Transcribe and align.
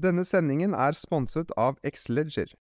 Denne 0.00 0.22
sendingen 0.24 0.72
er 0.72 0.94
sponset 0.96 1.50
av 1.60 1.76
Xleger. 1.84 2.54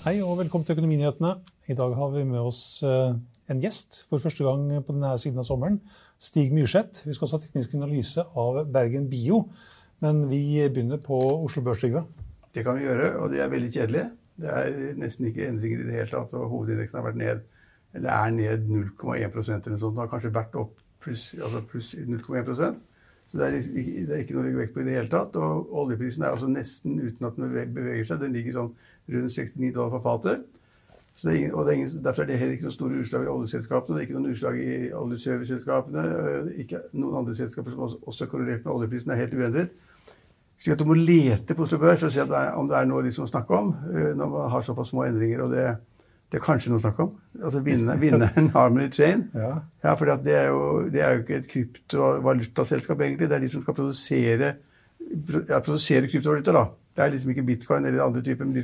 Hei 0.00 0.14
og 0.24 0.38
velkommen 0.38 0.64
til 0.64 0.78
Økonominyhetene. 0.78 1.34
I 1.68 1.76
dag 1.76 1.92
har 1.98 2.14
vi 2.14 2.24
med 2.24 2.40
oss 2.40 2.80
eh, 2.86 3.18
en 3.52 3.60
gjest 3.60 4.04
for 4.08 4.22
første 4.22 4.46
gang 4.46 4.64
på 4.86 4.96
denne 4.96 5.12
siden 5.20 5.42
av 5.42 5.48
sommeren. 5.50 5.76
Stig 6.16 6.54
Myrseth. 6.56 7.04
Vi 7.04 7.12
skal 7.12 7.28
også 7.28 7.36
ha 7.36 7.44
teknisk 7.44 7.76
analyse 7.76 8.24
av 8.24 8.62
Bergen 8.72 9.10
Bio. 9.12 9.42
Men 10.00 10.24
vi 10.30 10.40
begynner 10.72 11.04
på 11.04 11.20
Oslo 11.36 11.66
Børs, 11.66 11.84
Trygve. 11.84 12.06
Det 12.54 12.64
kan 12.64 12.80
vi 12.80 12.88
gjøre, 12.88 13.12
og 13.20 13.34
det 13.34 13.44
er 13.44 13.52
veldig 13.52 13.74
kjedelig. 13.76 14.08
Det 14.40 14.60
er 14.62 15.00
nesten 15.04 15.28
ikke 15.28 15.50
endringer 15.50 15.84
i 15.84 15.90
det 15.90 15.98
hele 15.98 16.12
tatt. 16.14 16.32
og 16.32 16.48
Hovedindeksen 16.54 17.02
har 17.02 17.10
vært 17.10 17.20
ned, 17.20 17.48
eller 17.94 18.10
er 18.14 18.30
ned 18.36 18.68
0,1% 18.68 19.10
eller 19.16 19.74
noe 19.74 19.82
sånt. 19.82 19.96
Det 19.96 20.04
har 20.04 20.12
kanskje 20.12 20.34
vært 20.34 20.56
opp 20.60 20.78
pluss 21.00 21.30
altså 21.40 21.62
plus 21.64 21.94
0,1% 21.94 22.78
Så 23.30 23.38
det 23.38 23.46
er, 23.46 23.50
det 24.06 24.14
er 24.14 24.22
ikke 24.22 24.36
noe 24.36 24.42
å 24.42 24.46
legge 24.48 24.60
vekt 24.60 24.72
på 24.74 24.82
i 24.82 24.86
det 24.88 24.96
hele 24.98 25.10
tatt. 25.10 25.36
Og 25.38 25.74
oljeprisen 25.82 26.24
er 26.24 26.32
altså 26.34 26.48
nesten 26.50 26.96
uten 26.98 27.28
at 27.28 27.36
den 27.38 27.52
beveger 27.74 28.08
seg. 28.08 28.22
Den 28.24 28.34
ligger 28.34 28.56
sånn 28.56 28.72
rundt 29.10 29.36
69 29.36 29.70
dollar 29.76 29.92
på 29.94 30.00
fatet. 30.06 30.48
Så 31.14 31.28
det 31.28 31.34
er 31.34 31.38
ingen, 31.38 31.54
og 31.54 31.66
det 31.66 31.72
er 31.72 31.78
ingen, 31.78 32.02
Derfor 32.04 32.22
er 32.24 32.30
det 32.30 32.38
heller 32.40 32.56
ikke 32.56 32.66
noen 32.66 32.74
store 32.74 32.98
utslag 33.02 33.26
i 33.26 33.30
oljeselskapene. 33.30 33.96
Det 33.96 34.02
er 34.02 34.08
ikke 34.08 34.16
noen 34.16 34.34
utslag 34.34 34.58
i 34.58 34.72
oljeserviceselskapene. 34.98 36.04
Ikke 36.64 36.82
noen 36.96 37.20
andre 37.20 37.36
selskaper 37.38 37.74
som 37.74 37.84
også, 37.86 38.00
også 38.10 38.26
er 38.26 38.32
korrelert 38.32 38.64
med 38.64 38.72
oljeprisen, 38.74 39.14
er 39.14 39.22
helt 39.22 39.36
uendret. 39.38 39.78
At 40.60 40.80
du 40.80 40.84
må 40.88 40.96
lete 40.98 41.54
på 41.56 41.64
Oslo 41.64 41.78
Børs 41.80 42.02
for 42.02 42.10
å 42.10 42.14
se 42.14 42.24
er, 42.24 42.50
om 42.58 42.66
det 42.68 42.76
er 42.76 42.88
noe 42.88 43.04
liksom 43.06 43.24
å 43.24 43.30
snakke 43.30 43.56
om 43.56 43.70
når 44.18 44.32
man 44.32 44.50
har 44.52 44.64
såpass 44.64 44.90
små 44.92 45.06
endringer. 45.06 45.44
og 45.46 45.54
det, 45.54 45.68
det 46.30 46.38
er 46.38 46.44
kanskje 46.44 46.70
noe 46.70 46.78
å 46.78 46.82
snakke 46.84 47.04
om. 47.08 47.14
Altså 47.40 47.60
Vinneren, 47.66 47.98
vinneren 47.98 48.50
Harmony 48.54 48.86
Chain. 48.94 49.24
Ja. 49.34 49.50
Ja, 49.82 49.94
for 49.98 50.06
det, 50.22 50.34
er 50.36 50.52
jo, 50.52 50.60
det 50.92 51.02
er 51.02 51.16
jo 51.16 51.24
ikke 51.24 51.38
et 51.40 51.48
kryptovalutaselskap, 51.50 53.02
egentlig. 53.02 53.26
Det 53.30 53.38
er 53.38 53.42
de 53.42 53.50
som 53.50 53.64
skal 53.64 53.74
produsere, 53.74 54.52
ja, 55.50 55.58
produsere 55.58 56.10
kryptovaluta. 56.10 56.54
da. 56.54 56.64
Det 56.94 57.02
er 57.04 57.14
liksom 57.16 57.34
ikke 57.34 57.46
bitcoin 57.48 57.88
eller 57.88 58.04
andre 58.06 58.22
typer. 58.22 58.46
De, 58.54 58.62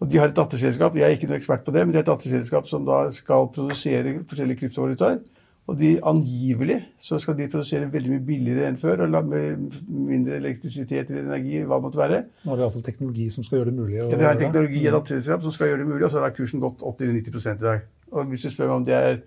og 0.00 0.12
de 0.12 0.20
har 0.20 0.28
et 0.28 0.36
datterselskap. 0.36 0.96
Jeg 1.00 1.08
er 1.08 1.16
ikke 1.16 1.30
noen 1.30 1.40
ekspert 1.40 1.64
på 1.64 1.72
det, 1.76 1.86
men 1.86 1.94
de 1.94 2.00
har 2.00 2.04
et 2.04 2.12
datterselskap 2.12 2.68
som 2.68 2.84
da 2.88 3.02
skal 3.16 3.48
produsere 3.54 4.18
forskjellige 4.28 4.64
kryptovalutaer. 4.64 5.22
Og 5.70 5.76
de 5.78 5.90
angivelig 6.02 6.80
så 6.98 7.20
skal 7.22 7.36
de 7.38 7.46
produsere 7.50 7.86
veldig 7.92 8.16
mye 8.16 8.24
billigere 8.26 8.66
enn 8.66 8.78
før. 8.80 9.04
og 9.06 9.28
Med 9.30 9.76
mindre 9.86 10.40
elektrisitet 10.40 11.12
eller 11.12 11.28
energi, 11.28 11.60
hva 11.62 11.78
det 11.78 11.86
måtte 11.86 12.00
være. 12.00 12.22
Nå 12.42 12.50
har 12.50 12.58
de 12.58 12.64
iallfall 12.64 12.86
teknologi 12.86 13.28
som 13.30 13.46
skal 13.46 13.60
gjøre 13.60 13.70
det 13.70 13.78
mulig. 13.78 14.00
Ja, 14.00 14.08
det 14.10 14.24
er 14.24 14.32
en 14.32 14.42
teknologi 14.44 14.82
i 14.82 14.88
et 14.90 14.96
datterselskap 14.96 15.44
som 15.46 15.54
skal 15.54 15.70
gjøre 15.70 15.84
det 15.84 15.90
mulig, 15.92 16.04
og 16.08 16.14
så 16.14 16.24
har 16.24 16.34
kursen 16.34 16.62
gått 16.64 16.82
80-90 16.82 17.52
i 17.54 17.60
dag. 17.62 17.84
Og 18.10 18.32
hvis 18.32 18.46
du 18.46 18.50
spør 18.50 18.72
meg 18.72 18.80
om 18.80 18.88
det 18.88 18.96
er 18.98 19.20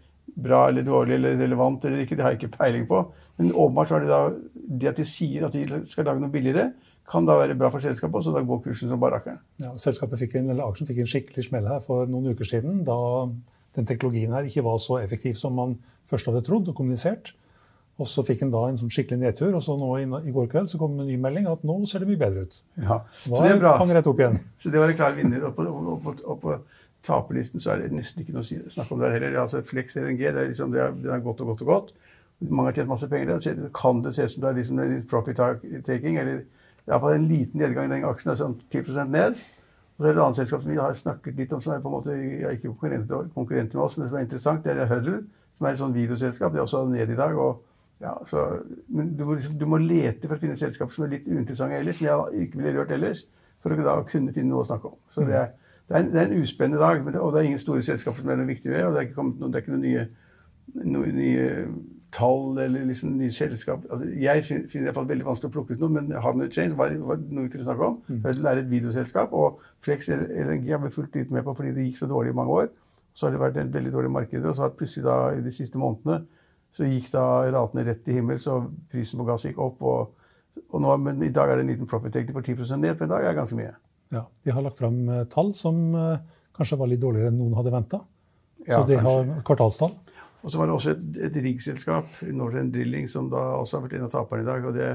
bra 0.44 0.66
eller 0.68 0.84
dårlig 0.88 1.16
eller 1.16 1.40
relevant 1.40 1.86
eller 1.86 2.04
ikke, 2.04 2.18
det 2.18 2.26
har 2.26 2.36
jeg 2.36 2.42
ikke 2.42 2.58
peiling 2.58 2.88
på. 2.90 3.06
Men 3.40 3.54
åpenbart 3.54 3.92
så 3.92 4.00
er 4.00 4.04
det 4.04 4.12
da 4.12 4.22
det 4.84 4.92
at 4.92 5.00
de 5.00 5.08
sier 5.08 5.48
at 5.48 5.56
de 5.56 5.84
skal 5.88 6.08
lage 6.10 6.24
noe 6.24 6.34
billigere, 6.34 6.72
kan 7.10 7.26
da 7.28 7.36
være 7.40 7.56
bra 7.60 7.70
for 7.72 7.84
selskapet, 7.84 8.24
så 8.24 8.32
da 8.32 8.44
går 8.48 8.62
kursen 8.64 8.92
som 8.92 9.00
bare 9.00 9.20
rakkeren. 9.20 9.42
Ja, 9.64 9.74
selskapet 9.80 10.22
fikk 10.22 10.38
en, 10.40 10.52
eller 10.54 10.70
Aksjen 10.70 10.88
fikk 10.88 11.02
en 11.04 11.10
skikkelig 11.10 11.48
smell 11.50 11.68
her 11.68 11.84
for 11.84 12.08
noen 12.10 12.32
uker 12.32 12.48
siden, 12.48 12.80
da 12.88 12.96
den 13.78 13.88
teknologien 13.90 14.34
her 14.36 14.46
ikke 14.48 14.66
var 14.66 14.78
så 14.82 15.00
effektiv 15.02 15.38
som 15.40 15.56
man 15.58 15.78
først 16.10 16.30
hadde 16.30 16.44
trodd 16.46 16.70
og 16.70 16.78
kommunisert. 16.78 17.34
Og 18.02 18.08
så 18.10 18.24
fikk 18.26 18.42
en 18.42 18.52
da 18.54 18.64
en 18.66 18.78
sånn 18.80 18.90
skikkelig 18.94 19.20
nedtur, 19.22 19.52
og 19.54 19.62
så 19.62 19.76
nå 19.78 19.90
i, 20.02 20.32
går 20.34 20.48
kveld 20.50 20.70
så 20.72 20.80
kom 20.82 20.96
en 20.98 21.06
ny 21.06 21.18
melding 21.22 21.46
at 21.50 21.62
nå 21.68 21.76
ser 21.90 22.02
det 22.02 22.10
mye 22.10 22.22
bedre 22.22 22.48
ut. 22.48 22.56
Ja, 22.82 23.04
så 23.22 23.44
det 23.44 23.52
er 23.52 23.60
bra. 23.62 23.76
hang 23.82 23.94
rett 23.94 24.10
opp 24.10 24.24
igjen? 24.24 24.40
Så 24.62 24.72
det 24.74 24.82
var 24.82 24.90
en 24.90 24.98
klar 24.98 25.14
vinner. 25.14 25.46
Og 25.46 25.54
på, 25.54 25.68
og 25.70 26.00
på, 26.02 26.16
og 26.26 26.40
på 26.42 26.56
taperlisten 27.06 27.62
så 27.62 27.74
er 27.74 27.84
det 27.84 27.94
nesten 27.94 28.24
ikke 28.24 28.34
noe 28.34 28.42
å 28.42 28.48
snakke 28.48 28.74
snakk 28.74 28.96
om 28.96 29.04
det 29.04 29.12
heller. 29.14 29.38
Altså 29.44 29.62
Flex 29.68 29.98
LNG 30.02 30.24
det 30.24 30.34
er 30.34 30.50
liksom, 30.50 30.74
det 30.74 30.82
er, 30.82 30.98
det 31.04 31.14
er 31.14 31.22
godt 31.22 31.44
og 31.46 31.54
godt 31.54 31.64
og 31.66 31.72
godt. 31.74 31.94
Mange 32.50 32.72
har 32.72 32.80
tjent 32.80 32.90
masse 32.90 33.10
penger. 33.12 33.36
der. 33.36 33.44
Så 33.46 33.70
Kan 33.78 34.02
det 34.02 34.16
se 34.16 34.26
ut 34.26 34.34
som 34.34 34.46
det 34.46 34.50
er 34.50 34.58
liksom 34.58 35.08
profit 35.12 35.38
taking, 35.86 36.18
eller 36.18 36.42
iallfall 36.88 37.20
en 37.20 37.30
liten 37.30 37.62
nedgang 37.62 37.92
i 37.92 37.94
den 37.94 38.08
aksjen, 38.10 38.34
sånn 38.40 38.58
10% 38.74 39.14
ned. 39.14 39.38
Og 40.04 40.08
så 40.08 40.10
er 40.10 40.16
det 40.16 40.20
et 40.20 40.26
annet 40.26 40.40
selskap 40.42 40.64
som 40.64 40.72
vi 40.74 40.80
har 40.82 40.96
snakket 41.00 41.38
litt 41.40 41.54
om, 41.56 41.62
som 41.64 41.74
er 41.74 41.84
på 41.84 41.88
en 41.88 41.94
måte 41.94 42.14
ja, 42.18 42.50
ikke 42.52 42.74
konkurrenter 42.76 43.78
med 43.78 43.84
oss, 43.86 43.94
men 43.96 44.10
som 44.10 44.18
er 44.18 44.26
interessant. 44.26 44.66
Det 44.66 44.74
er 44.74 44.90
Huddle, 44.90 45.22
som 45.56 45.68
er 45.68 45.70
et 45.78 45.80
sånt 45.80 45.96
videoselskap. 45.96 46.52
Det 46.52 46.60
er 46.60 46.64
også 46.66 46.82
nede 46.90 47.14
i 47.14 47.16
dag. 47.16 47.38
og 47.40 47.62
ja, 48.02 48.12
så, 48.28 48.42
men 48.92 49.14
du 49.16 49.24
må, 49.24 49.38
liksom, 49.38 49.56
du 49.56 49.64
må 49.70 49.80
lete 49.80 50.28
for 50.28 50.36
å 50.36 50.42
finne 50.42 50.58
selskap 50.60 50.92
som 50.92 51.06
er 51.06 51.14
litt 51.14 51.30
uinteressante 51.30 51.78
ellers, 51.78 52.02
som 52.02 52.10
jeg 52.10 52.50
ikke 52.50 52.60
ville 52.60 52.74
rørt 52.76 52.92
ellers, 52.92 53.24
for 53.64 53.72
å 53.72 53.86
da 53.86 53.96
kunne 54.10 54.34
finne 54.36 54.52
noe 54.52 54.66
å 54.66 54.68
snakke 54.68 54.92
om. 54.92 54.98
Så 55.16 55.24
det 55.30 55.38
er, 55.40 55.54
det 55.88 55.96
er, 55.96 56.02
en, 56.02 56.12
det 56.12 56.20
er 56.20 56.28
en 56.28 56.44
uspennende 56.44 56.84
dag, 56.84 57.00
det, 57.08 57.22
og 57.22 57.32
det 57.32 57.40
er 57.40 57.50
ingen 57.54 57.64
store 57.64 57.86
selskaper 57.88 58.26
som 58.26 58.34
er 58.34 58.42
noe 58.42 58.50
viktig 58.52 58.74
ved, 58.74 58.84
og 58.84 58.92
det 58.92 59.00
er 59.00 59.08
ikke 59.08 59.20
kommet 59.22 59.40
noe, 59.40 59.54
det 59.54 59.62
er 59.62 59.64
ikke 59.64 59.78
noen 59.78 59.88
nye, 59.88 60.04
noen 60.84 61.16
nye 61.22 61.48
tall 62.14 62.60
eller 62.62 62.86
liksom 62.86 63.16
nye 63.18 63.34
selskap. 63.34 63.86
Altså, 63.90 64.08
jeg 64.22 64.44
finner 64.46 64.92
det 64.92 64.94
i 64.94 65.06
veldig 65.10 65.26
vanskelig 65.28 65.50
å 65.50 65.54
plukke 65.56 65.76
ut 65.76 65.82
noe, 65.82 65.94
men 65.96 66.12
Harmony 66.22 66.50
Chains 66.54 66.76
var, 66.78 66.94
var 67.02 67.20
noe 67.24 67.48
vi 67.48 67.54
kunne 67.56 67.66
snakke 67.66 67.90
om. 67.90 67.98
Det 68.08 68.36
er 68.38 68.62
et 68.62 68.70
videoselskap, 68.70 69.34
og 69.34 69.60
Flex 69.84 70.12
LNG 70.14 70.70
har 70.70 70.82
vi 70.84 70.94
fulgt 70.94 71.18
litt 71.18 71.34
med 71.34 71.46
på 71.48 71.56
fordi 71.58 71.74
det 71.76 71.88
gikk 71.88 72.04
så 72.04 72.10
dårlig 72.12 72.34
i 72.34 72.38
mange 72.38 72.60
år. 72.62 72.72
Så 73.14 73.28
har 73.28 73.34
det 73.34 73.42
vært 73.42 73.58
et 73.62 73.74
veldig 73.74 73.94
dårlig 73.94 74.12
marked, 74.14 74.46
og 74.46 74.56
så 74.58 74.68
har 74.68 74.78
plutselig 74.78 75.06
da 75.06 75.18
i 75.38 75.42
de 75.46 75.54
siste 75.54 75.82
månedene 75.82 76.24
så 76.74 76.88
gikk 76.90 77.12
da 77.14 77.24
ratene 77.54 77.86
rett 77.86 78.02
til 78.06 78.18
himmels, 78.18 78.48
og 78.50 78.72
prisen 78.90 79.22
på 79.22 79.28
gass 79.28 79.46
gikk 79.46 79.60
opp. 79.62 79.82
Og, 79.86 80.64
og 80.74 80.82
nå, 80.82 80.96
men 81.06 81.22
i 81.26 81.34
dag 81.34 81.52
er 81.52 81.60
det 81.60 81.68
en 81.68 81.74
liten 81.76 81.90
profit 81.90 82.16
taking 82.16 82.34
på 82.34 82.42
10 82.42 82.78
ned 82.82 82.98
på 82.98 83.06
en 83.06 83.14
dag, 83.14 83.22
er 83.22 83.34
det 83.34 83.42
ganske 83.42 83.58
mye. 83.58 83.76
Ja, 84.14 84.24
De 84.46 84.54
har 84.54 84.66
lagt 84.66 84.78
fram 84.78 84.98
eh, 85.10 85.26
tall 85.30 85.54
som 85.58 85.78
eh, 85.98 86.40
kanskje 86.58 86.78
var 86.82 86.90
litt 86.90 87.02
dårligere 87.02 87.30
enn 87.34 87.40
noen 87.42 87.54
hadde 87.58 87.74
venta. 87.74 88.02
Ja, 88.66 88.80
så 88.80 88.88
de 88.90 88.98
kanskje. 88.98 89.14
har 89.36 89.46
kvartalstall. 89.46 89.94
Og 90.44 90.52
så 90.52 90.60
var 90.60 90.68
det 90.68 90.76
også 90.76 90.92
et, 90.92 91.04
et 91.30 91.38
riggselskap, 91.46 92.10
Northern 92.36 92.72
Drilling, 92.72 93.08
som 93.10 93.30
da 93.32 93.42
også 93.62 93.78
har 93.78 93.86
vært 93.86 93.96
en 94.00 94.08
av 94.10 94.12
taperne 94.12 94.44
i 94.44 94.48
dag. 94.48 94.66
Og 94.68 94.76
det, 94.76 94.90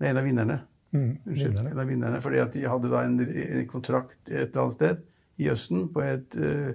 det 0.00 0.06
er 0.06 0.14
en 0.14 0.20
av 0.20 0.24
vinnerne. 0.24 0.56
Mm, 0.94 1.10
Unnskyld, 1.10 1.50
vinnerne. 1.50 1.74
en 1.74 1.82
av 1.82 1.90
vinnerne, 1.90 2.22
fordi 2.24 2.40
at 2.40 2.54
de 2.54 2.64
hadde 2.70 2.90
da 2.92 3.02
en, 3.04 3.18
en 3.20 3.68
kontrakt 3.68 4.16
et 4.30 4.46
eller 4.46 4.62
annet 4.62 4.78
sted 4.78 5.02
i 5.42 5.50
Østen 5.50 5.88
på 5.92 6.04
et 6.06 6.38
uh, 6.38 6.70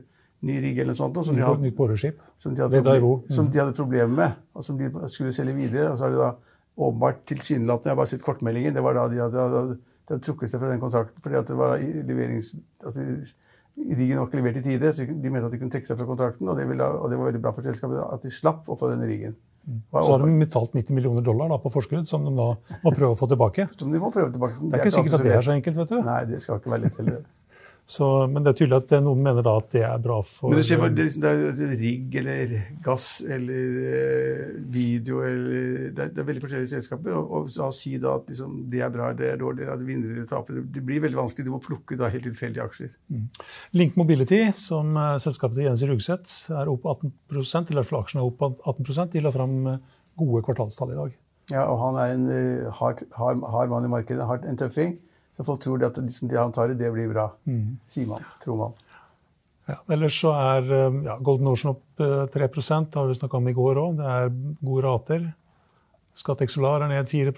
ny 0.46 0.60
rigg 0.62 0.82
eller 0.84 0.94
noe 0.94 1.00
sånt. 1.00 1.18
Som 1.26 1.40
de 1.40 1.46
hadde, 1.48 1.64
nytt 1.66 1.78
boreskip. 1.80 2.22
som 2.38 2.56
de 2.56 2.64
hadde, 2.66 2.84
problem, 2.84 3.34
som 3.34 3.50
de 3.50 3.64
hadde 3.64 3.76
problemer 3.78 4.16
med, 4.22 4.46
og 4.54 4.68
som 4.68 4.78
de 4.80 4.92
skulle 5.10 5.34
selge 5.36 5.56
videre. 5.58 5.90
Og 5.90 5.98
så 5.98 6.08
har 6.08 6.14
de 6.14 6.22
da 6.22 6.32
åpenbart 6.80 7.26
tilsynelatende 7.28 7.90
Jeg 7.90 7.96
har 7.96 8.02
bare 8.04 8.14
sett 8.14 8.26
kortmeldingen. 8.26 8.76
Det 8.76 8.84
var 8.84 8.96
da 9.00 9.08
de 9.12 9.24
hadde, 9.24 9.46
hadde, 9.46 9.78
de 9.80 10.14
hadde 10.14 10.26
trukket 10.28 10.54
seg 10.54 10.62
fra 10.62 10.72
den 10.72 10.84
kontrakten 10.84 11.24
fordi 11.26 11.40
at 11.42 11.50
det 11.50 11.58
var 11.60 11.82
leverings... 11.82 12.54
At 12.86 12.96
de, 12.96 13.24
Riggen 13.80 14.20
var 14.20 14.28
ikke 14.28 14.40
levert 14.42 14.58
i 14.60 14.64
tide, 14.66 14.90
så 14.94 15.06
de 15.08 15.30
mente 15.32 15.48
at 15.48 15.54
de 15.54 15.60
kunne 15.62 15.72
trekke 15.72 15.88
seg 15.88 16.00
fra 16.00 16.08
kontrakten. 16.10 16.50
Og 16.52 16.58
det, 16.60 16.66
ville, 16.68 16.84
og 16.84 17.08
det 17.12 17.20
var 17.20 17.30
veldig 17.30 17.42
bra 17.46 17.54
for 17.56 17.66
selskapet 17.66 18.02
at 18.04 18.26
de 18.26 18.32
slapp 18.34 18.68
å 18.68 18.76
få 18.80 18.92
denne 18.92 19.08
riggen. 19.08 19.38
Var 19.94 20.04
Så 20.04 20.16
har 20.16 20.24
de 20.26 20.40
betalt 20.40 20.76
90 20.76 20.98
millioner 20.98 21.24
dollar 21.26 21.52
da, 21.54 21.60
på 21.62 21.72
forskudd, 21.72 22.08
som 22.10 22.26
de 22.28 22.34
da 22.36 22.50
må 22.84 22.94
prøve 22.96 23.14
å 23.14 23.20
få 23.20 23.30
tilbake. 23.32 23.70
som 23.80 23.92
de 23.94 24.02
må 24.02 24.12
prøve 24.12 24.34
tilbake. 24.36 24.58
Det 24.62 24.80
er 24.80 24.84
ikke 24.84 24.96
sikkert 24.98 25.20
at 25.20 25.28
det 25.28 25.36
er 25.36 25.46
så 25.46 25.56
enkelt, 25.56 25.78
vet 25.84 25.94
du. 25.94 26.00
Nei, 26.06 26.22
det 26.30 26.42
skal 26.44 26.60
ikke 26.60 26.74
være 26.74 26.88
lett 26.88 27.02
heller. 27.02 27.22
Så, 27.90 28.06
men 28.30 28.44
det 28.46 28.52
er 28.52 28.58
tydelig 28.60 28.78
at 28.84 28.92
noen 29.02 29.22
mener 29.26 29.42
da 29.42 29.56
at 29.58 29.72
det 29.74 29.82
er 29.82 30.02
bra 30.02 30.20
for 30.22 30.52
Men 30.52 30.60
det 30.60 30.66
skjer 30.68 30.78
for, 30.78 30.94
det, 30.94 31.06
det 31.18 31.30
er 31.66 31.72
rigg 31.80 32.18
eller 32.22 32.52
gass 32.86 33.08
eller 33.26 33.80
eh, 33.90 34.44
video 34.76 35.24
eller 35.26 35.88
det 35.98 36.04
er, 36.04 36.12
det 36.14 36.22
er 36.22 36.28
veldig 36.28 36.44
forskjellige 36.44 36.72
selskaper. 36.76 37.16
Og, 37.18 37.34
og 37.34 37.50
så 37.50 37.72
si 37.74 37.96
da 38.02 38.14
at 38.20 38.30
liksom, 38.30 38.60
det 38.70 38.84
er 38.86 38.94
bra, 38.94 39.10
det 39.18 39.32
er 39.32 39.42
dårlig, 39.42 39.66
at 39.74 39.82
vinner 39.88 40.14
eller 40.14 40.30
taper. 40.30 40.62
Det 40.70 40.86
blir 40.86 41.02
veldig 41.08 41.18
vanskelig. 41.18 41.48
Du 41.48 41.56
må 41.56 41.62
plukke 41.66 41.98
da 41.98 42.12
helt 42.14 42.30
tilfeldige 42.30 42.70
aksjer. 42.70 42.94
Mm. 43.10 43.26
Link 43.82 43.98
Mobility, 43.98 44.44
som 44.54 44.94
uh, 44.94 45.18
selskapet 45.26 45.58
til 45.58 45.72
Jens 45.72 45.88
Rugseth, 45.90 46.38
er 46.54 46.70
opp 46.70 46.86
18 46.94 47.10
eller 47.34 47.74
i 47.74 47.82
hvert 47.82 48.00
aksjene 48.04 48.22
er 48.22 48.30
opp 48.30 48.46
18 48.70 49.14
De 49.16 49.26
la 49.26 49.34
fram 49.34 49.60
gode 50.20 50.46
kvartalstall 50.46 50.94
i 50.94 51.02
dag. 51.02 51.20
Ja, 51.50 51.66
og 51.66 51.82
han 51.82 51.98
er 51.98 52.14
en 52.14 52.32
hard, 52.78 53.08
hard, 53.18 53.42
hard 53.50 53.74
mann 53.74 53.90
i 53.90 53.96
markedet, 53.98 54.30
en 54.46 54.62
tøffing. 54.62 55.00
Så 55.40 55.46
folk 55.48 55.62
tror 55.64 55.84
at 55.88 55.96
liksom 55.96 56.28
det 56.28 56.36
han 56.36 56.52
tar 56.52 56.74
i, 56.74 56.76
det 56.76 56.90
blir 56.92 57.08
bra. 57.08 57.30
Mm. 57.48 57.78
Sier 57.88 58.10
man. 58.10 58.24
Tror 58.44 58.58
man. 58.60 58.74
Ja, 59.70 59.78
ellers 59.96 60.18
så 60.20 60.34
er 60.36 60.68
eh, 60.76 60.98
ja, 61.06 61.16
Golden 61.24 61.48
Ocean 61.48 61.72
opp 61.72 61.86
3 61.96 62.44
eh, 62.44 62.50
det 62.60 63.00
har 63.00 63.08
vi 63.08 63.16
snakka 63.16 63.40
om 63.40 63.48
i 63.48 63.56
går 63.56 63.80
òg. 63.80 63.96
Det 64.02 64.10
er 64.18 64.34
gode 64.60 64.84
rater. 64.84 65.30
Scatec 66.20 66.52
Solar 66.52 66.84
er 66.84 66.92
ned 66.92 67.08
4 67.08 67.32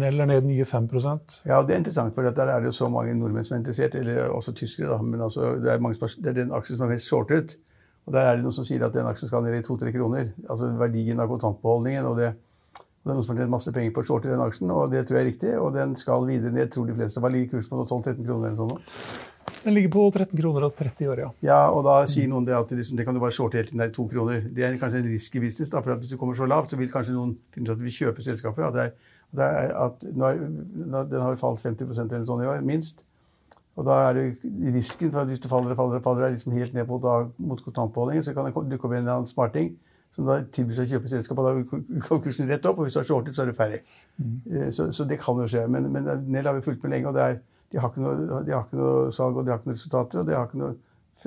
Nell 0.00 0.22
er 0.22 0.28
ned 0.30 0.46
nye 0.46 0.64
5 0.64 0.86
Ja, 1.44 1.62
det 1.66 1.74
er 1.74 1.78
interessant, 1.82 2.14
for 2.14 2.22
der 2.22 2.46
er 2.48 2.60
det 2.60 2.70
jo 2.70 2.72
så 2.72 2.88
mange 2.88 3.12
nordmenn 3.12 3.44
som 3.44 3.56
er 3.56 3.58
interessert. 3.60 3.94
Eller 3.94 4.30
også 4.30 4.54
tyskere, 4.54 4.88
da. 4.88 5.02
Men 5.02 5.20
altså, 5.20 5.56
det, 5.60 5.72
er 5.72 5.80
mange, 5.80 5.98
det 5.98 6.30
er 6.30 6.32
den 6.32 6.52
aksjen 6.52 6.78
som 6.78 6.86
er 6.86 6.94
mest 6.94 7.10
shortet. 7.10 7.56
Og 8.06 8.14
der 8.14 8.20
er 8.20 8.36
det 8.36 8.44
noen 8.44 8.54
som 8.54 8.64
sier 8.64 8.86
at 8.86 8.94
den 8.94 9.06
aksjen 9.10 9.28
skal 9.28 9.42
ned 9.44 9.58
i 9.58 9.66
2-3 9.66 9.92
kroner. 9.92 10.30
Altså 10.48 10.70
verdien 10.78 11.20
av 11.20 11.28
kontantbeholdningen. 11.28 12.06
og 12.06 12.16
det 12.16 12.30
det 13.00 13.08
er 13.08 13.16
noen 13.16 13.24
som 13.24 13.32
har 13.32 13.40
tjent 13.40 13.52
masse 13.54 13.72
penger 13.72 13.92
på 13.96 14.02
short 14.04 14.26
i 14.26 14.28
den 14.28 14.42
aksjen, 14.44 14.70
og 14.76 14.90
det 14.92 15.06
tror 15.08 15.16
jeg 15.16 15.24
er 15.24 15.30
riktig. 15.30 15.52
Og 15.56 15.70
den 15.72 15.94
skal 15.96 16.26
videre 16.28 16.52
ned. 16.52 16.66
Jeg 16.66 16.72
tror 16.74 16.88
de 16.90 16.96
fleste 16.98 17.22
var 17.24 17.32
ligger 17.32 17.54
kurs 17.54 17.68
på 17.70 17.78
12-13 17.80 18.26
kroner 18.26 18.50
eller 18.50 18.58
sånt? 18.60 19.30
Den 19.64 19.74
ligger 19.76 19.92
på 19.94 20.02
13 20.10 20.36
kroner 20.36 20.66
og 20.68 20.74
30 20.76 21.08
år, 21.08 21.22
ja. 21.24 21.30
Ja, 21.44 21.60
og 21.72 21.84
da 21.84 21.94
sier 22.08 22.28
noen 22.28 22.44
det 22.44 22.54
at 22.56 22.74
liksom, 22.76 22.98
det 23.00 23.06
kan 23.08 23.16
du 23.16 23.22
bare 23.22 23.32
shorte 23.32 23.56
helt 23.56 23.72
til 23.72 23.80
det 23.80 23.88
er 23.88 23.94
to 23.96 24.04
kroner. 24.08 24.44
Det 24.44 24.66
er 24.66 24.76
kanskje 24.80 25.00
en 25.00 25.08
risky 25.08 25.40
business, 25.40 25.72
da, 25.72 25.80
for 25.80 25.96
hvis 25.96 26.12
du 26.12 26.18
kommer 26.20 26.36
så 26.36 26.48
lavt, 26.48 26.72
så 26.72 26.80
vil 26.80 26.92
kanskje 26.92 27.16
noen 27.16 27.34
finne 27.54 27.68
ut 27.68 27.74
at 27.74 27.80
de 27.80 27.88
vil 27.88 27.96
kjøpe 27.96 28.24
selskapet. 28.24 28.68
At, 28.68 28.76
det 28.76 28.84
er, 28.84 29.18
det 29.40 29.48
er, 29.48 29.74
at 29.86 30.06
når 30.20 30.44
den 31.08 31.24
har 31.24 31.40
falt 31.40 31.64
50% 31.64 32.04
eller 32.04 32.28
sånn 32.28 32.44
i 32.44 32.48
år, 32.52 32.64
minst. 32.64 33.06
Og 33.80 33.86
da 33.88 33.96
er 34.10 34.16
det 34.16 34.24
risken 34.76 35.12
for 35.12 35.24
at 35.24 35.32
hvis 35.32 35.40
du 35.40 35.48
faller 35.48 35.72
og 35.72 35.80
faller 35.80 36.00
og 36.02 36.04
faller, 36.04 36.28
er 36.28 36.36
liksom 36.36 36.56
helt 36.56 36.76
ned 36.76 36.88
mot, 36.88 37.04
mot 37.40 37.64
kontantbeholdningen, 37.64 38.28
så 38.28 38.36
kan 38.36 38.48
det 38.48 38.52
dukke 38.74 38.88
opp 38.88 38.92
en 38.92 39.06
eller 39.06 39.22
annen 39.22 39.30
smarting 39.30 39.72
som 40.14 40.26
da 40.26 40.40
tilbyr 40.42 40.76
seg 40.76 40.88
å 40.88 40.96
kjøpe 40.96 41.12
selskap, 41.12 41.38
og 41.38 41.46
da 41.46 41.80
går 42.08 42.22
kursen 42.24 42.50
rett 42.50 42.66
opp. 42.66 42.80
Og 42.80 42.88
hvis 42.88 42.96
du 42.96 43.00
har 43.00 43.08
shortet, 43.08 43.36
så 43.36 43.44
er 43.44 43.50
du 43.50 43.56
ferdig. 43.56 43.80
Mm. 44.18 44.34
Så, 44.74 44.90
så, 44.96 45.06
det 45.08 45.20
kan 45.22 45.38
jo 45.38 45.46
skje. 45.50 45.66
Men, 45.70 45.86
men 45.94 46.10
Nell 46.26 46.48
har 46.50 46.56
vi 46.56 46.64
fulgt 46.66 46.82
med 46.84 46.96
lenge, 46.96 47.12
og 47.12 47.20
er, 47.22 47.38
de, 47.70 47.78
har 47.78 47.94
noe, 48.02 48.42
de, 48.46 48.54
har 48.54 48.66
ikke 48.66 48.80
noe, 48.80 49.08
salg 49.14 49.38
og 49.38 49.46
de 49.46 49.54
har 49.54 49.62
ikke 49.62 49.70
noen 49.70 49.78
resultater. 49.78 50.22
Og 50.22 50.28
de 50.28 50.36
har 50.36 50.50
ikke 50.50 50.62
noe, 50.62 50.74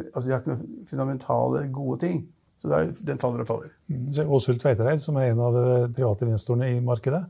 altså 0.04 0.26
de 0.28 0.36
har 0.36 0.44
ikke 0.44 0.56
noe 0.56 0.88
fundamentale, 0.92 1.66
gode 1.80 2.00
ting. 2.04 2.22
Så 2.64 2.72
der, 2.72 2.92
den 3.08 3.20
faller 3.20 3.44
og 3.44 3.50
faller. 3.50 3.72
Mm. 3.92 4.06
Åshild 4.28 4.62
Tveitereid, 4.64 5.02
som 5.04 5.20
er 5.20 5.32
en 5.32 5.42
av 5.44 5.58
privatinvestorene 5.96 6.74
i 6.76 6.84
markedet, 6.84 7.24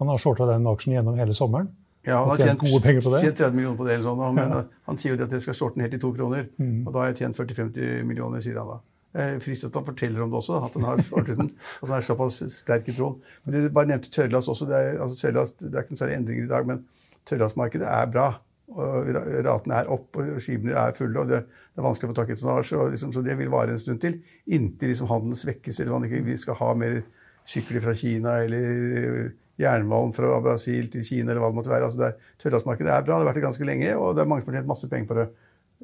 han 0.00 0.10
har 0.10 0.18
shorta 0.20 0.48
den 0.48 0.66
aksjen 0.68 0.96
gjennom 0.96 1.20
hele 1.20 1.36
sommeren. 1.36 1.70
Ja, 2.04 2.18
Han 2.20 2.28
har 2.28 2.36
tjent, 2.36 2.60
det. 2.60 3.20
tjent 3.22 3.38
30 3.38 3.54
millioner 3.56 3.76
på 3.78 3.84
det, 3.86 3.94
eller 3.94 4.04
sånn, 4.04 4.34
men 4.36 4.50
ja. 4.52 4.58
han 4.90 4.98
sier 5.00 5.14
jo 5.14 5.24
at 5.24 5.32
jeg 5.32 5.44
skal 5.46 5.56
shorte 5.56 5.78
den 5.78 5.86
helt 5.86 5.94
i 5.96 6.00
to 6.02 6.10
kroner. 6.12 6.50
Mm. 6.60 6.82
Og 6.84 6.90
da 6.92 7.00
har 7.00 7.12
jeg 7.12 7.22
tjent 7.22 7.38
40-50 7.38 8.04
millioner, 8.04 8.44
sier 8.44 8.58
han 8.60 8.74
da. 8.74 8.76
Jeg 9.14 9.42
fristet 9.44 9.70
at 9.70 9.76
han 9.78 9.86
forteller 9.86 10.24
om 10.24 10.32
det 10.32 10.40
også, 10.40 10.56
at 10.58 10.72
han 10.74 10.86
har 10.88 11.02
fortiden, 11.12 11.50
at 11.54 11.86
han 11.86 11.98
er 12.00 12.06
såpass 12.06 12.40
sterk 12.50 12.88
i 12.90 12.96
troen. 12.96 13.20
Men 13.44 13.54
Du 13.54 13.68
bare 13.76 13.92
nevnte 13.92 14.10
tørrlast 14.14 14.50
også. 14.50 14.66
Det 14.70 14.80
er, 14.80 14.96
altså 15.04 15.20
tørrlast, 15.20 15.60
det 15.60 15.70
er 15.70 15.84
ikke 15.84 15.94
noen 15.94 16.02
særlig 16.02 16.16
endringer 16.18 16.48
i 16.48 16.50
dag, 16.50 16.66
men 16.66 16.82
tørrlastmarkedet 17.30 17.86
er 17.86 18.10
bra. 18.10 18.26
og 18.74 19.12
Ratene 19.46 19.78
er 19.78 19.92
opp, 19.92 20.18
og 20.18 20.42
skipene 20.42 20.74
er 20.80 20.96
fulle, 20.98 21.20
og 21.20 21.30
det, 21.30 21.44
det 21.46 21.82
er 21.82 21.86
vanskelig 21.86 22.10
å 22.10 22.14
få 22.14 22.18
tak 22.18 22.34
i 22.34 22.38
tonnasje. 22.40 22.88
Liksom, 22.96 23.14
så 23.14 23.22
det 23.22 23.38
vil 23.38 23.52
vare 23.54 23.76
en 23.76 23.82
stund 23.82 24.02
til, 24.02 24.18
inntil 24.50 24.90
liksom 24.90 25.10
handelen 25.12 25.38
svekkes, 25.38 25.78
eller 25.80 25.94
man 25.94 26.08
ikke 26.08 26.24
vi 26.26 26.38
skal 26.40 26.58
ha 26.58 26.74
mer 26.82 27.00
sykler 27.46 27.84
fra 27.84 27.94
Kina, 27.94 28.38
eller 28.42 29.30
jernmalm 29.60 30.10
fra 30.16 30.40
Brasil 30.42 30.90
til 30.90 31.04
Kina, 31.06 31.30
eller 31.30 31.44
hva 31.44 31.52
det 31.52 31.60
måtte 31.60 31.70
være. 31.70 31.90
Altså, 31.90 32.34
Tørrlastmarkedet 32.42 32.90
er 32.90 33.06
bra, 33.06 33.18
det 33.18 33.22
har 33.22 33.30
vært 33.30 33.38
det 33.38 33.46
ganske 33.46 33.68
lenge, 33.68 33.94
og 33.94 34.16
det 34.16 34.24
er 34.24 34.30
mange 34.32 34.42
som 34.42 34.50
har 34.50 34.58
tjent 34.58 34.72
masse 34.74 34.90
penger 34.90 35.10
på 35.10 35.18
det. 35.20 35.28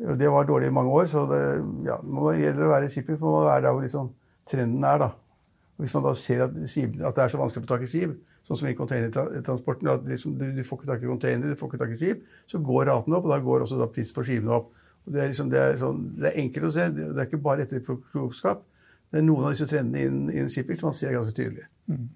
Det 0.00 0.30
var 0.32 0.46
dårlig 0.48 0.70
i 0.70 0.72
mange 0.72 0.92
år, 0.96 1.08
så 1.12 1.26
det 1.28 1.40
ja, 1.84 1.98
må 2.02 2.32
gjelder 2.32 2.64
å 2.64 2.72
være 2.72 2.88
skipper 2.92 3.18
må 3.20 3.42
være 3.44 3.66
der 3.66 3.74
hvor 3.74 3.84
liksom 3.84 4.12
trenden 4.48 4.84
er. 4.84 5.02
da. 5.02 5.10
Hvis 5.80 5.94
man 5.96 6.04
da 6.04 6.14
ser 6.16 6.44
at, 6.44 6.56
at, 6.56 7.16
det 7.16 7.24
er 7.24 7.32
så 7.32 7.40
vanskelig 7.40 7.62
å 7.62 7.66
få 7.66 7.72
tak 7.74 7.84
i 7.84 7.90
skip, 7.90 8.16
sånn 8.48 8.60
som 8.60 8.68
i 8.68 8.76
containertransporten 8.76 9.90
at 9.92 10.08
liksom, 10.08 10.36
du, 10.40 10.46
du, 10.56 10.62
får 10.64 10.80
ikke 10.80 10.90
tak 10.90 11.04
i 11.04 11.10
container, 11.10 11.52
du 11.52 11.60
får 11.60 11.70
ikke 11.70 11.82
tak 11.82 11.94
i 11.94 11.98
skip, 12.00 12.24
så 12.48 12.60
går 12.64 12.88
raten 12.88 13.16
opp, 13.16 13.28
og 13.28 13.34
da 13.34 13.38
går 13.44 13.64
også 13.66 13.80
da 13.80 13.88
pris 13.92 14.12
for 14.16 14.28
skipene 14.28 14.56
opp. 14.56 14.72
Og 15.06 15.14
det, 15.14 15.22
er 15.22 15.30
liksom, 15.32 15.52
det, 15.52 15.60
er 15.60 15.78
sånn, 15.80 16.00
det, 16.16 16.30
er 16.30 16.40
enkelt 16.44 16.68
å 16.68 16.72
se. 16.74 16.88
Det, 16.96 17.10
er 17.14 17.28
ikke 17.28 17.42
bare 17.44 17.64
etterpåklokskap. 17.64 18.64
Det 19.10 19.20
er 19.20 19.26
noen 19.26 19.48
av 19.48 19.54
disse 19.54 19.68
trendene 19.68 20.04
innen, 20.06 20.32
innen 20.32 20.52
shipping 20.52 20.80
som 20.80 20.90
man 20.90 20.98
ser 20.98 21.16
ganske 21.16 21.36
tydelig. 21.36 21.68
Mm. 21.90 22.08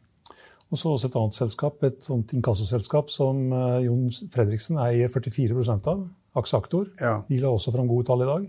Og 0.73 0.81
så 0.81 0.91
også 0.91 1.09
et 1.09 1.17
annet 1.21 1.37
selskap, 1.37 1.85
et 1.87 2.05
sånt 2.05 2.33
inkassoselskap 2.37 3.13
som 3.13 3.41
uh, 3.53 3.79
Jon 3.85 4.09
Fredriksen 4.35 4.81
eier 4.83 5.13
44% 5.13 5.91
av. 5.93 6.05
Aksaktor. 6.35 6.89
Ja. 7.01 7.21
De 7.29 7.39
la 7.43 7.53
også 7.55 7.73
fram 7.75 7.89
gode 7.91 8.07
tall 8.09 8.25
i 8.25 8.31
dag. 8.31 8.49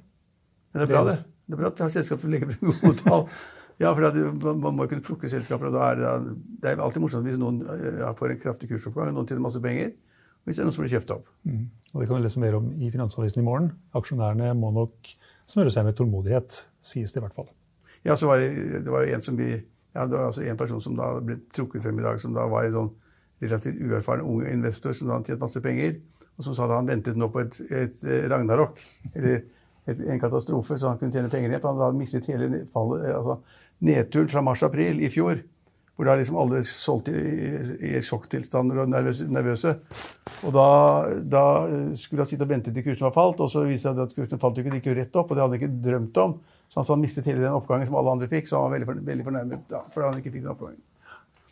Men 0.74 0.82
det 0.82 0.88
er 0.88 0.94
bra, 0.94 1.04
det. 1.12 1.20
Det 1.46 1.54
er 1.56 1.62
bra 1.62 1.70
at 1.72 1.80
vi 1.80 1.86
har 1.86 1.94
selskap 1.94 2.24
som 2.24 2.34
legger 2.34 2.52
frem 2.52 2.74
gode 2.82 2.98
tall. 3.04 3.28
Ja, 3.82 3.92
for 3.92 4.06
det, 4.08 4.24
Man 4.42 4.76
må 4.78 4.88
kunne 4.88 5.04
plukke 5.04 5.30
selskaper. 5.30 5.68
og 5.68 5.82
er 5.84 6.00
det, 6.00 6.36
det 6.64 6.72
er 6.72 6.82
alltid 6.82 7.04
morsomt 7.04 7.28
hvis 7.28 7.40
noen 7.40 7.62
ja, 8.00 8.14
får 8.16 8.34
en 8.34 8.40
kraftig 8.40 8.70
kursoppgang 8.72 9.12
og 9.12 9.18
noen 9.18 9.28
tjener 9.28 9.44
masse 9.44 9.62
penger. 9.62 9.92
Hvis 10.46 10.58
det 10.58 10.64
er 10.64 10.68
noen 10.70 10.76
som 10.78 10.86
blir 10.86 10.94
kjøpt 10.94 11.12
opp. 11.16 11.30
Mm. 11.44 11.66
Og 11.94 12.02
Det 12.02 12.08
kan 12.10 12.20
du 12.20 12.26
lese 12.26 12.42
mer 12.44 12.56
om 12.60 12.68
i 12.72 12.90
Finansavisen 12.94 13.42
i 13.42 13.46
morgen. 13.46 13.72
Aksjonærene 13.98 14.52
må 14.58 14.70
nok 14.76 15.14
smøre 15.50 15.74
seg 15.74 15.88
med 15.88 15.96
tålmodighet, 15.98 16.60
sies 16.84 17.14
det 17.14 17.22
i 17.22 17.24
hvert 17.26 17.36
fall. 17.36 17.50
Ja, 18.06 18.16
så 18.16 18.30
var 18.30 18.40
det, 18.40 18.84
det 18.86 18.94
var 18.94 19.08
en 19.10 19.24
som 19.26 19.38
vi, 19.40 19.50
ja, 19.58 20.06
det 20.06 20.14
var 20.14 20.28
altså 20.30 20.44
en 20.46 20.60
person 20.60 20.82
som 20.84 20.98
da 20.98 21.16
ble 21.26 21.40
trukket 21.54 21.84
frem 21.84 22.00
i 22.00 22.06
dag, 22.06 22.20
som 22.22 22.36
da 22.36 22.46
var 22.52 22.68
en 22.68 22.76
sånn 22.76 22.92
relativt 23.42 23.82
uerfaren 23.82 24.24
ung 24.24 24.46
investor 24.48 24.94
som 24.96 25.10
da 25.10 25.18
tjente 25.24 25.42
masse 25.42 25.62
penger, 25.64 25.98
og 26.36 26.44
som 26.44 26.56
sa 26.56 26.68
at 26.68 26.76
han 26.76 26.90
ventet 26.90 27.18
nå 27.20 27.30
på 27.32 27.46
et, 27.46 27.58
et, 27.70 28.00
et 28.04 28.30
ragnarok, 28.32 28.80
eller 29.14 29.44
et, 29.88 30.00
en 30.00 30.22
katastrofe, 30.22 30.78
så 30.78 30.92
han 30.92 31.00
kunne 31.00 31.16
tjene 31.16 31.32
penger 31.32 31.52
igjen. 31.52 31.64
Han 31.64 31.84
hadde 31.84 32.00
mistet 32.00 32.28
hele 32.32 32.66
fallet, 32.74 33.06
altså 33.16 33.40
nedturen 33.86 34.32
fra 34.32 34.44
mars-april 34.46 35.04
i 35.04 35.12
fjor. 35.14 35.44
Hvor 35.96 36.10
da 36.10 36.18
liksom 36.20 36.36
alle 36.42 36.58
solgte 36.68 37.14
i, 37.16 37.52
i 37.88 37.92
sjokktilstander 38.04 38.82
og 38.84 38.90
nervøse. 38.92 39.30
nervøse. 39.32 39.72
Og 40.44 40.52
da, 40.52 40.66
da, 41.24 41.44
skulle 41.96 42.26
han 42.26 42.28
sitte 42.28 42.44
og 42.44 42.52
vente 42.52 42.74
til 42.76 42.84
kursen 42.84 43.08
var 43.08 43.14
falt, 43.16 43.40
og 43.40 43.48
så 43.52 43.64
viste 43.64 43.94
det 43.94 44.02
seg 44.02 44.10
at 44.10 44.18
kursen 44.18 44.42
falt 44.42 44.60
ikke, 44.60 44.74
det 44.74 44.82
gikk 44.82 44.90
jo 44.92 44.98
rett 44.98 45.16
opp, 45.22 45.32
og 45.32 45.38
det 45.38 45.46
hadde 45.46 45.56
han 45.56 45.62
ikke 45.62 45.86
drømt 45.86 46.20
om. 46.26 46.36
Så 46.68 46.82
han, 46.82 46.88
så 46.90 46.98
han 46.98 47.06
mistet 47.06 47.30
hele 47.30 47.46
den 47.46 47.56
oppgangen 47.56 47.88
som 47.88 47.96
alle 48.02 48.18
andre 48.18 48.28
fikk, 48.28 48.50
så 48.50 48.60
han 48.60 48.68
var 48.68 48.76
veldig, 48.76 49.06
veldig 49.08 49.28
fornærmet 49.30 49.64
da, 49.72 49.86
fordi 49.94 50.10
han 50.10 50.20
ikke 50.20 50.34
fikk 50.34 50.44
den 50.44 50.52
oppgangen. 50.52 50.84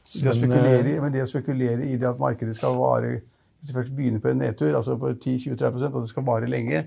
Det 0.04 0.28
å, 0.28 0.36
spekulere, 0.36 0.98
men 1.00 1.16
det 1.16 1.24
å 1.24 1.30
spekulere 1.32 1.88
i 1.88 1.96
det 1.96 2.10
at 2.10 2.20
markedet 2.20 2.58
skal 2.60 2.76
vare 2.76 3.14
Hvis 3.63 3.71
du 3.71 3.77
først 3.77 3.95
begynner 3.95 4.19
på 4.19 4.27
en 4.33 4.42
nedtur, 4.44 4.74
altså 4.75 4.98
på 5.00 5.13
10-20-30 5.15 5.86
og 5.88 6.01
det 6.04 6.12
skal 6.12 6.25
vare 6.27 6.50
lenge, 6.51 6.83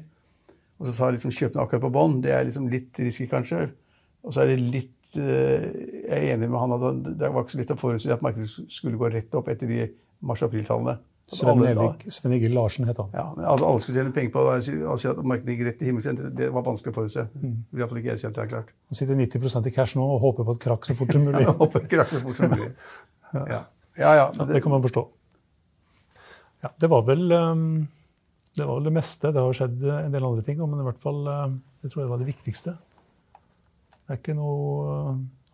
og 0.77 0.87
så 0.87 0.93
tar 0.93 1.15
liksom 1.17 1.33
kjøp 1.33 1.55
den 1.55 1.63
akkurat 1.63 1.85
på 1.87 1.93
bånn, 1.95 2.19
det 2.21 2.35
er 2.37 2.45
liksom 2.45 2.69
litt 2.69 3.01
risky, 3.01 3.25
kanskje. 3.31 3.71
Og 4.27 4.35
så 4.35 4.43
er 4.43 4.53
det 4.53 4.59
litt 4.61 5.17
eh, 5.17 5.65
Jeg 6.03 6.19
er 6.19 6.33
enig 6.35 6.51
med 6.51 6.59
han 6.59 6.75
at 6.77 7.13
det 7.17 7.31
var 7.31 7.45
ikke 7.45 7.55
så 7.55 7.61
lett 7.63 7.73
å 7.73 7.79
forutse 7.81 8.13
at 8.13 8.25
markedet 8.27 8.67
skulle 8.75 8.99
gå 9.01 9.09
rett 9.09 9.37
opp 9.39 9.49
etter 9.53 9.71
de 9.71 9.87
mars-april-tallene. 10.27 10.99
Sven 11.27 12.33
Egil 12.37 12.53
Larsen 12.55 12.87
het 12.87 13.01
han. 13.01 13.09
Ja, 13.17 13.33
men 13.35 13.47
altså, 13.49 13.67
Alle 13.67 13.81
skulle 13.83 13.99
tjene 13.99 14.13
penger 14.15 14.35
på 14.37 14.45
å 14.47 14.99
si 15.01 15.09
at 15.11 15.23
markedet 15.27 15.57
gikk 15.57 15.65
rett 15.71 15.81
i 15.83 15.89
himmelen. 15.89 16.21
Det 16.39 16.51
var 16.55 16.67
vanskelig 16.69 16.93
å 16.93 16.99
forutse. 17.01 17.25
Mm. 17.35 17.57
I 17.73 17.81
hvert 17.81 17.91
fall 17.91 18.03
ikke 18.03 18.13
jeg 18.13 18.23
si 18.23 18.29
at 18.29 18.37
det 18.37 18.45
er 18.45 18.53
klart. 18.53 18.71
Han 18.93 19.01
sitter 19.01 19.19
90% 19.19 19.71
i 19.71 19.73
cash 19.75 19.99
nå 19.99 20.07
og 20.07 20.21
håper 20.23 20.47
på 20.47 20.55
et 20.55 20.67
krakk 20.69 20.87
så 20.87 20.95
fort 20.99 21.17
som 21.17 21.25
mulig. 21.31 21.43
ja, 21.43 21.55
håper 21.59 21.89
krakk 21.91 22.13
så 22.13 22.23
fort 22.23 22.41
som 22.41 22.53
mulig. 22.55 22.73
Ja, 23.35 23.43
ja, 23.51 23.63
ja, 23.99 24.11
ja 24.15 24.27
det, 24.37 24.45
det, 24.55 24.61
kan 24.63 24.71
man 24.71 24.85
forstå. 24.85 25.03
Ja, 26.67 26.73
det 26.83 26.91
var 26.91 27.07
vel 27.07 27.31
um, 27.31 27.87
det 28.57 28.65
var 28.65 28.81
vel 28.81 28.91
det 28.91 28.97
meste. 28.97 29.31
Det 29.31 29.43
har 29.43 29.57
skjedd 29.57 29.87
en 29.93 30.13
del 30.15 30.27
andre 30.27 30.45
ting, 30.45 30.59
men 30.65 30.83
i 30.83 30.87
hvert 30.91 31.01
fall 31.01 31.23
jeg 31.31 31.57
det 31.87 31.93
tror 31.93 32.03
jeg 32.03 32.11
var 32.11 32.19
det 32.19 32.27
viktigste. 32.27 32.73
Det 34.07 34.15
er 34.15 34.19
ikke 34.19 34.35
noe 34.35 34.95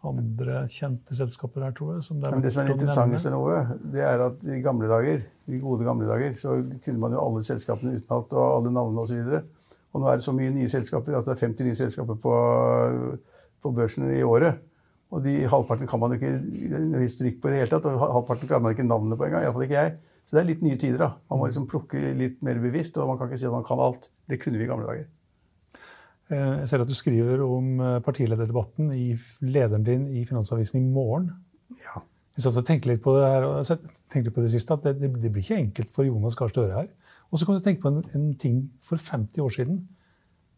andre 0.08 0.62
kjente 0.70 1.16
selskaper 1.16 1.66
her, 1.66 1.74
tror 1.76 1.96
jeg. 1.96 2.04
Som 2.06 2.22
det, 2.22 2.28
er 2.28 2.36
Men 2.36 2.44
det 2.46 2.52
som 2.54 2.64
er 2.64 2.72
interessant, 2.72 3.26
nå, 3.34 3.42
det 3.92 4.04
er 4.06 4.24
at 4.28 4.46
i 4.48 4.60
gamle 4.64 4.88
dager, 4.88 5.26
i 5.52 5.60
gode 5.60 5.84
gamle 5.84 6.08
dager 6.08 6.38
så 6.40 6.56
kunne 6.84 7.02
man 7.02 7.12
jo 7.12 7.20
alle 7.20 7.44
selskapene 7.46 7.98
utenat 7.98 8.32
og 8.32 8.46
alle 8.46 8.72
navnene 8.72 9.04
osv. 9.04 9.20
Og, 9.20 9.28
så 9.28 9.42
og 9.92 10.00
nå 10.00 10.08
er 10.08 10.20
det 10.20 10.24
så 10.24 10.32
mye 10.32 10.54
nye 10.54 10.72
selskaper 10.72 11.18
at 11.18 11.28
det 11.28 11.34
er 11.34 11.42
50 11.44 11.68
nye 11.68 11.80
selskaper 11.82 12.20
på, 12.22 12.36
på 13.60 13.74
børsen 13.76 14.08
i 14.08 14.22
året. 14.24 14.62
Og 15.12 15.20
de 15.26 15.36
halvparten 15.52 15.90
kan 15.90 16.00
man 16.00 16.16
ikke 16.16 16.32
historikk 17.02 17.42
på 17.42 17.50
i 17.50 17.52
det 17.52 17.60
hele 17.60 17.74
tatt, 17.74 17.90
og 17.90 18.00
halvparten 18.00 18.48
klarer 18.48 18.64
man 18.64 18.72
ikke 18.72 18.88
navnet 18.88 19.20
på 19.20 19.28
engang. 19.28 19.44
Iallfall 19.44 19.66
ikke 19.68 19.82
jeg. 19.82 19.98
Så 20.32 20.38
det 20.38 20.46
er 20.46 20.48
litt 20.48 20.62
nye 20.64 20.78
tider. 20.80 20.96
da. 20.96 21.10
Man 21.28 21.42
må 21.42 21.46
liksom 21.50 21.66
plukke 21.68 22.00
litt 22.16 22.38
mer 22.40 22.56
bevisst, 22.56 22.96
og 22.96 23.10
man 23.10 23.18
kan 23.20 23.28
ikke 23.28 23.40
si 23.42 23.44
at 23.50 23.52
man 23.52 23.66
kan 23.68 23.82
alt. 23.84 24.06
Det 24.24 24.38
kunne 24.40 24.56
vi 24.56 24.64
i 24.64 24.68
gamle 24.70 24.86
dager. 24.88 25.10
Eh, 26.32 26.54
jeg 26.62 26.70
ser 26.70 26.84
at 26.86 26.88
du 26.88 26.94
skriver 26.96 27.42
om 27.44 27.68
eh, 27.84 27.98
partilederdebatten 28.00 28.94
i 28.96 29.10
lederen 29.44 29.84
din 29.84 30.06
i 30.08 30.24
Finansavisen 30.24 30.80
i 30.80 30.86
morgen. 30.88 31.28
Ja. 31.82 32.00
Jeg 32.32 32.46
satt 32.46 32.56
og 32.62 32.64
tenkte 32.64 32.88
litt 32.88 33.04
på 33.04 33.12
det 33.18 33.28
her, 33.28 33.44
og 33.44 33.88
tenkte 34.08 34.32
på 34.32 34.40
det 34.40 34.54
siste, 34.54 34.72
at 34.72 34.88
det, 34.88 35.12
det, 35.20 35.28
blir 35.28 35.44
ikke 35.44 35.60
enkelt 35.66 35.92
for 35.92 36.08
Jonas 36.08 36.38
Gahr 36.38 36.48
Støre 36.48 36.78
her 36.78 36.88
Og 37.28 37.36
så 37.36 37.44
kan 37.44 37.58
du 37.58 37.66
tenke 37.66 37.84
på 37.84 37.92
en, 37.92 38.00
en 38.16 38.30
ting 38.40 38.62
for 38.80 38.96
50 38.96 39.44
år 39.44 39.52
siden. 39.52 39.82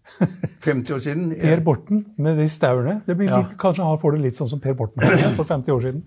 50 0.68 0.94
år 0.94 1.02
siden. 1.02 1.32
Per 1.40 1.64
Borten 1.66 2.04
med 2.14 2.38
de 2.38 2.46
staurene. 2.46 3.00
Det 3.08 3.16
blir 3.18 3.32
Ja. 3.32 3.42
kanskje 3.58 3.90
han 3.90 3.98
får 3.98 4.14
det 4.14 4.22
litt 4.28 4.38
sånn 4.38 4.54
som 4.54 4.62
Per 4.62 4.78
Borten 4.78 5.02
for 5.34 5.50
50 5.50 5.74
år 5.74 5.82
siden. 5.88 6.04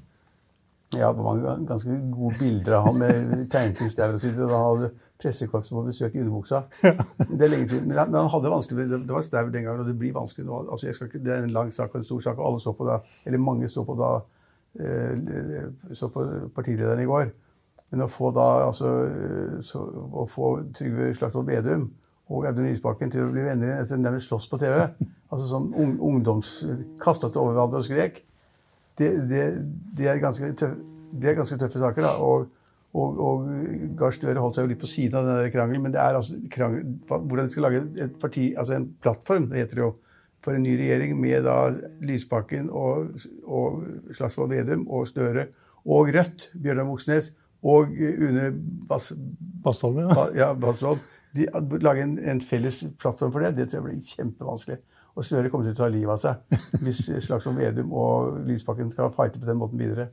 Ja, 0.95 1.11
det 1.11 1.23
var 1.23 1.65
ganske 1.67 1.97
gode 2.15 2.35
bilder 2.39 2.77
av 2.77 2.85
han 2.87 3.01
med 3.01 3.53
staur 3.91 4.13
og 4.15 4.21
så 4.21 4.29
videre, 4.29 4.47
da 4.47 4.61
hadde 4.63 4.91
pressekorpset 5.19 5.73
på 5.73 5.83
besøk 5.83 6.15
i 6.15 6.21
underbuksa. 6.21 6.61
Det 7.27 7.41
er 7.41 7.51
lenge 7.51 7.67
siden. 7.67 7.89
Men 7.89 7.97
han, 7.97 8.11
men 8.11 8.21
han 8.21 8.31
hadde 8.31 8.53
vanskelig, 8.53 8.85
det 8.93 9.11
var 9.11 9.25
staur 9.25 9.49
den 9.51 9.65
gangen, 9.65 9.81
og 9.81 9.89
det 9.89 9.97
blir 9.99 10.15
vanskelig 10.15 10.47
nå. 10.47 10.61
Altså, 10.71 10.93
ikke, 10.93 11.19
det 11.19 11.33
er 11.33 11.43
en 11.43 11.55
lang 11.55 11.73
sak 11.73 11.91
og 11.91 11.99
en 11.99 12.07
stor 12.07 12.23
sak, 12.27 12.39
og 12.39 12.47
alle 12.51 12.63
så 12.63 12.73
på 12.77 12.87
da, 12.87 13.01
eller 13.25 13.43
mange 13.43 13.69
så 13.73 13.83
på 13.87 13.97
da, 13.99 14.11
eh, 14.79 15.67
så 15.97 16.11
på 16.13 16.25
partilederen 16.55 17.03
i 17.03 17.09
går. 17.09 17.33
Men 17.91 18.03
å 18.05 18.11
få 18.11 18.31
da, 18.35 18.47
altså, 18.67 18.93
eh, 19.07 19.57
så, 19.65 19.83
å 19.83 20.27
få 20.29 20.53
Trygve 20.77 21.13
Slagsvold 21.17 21.49
Vedum 21.49 21.89
og 22.27 22.47
Audun 22.47 22.67
Lysbakken 22.67 23.11
til 23.11 23.25
å 23.25 23.31
bli 23.31 23.45
venner 23.45 23.81
etter 23.81 23.99
nærmest 23.99 24.27
slåss 24.27 24.49
på 24.51 24.59
TV, 24.61 24.81
altså 25.31 25.45
som 25.47 25.69
ung, 25.75 25.97
ungdoms... 26.03 26.59
Kastet 27.01 27.39
over 27.39 27.55
hverandre 27.55 27.79
og 27.79 27.87
skrek, 27.87 28.23
det, 28.97 29.09
det, 29.29 29.41
det, 29.97 30.07
er 30.09 30.21
ganske 30.21 30.51
tøffe, 30.57 30.77
det 31.13 31.29
er 31.31 31.37
ganske 31.37 31.57
tøffe 31.61 31.81
saker. 31.81 32.07
da, 32.07 32.13
og 32.23 32.47
og, 32.97 33.19
og 33.21 33.47
Gahr 33.99 34.13
Støre 34.15 34.41
holdt 34.41 34.57
seg 34.57 34.65
jo 34.65 34.71
litt 34.71 34.81
på 34.81 34.89
siden 34.89 35.19
av 35.19 35.27
den 35.27 35.51
krangelen, 35.53 35.83
men 35.85 35.93
det 35.93 35.99
er 36.01 36.17
altså 36.17 36.37
krangel, 36.53 36.85
hvordan 37.07 37.45
de 37.45 37.53
skal 37.53 37.67
lage 37.67 37.81
et 38.05 38.15
parti, 38.21 38.51
altså 38.57 38.77
en 38.77 38.87
plattform, 39.03 39.49
det 39.51 39.65
heter 39.65 39.79
det 39.79 39.83
jo, 39.83 39.91
for 40.45 40.55
en 40.55 40.63
ny 40.63 40.75
regjering 40.79 41.17
med 41.19 41.43
da 41.45 41.57
Lysbakken 42.05 42.69
og, 42.71 43.19
og 43.43 43.83
Slagsvold 44.15 44.53
Vedum 44.53 44.85
og 44.87 45.07
Støre 45.09 45.49
og 45.83 46.11
Rødt, 46.15 46.49
Bjørnar 46.55 46.87
Moxnes 46.87 47.31
og 47.65 47.91
Une 47.91 48.51
Bass, 48.87 49.11
Bastholm, 49.63 50.03
ja. 50.05 50.09
Ba- 50.13 50.31
ja, 50.37 50.51
Bastholm. 50.53 51.01
De, 51.35 51.47
lage 51.83 52.05
en, 52.05 52.15
en 52.17 52.39
felles 52.41 52.83
plattform 53.01 53.33
for 53.33 53.43
det, 53.43 53.55
det 53.57 53.67
tror 53.67 53.81
jeg 53.81 53.87
blir 53.89 54.13
kjempevanskelig. 54.13 54.77
Og 55.17 55.25
Støre 55.25 55.49
kommer 55.49 55.65
til 55.65 55.73
å 55.73 55.79
ta 55.79 55.89
livet 55.89 56.13
av 56.13 56.21
seg 56.21 56.81
hvis 56.85 56.99
Slagsvold 57.25 57.57
Vedum 57.57 57.93
og 57.97 58.35
Lysbakken 58.45 58.91
skal 58.93 59.09
fighte 59.15 59.41
på 59.41 59.49
den 59.49 59.57
måten 59.57 59.81
videre. 59.81 60.11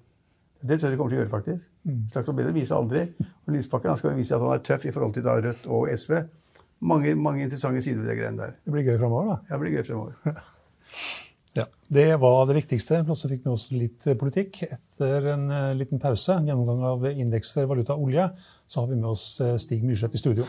Det 0.64 0.78
tror 0.78 0.88
jeg 0.88 0.94
de 0.94 1.00
kommer 1.00 1.12
til 1.12 1.18
å 1.18 1.22
gjøre, 1.22 1.32
faktisk. 1.32 1.66
Slagsvold 2.14 2.38
Vedum 2.40 2.56
viser 2.56 2.78
aldri. 2.78 3.02
Og 3.44 3.52
Lysbakken 3.52 4.00
skal 4.00 4.16
vise 4.16 4.32
at 4.32 4.40
han 4.40 4.54
er 4.56 4.64
tøff 4.64 4.86
i 4.88 4.94
forhold 4.96 5.12
til 5.18 5.26
da 5.26 5.36
Rødt 5.44 5.68
og 5.68 5.90
SV. 5.92 6.22
Mange, 6.88 7.12
mange 7.20 7.44
interessante 7.44 7.84
sider 7.84 8.00
ved 8.00 8.14
det 8.14 8.16
greiene 8.22 8.40
der. 8.40 8.56
Det 8.64 8.72
blir 8.72 8.88
gøy 8.88 8.96
framover, 9.00 9.34
da. 9.34 9.36
Ja, 9.48 9.58
det 9.58 9.60
blir 9.66 9.76
gøy 9.76 9.86
fremover. 9.90 10.40
Ja, 11.54 11.68
Det 11.86 12.16
var 12.18 12.48
det 12.48 12.56
viktigste. 12.56 13.04
Så 13.14 13.28
fikk 13.30 13.44
vi 13.44 13.52
også 13.52 13.76
litt 13.78 14.08
eh, 14.10 14.16
politikk. 14.18 14.64
Etter 14.66 15.28
en 15.36 15.44
eh, 15.54 15.68
liten 15.78 16.02
pause, 16.02 16.34
en 16.34 16.50
gjennomgang 16.50 16.82
av 16.88 17.06
indekser, 17.12 17.68
valuta 17.70 17.94
og 17.94 18.08
olje, 18.08 18.26
så 18.66 18.82
har 18.82 18.90
vi 18.90 18.98
med 18.98 19.12
oss 19.12 19.28
eh, 19.44 19.54
Stig 19.62 19.86
Myrseth 19.86 20.18
i 20.18 20.24
studio. 20.24 20.48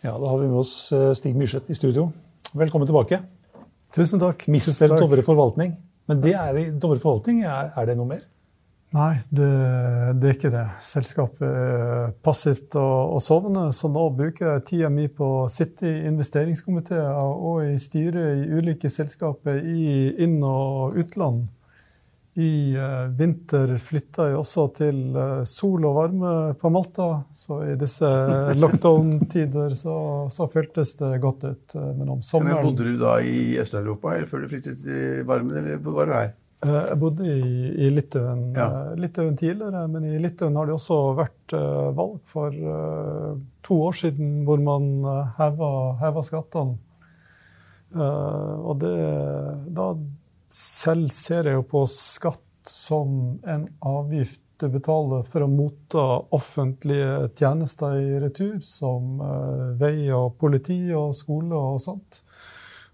Ja, 0.00 0.18
Da 0.18 0.28
har 0.28 0.38
vi 0.38 0.48
med 0.48 0.58
oss 0.58 0.92
eh, 0.92 1.12
Stig 1.12 1.36
Myrseth 1.36 1.70
i 1.70 1.74
studio. 1.74 2.10
Velkommen 2.54 2.86
tilbake. 2.86 3.20
Tusen 3.96 4.20
takk. 4.20 4.44
Mistel 4.52 4.74
selv. 4.74 4.98
Dovre 5.00 5.22
forvaltning. 5.24 5.76
Men 6.06 6.20
det 6.22 6.34
er, 6.36 6.58
Dovre 6.78 7.00
forvaltning, 7.02 7.42
er, 7.48 7.72
er 7.74 7.88
det 7.88 7.96
noe 7.98 8.10
mer? 8.10 8.24
Nei, 8.94 9.16
det, 9.34 9.48
det 10.20 10.28
er 10.28 10.36
ikke 10.36 10.52
det. 10.52 10.66
Selskapet 10.84 11.42
er 11.48 12.12
passivt 12.24 12.76
og, 12.78 13.16
og 13.16 13.24
sovende, 13.24 13.64
så 13.74 13.90
nå 13.92 14.04
bruker 14.14 14.52
jeg 14.52 14.64
tida 14.68 14.90
mi 14.92 15.08
på 15.12 15.26
å 15.42 15.48
sitte 15.50 15.88
i 15.90 16.04
investeringskomiteer 16.12 17.08
og 17.18 17.64
i 17.66 17.74
styret 17.82 18.44
i 18.44 18.60
ulike 18.60 18.92
selskaper 18.92 19.58
i 19.58 20.12
inn- 20.22 20.44
og 20.46 20.96
utland. 21.02 21.48
I 22.36 22.74
eh, 22.76 23.06
vinter 23.16 23.70
flytta 23.80 24.26
jeg 24.28 24.36
også 24.36 24.66
til 24.76 24.98
eh, 25.16 25.38
sol 25.48 25.86
og 25.88 25.94
varme 25.96 26.32
på 26.60 26.68
Malta, 26.74 27.06
så 27.32 27.62
i 27.64 27.76
disse 27.80 28.08
lockdown-tider 28.60 29.72
så, 29.78 29.94
så 30.34 30.44
føltes 30.52 30.92
det 31.00 31.14
godt 31.22 31.46
ut. 31.48 31.76
Eh, 31.80 31.92
Men 31.96 32.10
om 32.12 32.20
Men 32.44 32.58
bodde 32.60 32.84
du 32.90 32.98
da 33.00 33.14
i 33.24 33.56
Øst-Europa 33.62 34.18
før 34.28 34.44
du 34.44 34.50
flyttet 34.52 34.82
til 34.84 35.24
varmen, 35.28 35.56
eller 35.62 35.78
var 35.86 36.06
du 36.06 36.12
her? 36.12 36.34
Eh, 36.66 36.76
Jeg 36.90 36.98
bodde 37.00 37.24
i, 37.24 37.70
i 37.86 37.90
Litauen, 37.96 38.42
Ja. 38.56 38.66
eh, 38.90 38.96
Litauen 39.00 39.36
tidligere, 39.40 39.86
men 39.88 40.04
i 40.04 40.18
Litauen 40.20 40.56
har 40.60 40.66
det 40.68 40.76
også 40.76 41.00
vært 41.16 41.56
eh, 41.56 41.88
valg 41.96 42.20
for 42.28 42.52
eh, 42.52 43.32
to 43.64 43.80
år 43.88 43.96
siden 43.96 44.42
hvor 44.44 44.60
man 44.60 44.92
heva, 45.40 45.70
heva 46.04 46.22
skattene. 46.28 46.76
Eh, 47.96 48.54
og 48.60 48.76
det, 48.84 48.92
da 49.72 49.88
selv 50.56 51.12
ser 51.12 51.50
jeg 51.50 51.58
jo 51.58 51.64
på 51.68 51.84
skatt 51.90 52.42
som 52.70 53.38
en 53.46 53.68
avgift 53.84 54.40
du 54.56 54.70
betaler 54.72 55.24
for 55.28 55.44
å 55.44 55.50
motta 55.52 56.04
offentlige 56.34 57.28
tjenester 57.36 57.98
i 58.00 58.20
retur, 58.22 58.56
som 58.64 59.20
eh, 59.20 59.66
vei 59.80 60.08
og 60.16 60.38
politi 60.40 60.78
og 60.96 61.12
skole 61.16 61.58
og 61.58 61.82
sånt. 61.84 62.22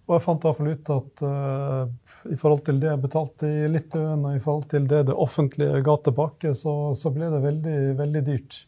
Og 0.09 0.17
jeg 0.17 0.25
fant 0.25 0.45
iallfall 0.45 0.73
ut 0.75 0.91
at 0.91 1.23
uh, 1.23 1.85
i 2.27 2.37
forhold 2.37 2.65
til 2.67 2.81
det 2.83 2.89
jeg 2.89 3.01
betalte 3.05 3.47
i 3.47 3.69
Litauen, 3.71 4.25
og 4.27 4.35
i 4.35 4.43
forhold 4.43 4.67
til 4.73 4.89
det 4.91 5.05
det 5.13 5.15
offentlige 5.15 5.79
ga 5.87 5.95
tilbake, 6.09 6.55
så, 6.59 6.75
så 6.99 7.13
ble 7.15 7.31
det 7.31 7.39
veldig, 7.45 7.77
veldig 8.01 8.25
dyrt. 8.27 8.59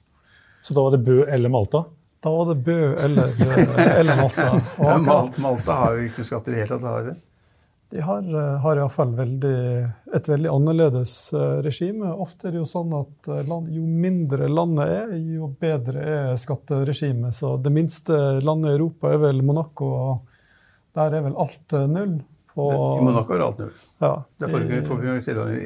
Så 0.63 0.79
da 0.79 0.87
var 0.87 0.95
det 0.95 1.03
Bø 1.05 1.19
eller 1.27 1.53
Malta? 1.53 1.83
Da 2.23 2.31
var 2.33 2.55
det 2.55 2.61
Bø 2.65 2.79
eller, 2.95 3.35
eh, 3.35 3.91
eller 3.99 4.23
Malta. 4.23 4.47
Og 4.87 5.05
Malta 5.43 5.81
har 5.83 5.99
jo 5.99 6.07
ikke 6.07 6.31
skatter 6.31 6.55
i 6.55 6.63
det 6.63 6.69
hele 6.69 6.79
tatt. 6.87 7.25
Det? 7.95 7.99
De 7.99 8.03
har, 8.03 8.23
eh, 8.23 8.59
har 8.59 8.77
iallfall 8.77 9.15
et 10.15 10.29
veldig 10.29 10.51
annerledes 10.51 11.33
eh, 11.33 11.63
regime. 11.63 12.11
Ofte 12.11 12.49
er 12.49 12.57
det 12.57 12.63
jo 12.65 12.67
sånn 12.67 12.93
at 12.99 13.29
eh, 13.31 13.47
land, 13.47 13.71
jo 13.71 13.87
mindre 13.87 14.49
landet 14.51 14.91
er, 14.91 15.15
jo 15.37 15.49
bedre 15.61 16.03
er 16.03 16.37
skatteregimet. 16.37 17.35
Så 17.35 17.57
det 17.63 17.71
minste 17.71 18.41
landet 18.43 18.73
i 18.73 18.79
Europa 18.81 19.13
er 19.15 19.23
vel 19.23 19.43
Monaco, 19.47 19.91
og 19.95 20.41
der 20.99 21.15
er 21.21 21.27
vel 21.29 21.39
alt 21.39 21.77
null. 21.91 22.19
På, 22.55 22.67
I 22.71 23.03
Monaco 23.03 23.35
er 23.35 23.47
alt 23.47 23.63
null. 23.63 23.71
ja, 24.03 24.13
Der 24.39 24.51
får 24.51 24.67
vi 24.67 25.15
ikke 25.15 25.23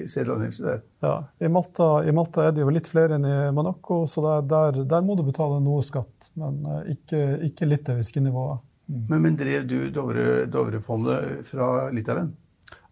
selvangivelse 0.09 0.65
der. 0.65 0.85
Ja, 1.05 1.17
i 1.41 1.49
Malta, 1.53 1.89
I 2.05 2.13
Malta 2.17 2.47
er 2.47 2.55
det 2.57 2.65
jo 2.65 2.73
litt 2.73 2.89
flere 2.89 3.17
enn 3.17 3.25
i 3.29 3.37
Monaco, 3.57 4.03
så 4.09 4.25
der, 4.25 4.47
der, 4.53 4.85
der 4.89 5.05
må 5.05 5.17
du 5.17 5.25
betale 5.25 5.61
noe 5.65 5.85
skatt. 5.85 6.31
Men 6.41 6.61
ikke, 6.93 7.25
ikke 7.49 7.69
litauiske 7.69 8.25
nivåer. 8.25 8.61
Men, 8.89 9.23
men 9.23 9.37
drev 9.37 9.67
du 9.69 9.91
Dovre, 9.93 10.47
Dovrefondet 10.49 11.47
fra 11.47 11.91
Litauen? 11.93 12.31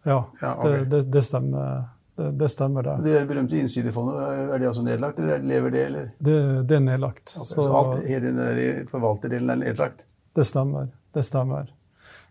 Ja, 0.04 0.26
Ja, 0.42 0.56
okay. 0.58 0.72
det, 0.72 0.84
det, 0.90 1.02
det 1.12 1.22
stemmer. 1.24 1.86
Det, 2.16 2.30
det 2.40 2.48
stemmer, 2.48 2.82
det. 2.82 2.96
Det 3.04 3.22
berømte 3.28 3.56
innsidefondet, 3.60 4.20
er 4.54 4.60
det 4.60 4.68
altså 4.68 4.84
nedlagt, 4.84 5.18
eller 5.18 5.42
lever 5.44 5.72
det? 5.72 5.86
eller? 5.86 6.10
Det, 6.18 6.36
det 6.68 6.76
er 6.76 6.84
nedlagt. 6.84 7.32
Okay, 7.32 7.48
så, 7.48 7.64
så 7.64 7.66
alt, 7.80 7.96
hele 8.08 8.32
den 8.36 8.86
forvalterdelen 8.92 9.52
er 9.52 9.60
nedlagt? 9.64 10.06
Det 10.36 10.44
stemmer. 10.48 10.88
Det 11.16 11.24
stemmer. 11.24 11.72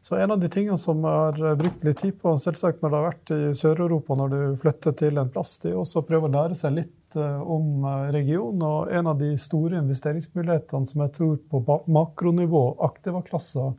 Så 0.05 0.15
en 0.21 0.31
av 0.31 0.39
de 0.39 0.49
tingene 0.53 0.77
som 0.77 1.01
jeg 1.01 1.21
har 1.41 1.55
brukt 1.57 1.85
litt 1.85 1.97
tid 2.01 2.17
på, 2.21 2.35
selvsagt 2.37 2.81
når 2.81 2.91
det 2.91 2.97
har 2.99 3.05
vært 3.07 3.31
i 3.33 3.39
Sør-Europa, 3.57 4.17
når 4.19 4.33
du 4.33 4.41
flytter 4.61 4.93
til 5.01 5.17
en 5.17 5.31
plass, 5.33 5.55
det 5.63 5.71
er 5.71 5.79
også 5.81 6.03
å 6.03 6.05
prøve 6.05 6.29
å 6.29 6.33
lære 6.35 6.57
seg 6.57 6.75
litt 6.77 6.93
eh, 7.15 7.41
om 7.41 7.85
eh, 7.85 8.07
regionen. 8.15 8.63
Og 8.63 8.93
en 8.93 9.11
av 9.11 9.19
de 9.19 9.31
store 9.41 9.79
investeringsmulighetene 9.81 10.91
som 10.91 11.05
jeg 11.05 11.13
tror 11.17 11.37
på 11.51 11.79
makronivå, 11.91 12.65
aktivaklasser, 12.89 13.73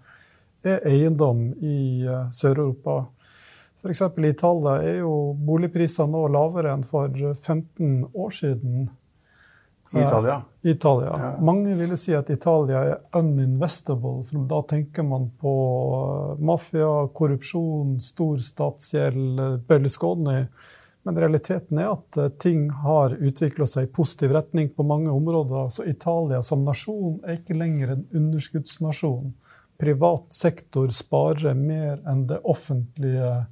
er 0.66 0.86
eiendom 0.88 1.48
i 1.62 1.78
eh, 2.06 2.28
Sør-Europa. 2.34 3.04
F.eks. 3.80 4.02
i 4.02 4.30
Italia 4.32 4.76
er 4.82 5.02
jo 5.04 5.16
boligprisene 5.46 6.10
nå 6.10 6.26
lavere 6.34 6.72
enn 6.74 6.86
for 6.86 7.12
15 7.12 8.06
år 8.14 8.32
siden. 8.34 8.88
I 9.94 10.00
Italia? 10.02 10.42
Eh, 10.62 10.70
Italia. 10.70 11.06
Ja. 11.06 11.44
Mange 11.44 11.74
vil 11.74 11.94
si 11.98 12.14
at 12.16 12.30
Italia 12.30 12.82
er 12.82 12.96
uninvestable. 13.14 14.24
for 14.26 14.48
Da 14.50 14.62
tenker 14.62 15.02
man 15.02 15.30
på 15.40 15.52
mafia, 16.38 17.08
korrupsjon, 17.14 18.00
stor 18.00 18.36
statsgjeld, 18.42 19.62
Berlusconi. 19.68 20.46
Men 21.06 21.18
realiteten 21.22 21.78
er 21.78 21.92
at 21.94 22.20
eh, 22.20 22.30
ting 22.42 22.68
har 22.82 23.14
utvikla 23.14 23.68
seg 23.70 23.86
i 23.86 23.92
positiv 23.94 24.34
retning 24.34 24.72
på 24.74 24.86
mange 24.86 25.12
områder. 25.14 25.70
Så 25.72 25.86
Italia 25.86 26.42
som 26.42 26.66
nasjon 26.66 27.20
er 27.24 27.40
ikke 27.40 27.58
lenger 27.58 27.94
en 27.94 28.06
underskuddsnasjon. 28.20 29.34
Privat 29.78 30.32
sektor 30.32 30.88
sparer 30.94 31.54
mer 31.54 32.00
enn 32.08 32.24
det 32.30 32.40
offentlige 32.48 33.46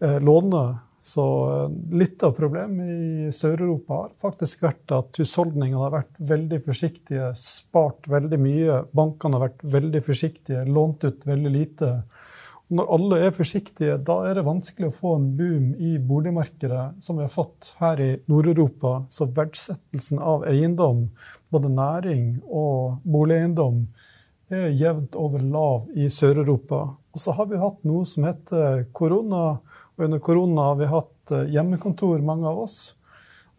Eh, 0.00 0.20
låne. 0.20 0.78
Så 1.02 1.52
eh, 1.52 1.96
litt 1.96 2.22
av 2.22 2.32
problemet 2.36 2.88
i 2.88 3.32
Sør-Europa 3.32 3.94
har 3.94 4.10
faktisk 4.20 4.64
vært 4.64 4.92
at 4.96 5.20
husholdningene 5.20 5.80
har 5.80 5.92
vært 5.94 6.14
veldig 6.30 6.60
forsiktige, 6.64 7.30
spart 7.40 8.08
veldig 8.08 8.38
mye. 8.40 8.78
Bankene 8.96 9.36
har 9.36 9.48
vært 9.48 9.64
veldig 9.76 10.02
forsiktige, 10.04 10.64
lånt 10.68 11.04
ut 11.04 11.26
veldig 11.28 11.52
lite. 11.52 11.90
Når 12.70 12.90
alle 12.94 13.16
er 13.26 13.34
forsiktige, 13.34 13.96
da 14.06 14.20
er 14.28 14.36
det 14.38 14.46
vanskelig 14.46 14.90
å 14.90 14.94
få 14.94 15.16
en 15.16 15.30
boom 15.38 15.72
i 15.74 15.96
boligmarkedet, 15.98 17.00
som 17.02 17.18
vi 17.18 17.24
har 17.26 17.32
fått 17.34 17.72
her 17.80 17.98
i 18.02 18.10
Nord-Europa. 18.30 18.92
Så 19.10 19.26
verdsettelsen 19.34 20.22
av 20.22 20.46
eiendom, 20.46 21.08
både 21.50 21.72
næring 21.74 22.28
og 22.46 23.00
boligeiendom, 23.02 23.82
er 24.50 24.70
jevnt 24.74 25.18
over 25.18 25.42
lav 25.42 25.90
i 25.98 26.06
Sør-Europa. 26.10 26.84
Og 27.10 27.22
så 27.22 27.34
har 27.34 27.50
vi 27.50 27.58
hatt 27.58 27.82
noe 27.86 28.06
som 28.06 28.26
heter 28.28 28.86
korona 28.94 29.44
og 30.00 30.06
under 30.06 30.18
korona 30.24 30.62
har 30.70 30.78
vi 30.78 30.86
hatt 30.88 31.32
hjemmekontor, 31.52 32.22
mange 32.24 32.48
av 32.48 32.62
oss. 32.62 32.78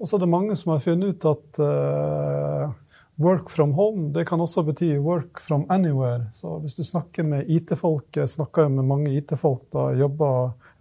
Og 0.01 0.08
så 0.10 0.18
er 0.18 0.24
det 0.24 0.32
mange 0.34 0.56
som 0.58 0.72
har 0.74 0.82
funnet 0.82 1.13
ut 1.13 1.27
at 1.30 1.60
uh, 1.62 2.72
work 3.21 3.49
from 3.49 3.73
home 3.77 4.09
det 4.15 4.25
kan 4.29 4.41
også 4.41 4.63
bety 4.67 4.95
work 4.99 5.39
from 5.39 5.65
anywhere. 5.69 6.27
Så 6.33 6.57
hvis 6.59 6.75
du 6.75 6.83
snakker 6.83 7.23
med 7.27 7.49
IT-folk, 7.49 8.09
jeg 8.15 8.29
snakka 8.29 8.67
med 8.69 8.87
mange 8.89 9.13
IT-folk 9.15 9.67
da 9.73 9.91
jeg 9.91 10.03
jobba 10.05 10.31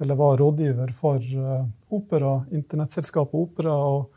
eller 0.01 0.17
var 0.17 0.39
rådgiver 0.41 0.95
for 0.97 1.21
uh, 1.21 1.67
Opera, 1.93 2.39
internettselskapet 2.53 3.35
Opera. 3.35 3.75
og 3.75 4.11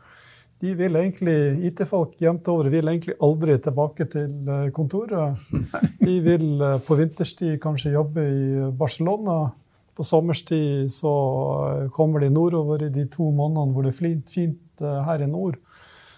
de 0.64 0.72
vil 0.78 0.96
egentlig, 0.96 1.66
IT-folk 1.68 2.14
jevnt 2.22 2.48
over 2.48 2.70
vil 2.72 2.88
egentlig 2.88 3.18
aldri 3.20 3.58
tilbake 3.60 4.06
til 4.08 4.70
kontoret. 4.72 5.42
De 6.00 6.14
vil 6.24 6.62
på 6.86 6.96
vinterstid 6.96 7.58
kanskje 7.60 7.92
jobbe 7.92 8.24
i 8.24 8.70
Barcelona 8.78 9.42
på 9.94 10.04
sommerstid 10.04 10.92
så 10.92 11.14
eh, 11.68 11.90
kommer 11.90 12.20
de 12.20 12.30
nordover 12.30 12.82
i 12.82 12.92
de 12.92 13.06
to 13.10 13.30
månedene 13.30 13.74
hvor 13.74 13.86
det 13.86 13.94
er 13.94 13.98
fint, 13.98 14.30
fint 14.30 14.82
eh, 14.82 15.02
her 15.06 15.22
i 15.22 15.30
nord. 15.30 15.58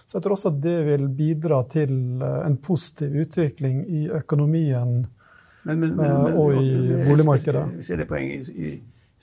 Så 0.06 0.18
jeg 0.18 0.24
tror 0.24 0.36
også 0.36 0.52
at 0.54 0.58
det 0.62 0.76
vil 0.86 1.08
bidra 1.18 1.60
til 1.70 2.22
eh, 2.22 2.40
en 2.46 2.58
positiv 2.62 3.16
utvikling 3.26 3.82
i 3.90 4.06
økonomien 4.14 5.00
men, 5.66 5.80
men, 5.82 5.96
men, 5.98 6.36
og 6.38 6.60
i 6.62 6.76
boligmarkedet. 7.08 7.64
Vi 7.80 7.82
ser 7.88 7.98
det 7.98 8.06
poenget 8.06 8.52
i, 8.54 8.76
i 8.76 8.76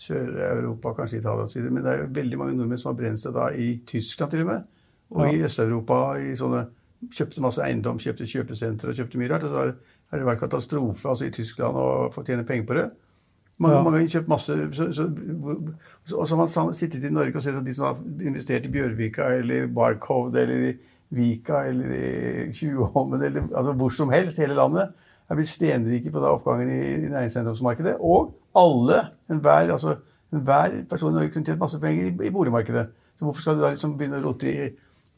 Sør-Europa, 0.04 0.92
kanskje 0.98 1.22
Italia 1.22 1.48
osv., 1.48 1.70
men 1.72 1.84
det 1.86 1.92
er 1.92 2.02
jo 2.02 2.10
veldig 2.18 2.40
mange 2.42 2.56
nordmenn 2.58 2.82
som 2.82 2.92
har 2.92 2.98
brent 3.00 3.22
seg 3.22 3.36
da 3.38 3.48
i 3.56 3.70
Tyskland 3.88 4.34
til 4.34 4.44
og 4.44 4.50
med. 4.50 4.66
Og 5.14 5.28
ja. 5.28 5.32
i 5.32 5.44
Øst-Europa 5.48 6.00
i 6.20 6.34
sånne 6.40 6.66
Kjøpte 7.12 7.42
masse 7.44 7.60
eiendom, 7.60 7.98
kjøpte 8.00 8.24
kjøpesentre 8.32 8.94
og 8.94 8.96
kjøpte 8.96 9.20
mye 9.20 9.28
rart. 9.28 9.44
Og 9.44 9.52
så 9.52 9.58
har, 9.60 9.72
har 10.12 10.22
det 10.22 10.28
vært 10.30 10.40
katastrofe 10.40 11.10
altså 11.12 11.26
i 11.28 11.34
Tyskland 11.36 11.76
å 11.76 11.88
få 12.14 12.24
tjene 12.24 12.46
penger 12.48 12.68
på 12.70 12.78
det. 12.78 12.86
Mange, 13.62 13.76
ja. 13.76 13.82
mange 13.86 14.00
har 14.00 14.08
kjøpt 14.10 14.30
masse 14.32 14.56
så, 14.74 14.88
så, 14.98 15.04
Og 16.18 16.28
så 16.28 16.36
har 16.36 16.66
man 16.66 16.74
sittet 16.74 17.04
i 17.06 17.12
Norge 17.14 17.38
og 17.38 17.44
sett 17.46 17.60
at 17.60 17.66
de 17.66 17.76
som 17.78 17.86
har 17.86 18.00
investert 18.26 18.66
i 18.66 18.72
Bjørvika 18.74 19.28
eller 19.38 19.68
Barcode 19.70 20.42
eller 20.42 20.70
i 20.72 20.74
Vika 21.14 21.60
eller 21.70 21.92
i 21.94 22.48
Tjuvholmen 22.58 23.22
eller 23.22 23.46
altså 23.52 23.76
hvor 23.78 23.94
som 23.94 24.14
helst, 24.14 24.42
hele 24.42 24.58
landet, 24.58 24.96
er 25.30 25.38
blitt 25.38 25.52
stenrike 25.52 26.12
på 26.12 26.22
da 26.22 26.32
oppgangen 26.34 26.72
i, 26.74 26.82
i 27.06 27.12
næringseiendomsmarkedet. 27.12 27.96
Og 28.02 28.34
alle, 28.58 29.00
enhver 29.32 29.74
altså, 29.76 30.00
en 30.34 30.46
person 30.90 31.14
i 31.14 31.20
Norge 31.20 31.30
kunne 31.34 31.46
tjent 31.46 31.62
masse 31.62 31.80
penger 31.80 32.10
i, 32.10 32.16
i, 32.28 32.34
boligmarkedet. 32.34 32.88
Så 33.20 33.26
hvorfor 33.26 33.42
skal 33.42 33.56
du 33.58 33.62
da 33.64 33.70
liksom 33.74 33.94
begynne 33.98 34.20
å 34.22 34.26
rote 34.26 34.50
i, 34.50 34.72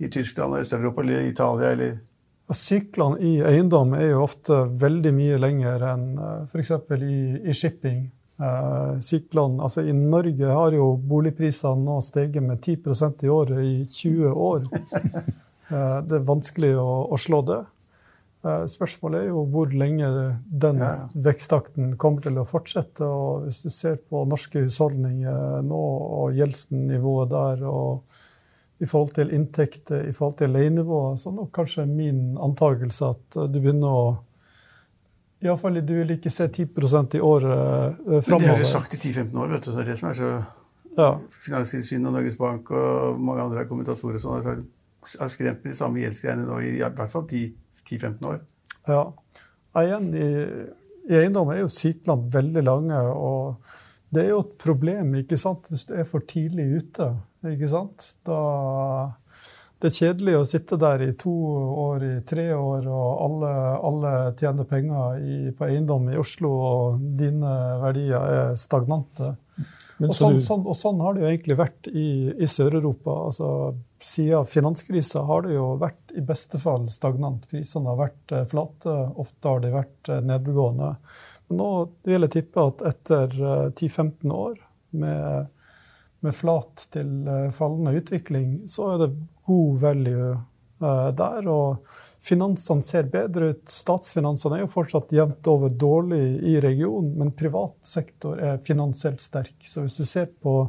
i 0.04 0.12
Tyskland 0.12 0.54
og 0.54 0.66
Øst-Europa 0.66 1.02
eller 1.02 1.30
Italia 1.30 1.72
eller 1.72 1.96
Syklene 2.54 3.18
i 3.26 3.40
eiendom 3.42 3.96
er 3.98 4.12
jo 4.12 4.20
ofte 4.22 4.60
veldig 4.78 5.12
mye 5.18 5.38
lenger 5.42 5.82
enn 5.90 6.04
eh, 6.22 6.44
f.eks. 6.46 6.76
I, 6.94 7.16
i 7.50 7.56
shipping. 7.58 8.04
Uh, 8.36 8.98
syklene, 9.00 9.62
altså 9.64 9.86
I 9.88 9.94
Norge 9.96 10.50
har 10.52 10.74
jo 10.76 10.90
boligprisene 11.00 11.86
nå 11.86 12.02
steget 12.04 12.44
med 12.44 12.60
10% 12.60 13.24
i 13.24 13.30
året 13.32 13.62
i 13.64 13.78
20 13.88 14.34
år. 14.48 14.66
Uh, 15.72 16.02
det 16.08 16.18
er 16.18 16.28
vanskelig 16.28 16.74
å, 16.76 16.90
å 17.16 17.20
slå 17.22 17.40
det. 17.48 17.62
Uh, 18.44 18.66
spørsmålet 18.68 19.22
er 19.22 19.32
jo 19.32 19.46
hvor 19.54 19.72
lenge 19.72 20.12
den 20.52 20.84
ja. 20.84 20.92
veksttakten 21.30 21.96
kommer 22.02 22.28
til 22.28 22.42
å 22.42 22.48
fortsette. 22.50 23.08
og 23.08 23.48
Hvis 23.48 23.64
du 23.64 23.72
ser 23.72 24.04
på 24.04 24.26
norske 24.28 24.66
husholdninger 24.68 25.64
nå 25.64 25.82
og 26.20 26.36
gjeldsnivået 26.36 27.32
der, 27.32 27.66
og 27.72 28.84
i 28.84 28.92
forhold 28.92 29.16
til 29.16 29.32
inntekter, 29.32 30.10
i 30.10 30.12
forhold 30.12 30.42
til 30.44 30.52
leienivået, 30.52 31.24
så 31.24 31.32
er 31.32 31.52
kanskje 31.56 31.88
min 31.88 32.24
antakelse 32.36 33.16
at 33.16 33.44
du 33.48 33.62
begynner 33.62 33.96
å 33.96 34.08
Iallfall 35.44 35.82
du 35.86 35.94
vil 35.98 36.16
ikke 36.16 36.32
se 36.32 36.48
10% 36.48 37.18
i 37.18 37.22
året 37.24 37.52
eh, 37.52 38.22
framover. 38.24 38.46
Det 38.46 38.52
har 38.54 38.62
du 38.64 38.70
sagt 38.70 38.96
i 38.96 38.98
10-15 38.98 39.36
år. 39.36 39.52
vet 39.52 39.66
du, 39.66 39.72
Det 39.72 39.84
er 39.84 39.90
det 39.92 39.98
som 40.00 40.10
er 40.10 40.20
så 40.20 40.32
ja. 40.96 41.10
Finanstilsynet 41.44 42.08
og 42.08 42.16
Norges 42.16 42.38
Bank 42.40 42.72
og 42.72 43.20
mange 43.20 43.44
andre 43.44 43.66
kommentatorer 43.68 44.22
som 44.24 44.38
har 44.40 44.64
skremt 45.30 45.64
med 45.64 45.74
de 45.74 45.78
samme 45.78 46.00
gjeldsgreiene 46.00 46.48
nå 46.48 46.62
i, 46.64 46.78
i 46.78 46.84
hvert 46.86 47.12
fall 47.12 47.28
10-15 47.28 48.24
år. 48.32 48.40
Ja. 48.88 49.04
Igjen, 49.82 50.08
i, 50.16 50.30
i 51.12 51.18
eiendom 51.20 51.52
er 51.52 51.66
jo 51.66 51.72
syklene 51.72 52.32
veldig 52.32 52.64
lange. 52.64 53.02
og 53.12 53.66
det 54.16 54.24
er 54.24 54.32
jo 54.32 54.40
et 54.46 54.56
problem 54.62 55.16
ikke 55.20 55.38
sant, 55.40 55.68
hvis 55.70 55.88
du 55.90 55.96
er 56.00 56.08
for 56.08 56.24
tidlig 56.24 56.70
ute. 56.80 57.10
ikke 57.52 57.68
sant? 57.68 58.08
Da 58.28 58.40
det 59.86 59.92
er 59.92 60.00
kjedelig 60.00 60.34
å 60.40 60.46
sitte 60.50 60.78
der 60.82 61.02
i 61.06 61.12
to 61.20 61.32
år, 61.78 62.04
i 62.04 62.14
tre 62.26 62.48
år, 62.58 62.88
og 62.90 63.10
alle, 63.22 63.50
alle 63.86 64.14
tjener 64.40 64.66
penger 64.66 65.20
i, 65.22 65.36
på 65.54 65.68
eiendom 65.68 66.08
i 66.10 66.18
Oslo, 66.18 66.50
og 66.50 67.04
dine 67.20 67.52
verdier 67.84 68.26
er 68.32 68.56
stagnante. 68.58 69.36
Og 70.02 70.12
sånn, 70.18 70.40
sånn, 70.44 70.64
og, 70.66 70.74
sånn, 70.76 71.04
har 71.06 71.14
det 71.14 71.22
jo 71.22 71.30
egentlig 71.30 71.58
vært 71.60 71.90
i, 71.92 72.08
i 72.34 72.48
Sør-Europa. 72.50 73.14
Altså, 73.30 73.50
siden 74.02 74.50
finanskrisa 74.50 75.22
har 75.30 75.46
det 75.46 75.54
jo 75.54 75.68
vært 75.82 76.16
i 76.18 76.26
beste 76.26 76.60
fall 76.64 76.90
stagnant. 76.92 77.46
Prisene 77.52 77.94
har 77.94 78.02
vært 78.02 78.34
eh, 78.34 78.48
flate, 78.50 78.96
ofte 79.22 79.54
har 79.54 79.62
de 79.62 79.72
vært 79.76 80.12
eh, 80.12 80.26
nedgående. 80.26 80.96
Men 81.46 81.62
nå 81.62 81.70
vil 82.10 82.26
jeg 82.26 82.36
tippe 82.40 82.66
at 82.74 82.82
etter 82.90 83.38
10-15 83.38 84.10
eh, 84.10 84.34
år 84.34 84.58
med 84.98 85.52
med 86.26 86.34
flat 86.34 86.88
til 86.90 87.28
fallende 87.54 87.92
utvikling, 88.00 88.64
så 88.72 88.88
er 88.96 89.02
det 89.04 89.10
god 89.46 89.80
value 89.82 90.34
uh, 90.84 91.10
der. 91.16 91.48
Og 91.52 91.96
finansene 92.26 92.86
ser 92.86 93.10
bedre 93.14 93.54
ut. 93.54 93.64
Statsfinansene 93.72 94.60
er 94.60 94.66
jo 94.66 94.74
fortsatt 94.74 95.14
jevnt 95.16 95.48
over 95.52 95.74
dårlig 95.74 96.24
i 96.44 96.60
regionen, 96.64 97.16
men 97.20 97.36
privat 97.38 97.78
sektor 97.86 98.40
er 98.42 98.64
finansielt 98.66 99.24
sterk. 99.24 99.58
Så 99.64 99.86
hvis 99.86 100.00
du 100.02 100.06
ser 100.10 100.32
på 100.42 100.64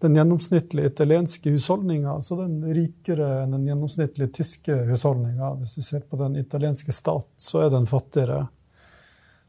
den 0.00 0.16
gjennomsnittlige 0.16 0.86
italienske 0.94 1.50
husholdninga, 1.52 2.14
så 2.24 2.38
er 2.38 2.46
den 2.46 2.76
rikere 2.76 3.42
enn 3.42 3.52
den 3.52 3.66
gjennomsnittlige 3.68 4.32
tyske 4.38 4.78
husholdninga. 4.88 5.50
Hvis 5.60 5.76
du 5.76 5.84
ser 5.84 6.06
på 6.08 6.16
den 6.20 6.38
italienske 6.40 6.94
stat, 6.96 7.28
så 7.36 7.66
er 7.66 7.74
den 7.74 7.88
fattigere. 7.88 8.46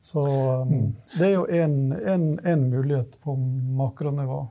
Så 0.01 0.19
um, 0.19 0.95
det 1.13 1.27
er 1.27 1.36
jo 1.38 1.45
én 1.45 2.63
mulighet 2.67 3.15
på 3.21 3.36
makronivå. 3.77 4.41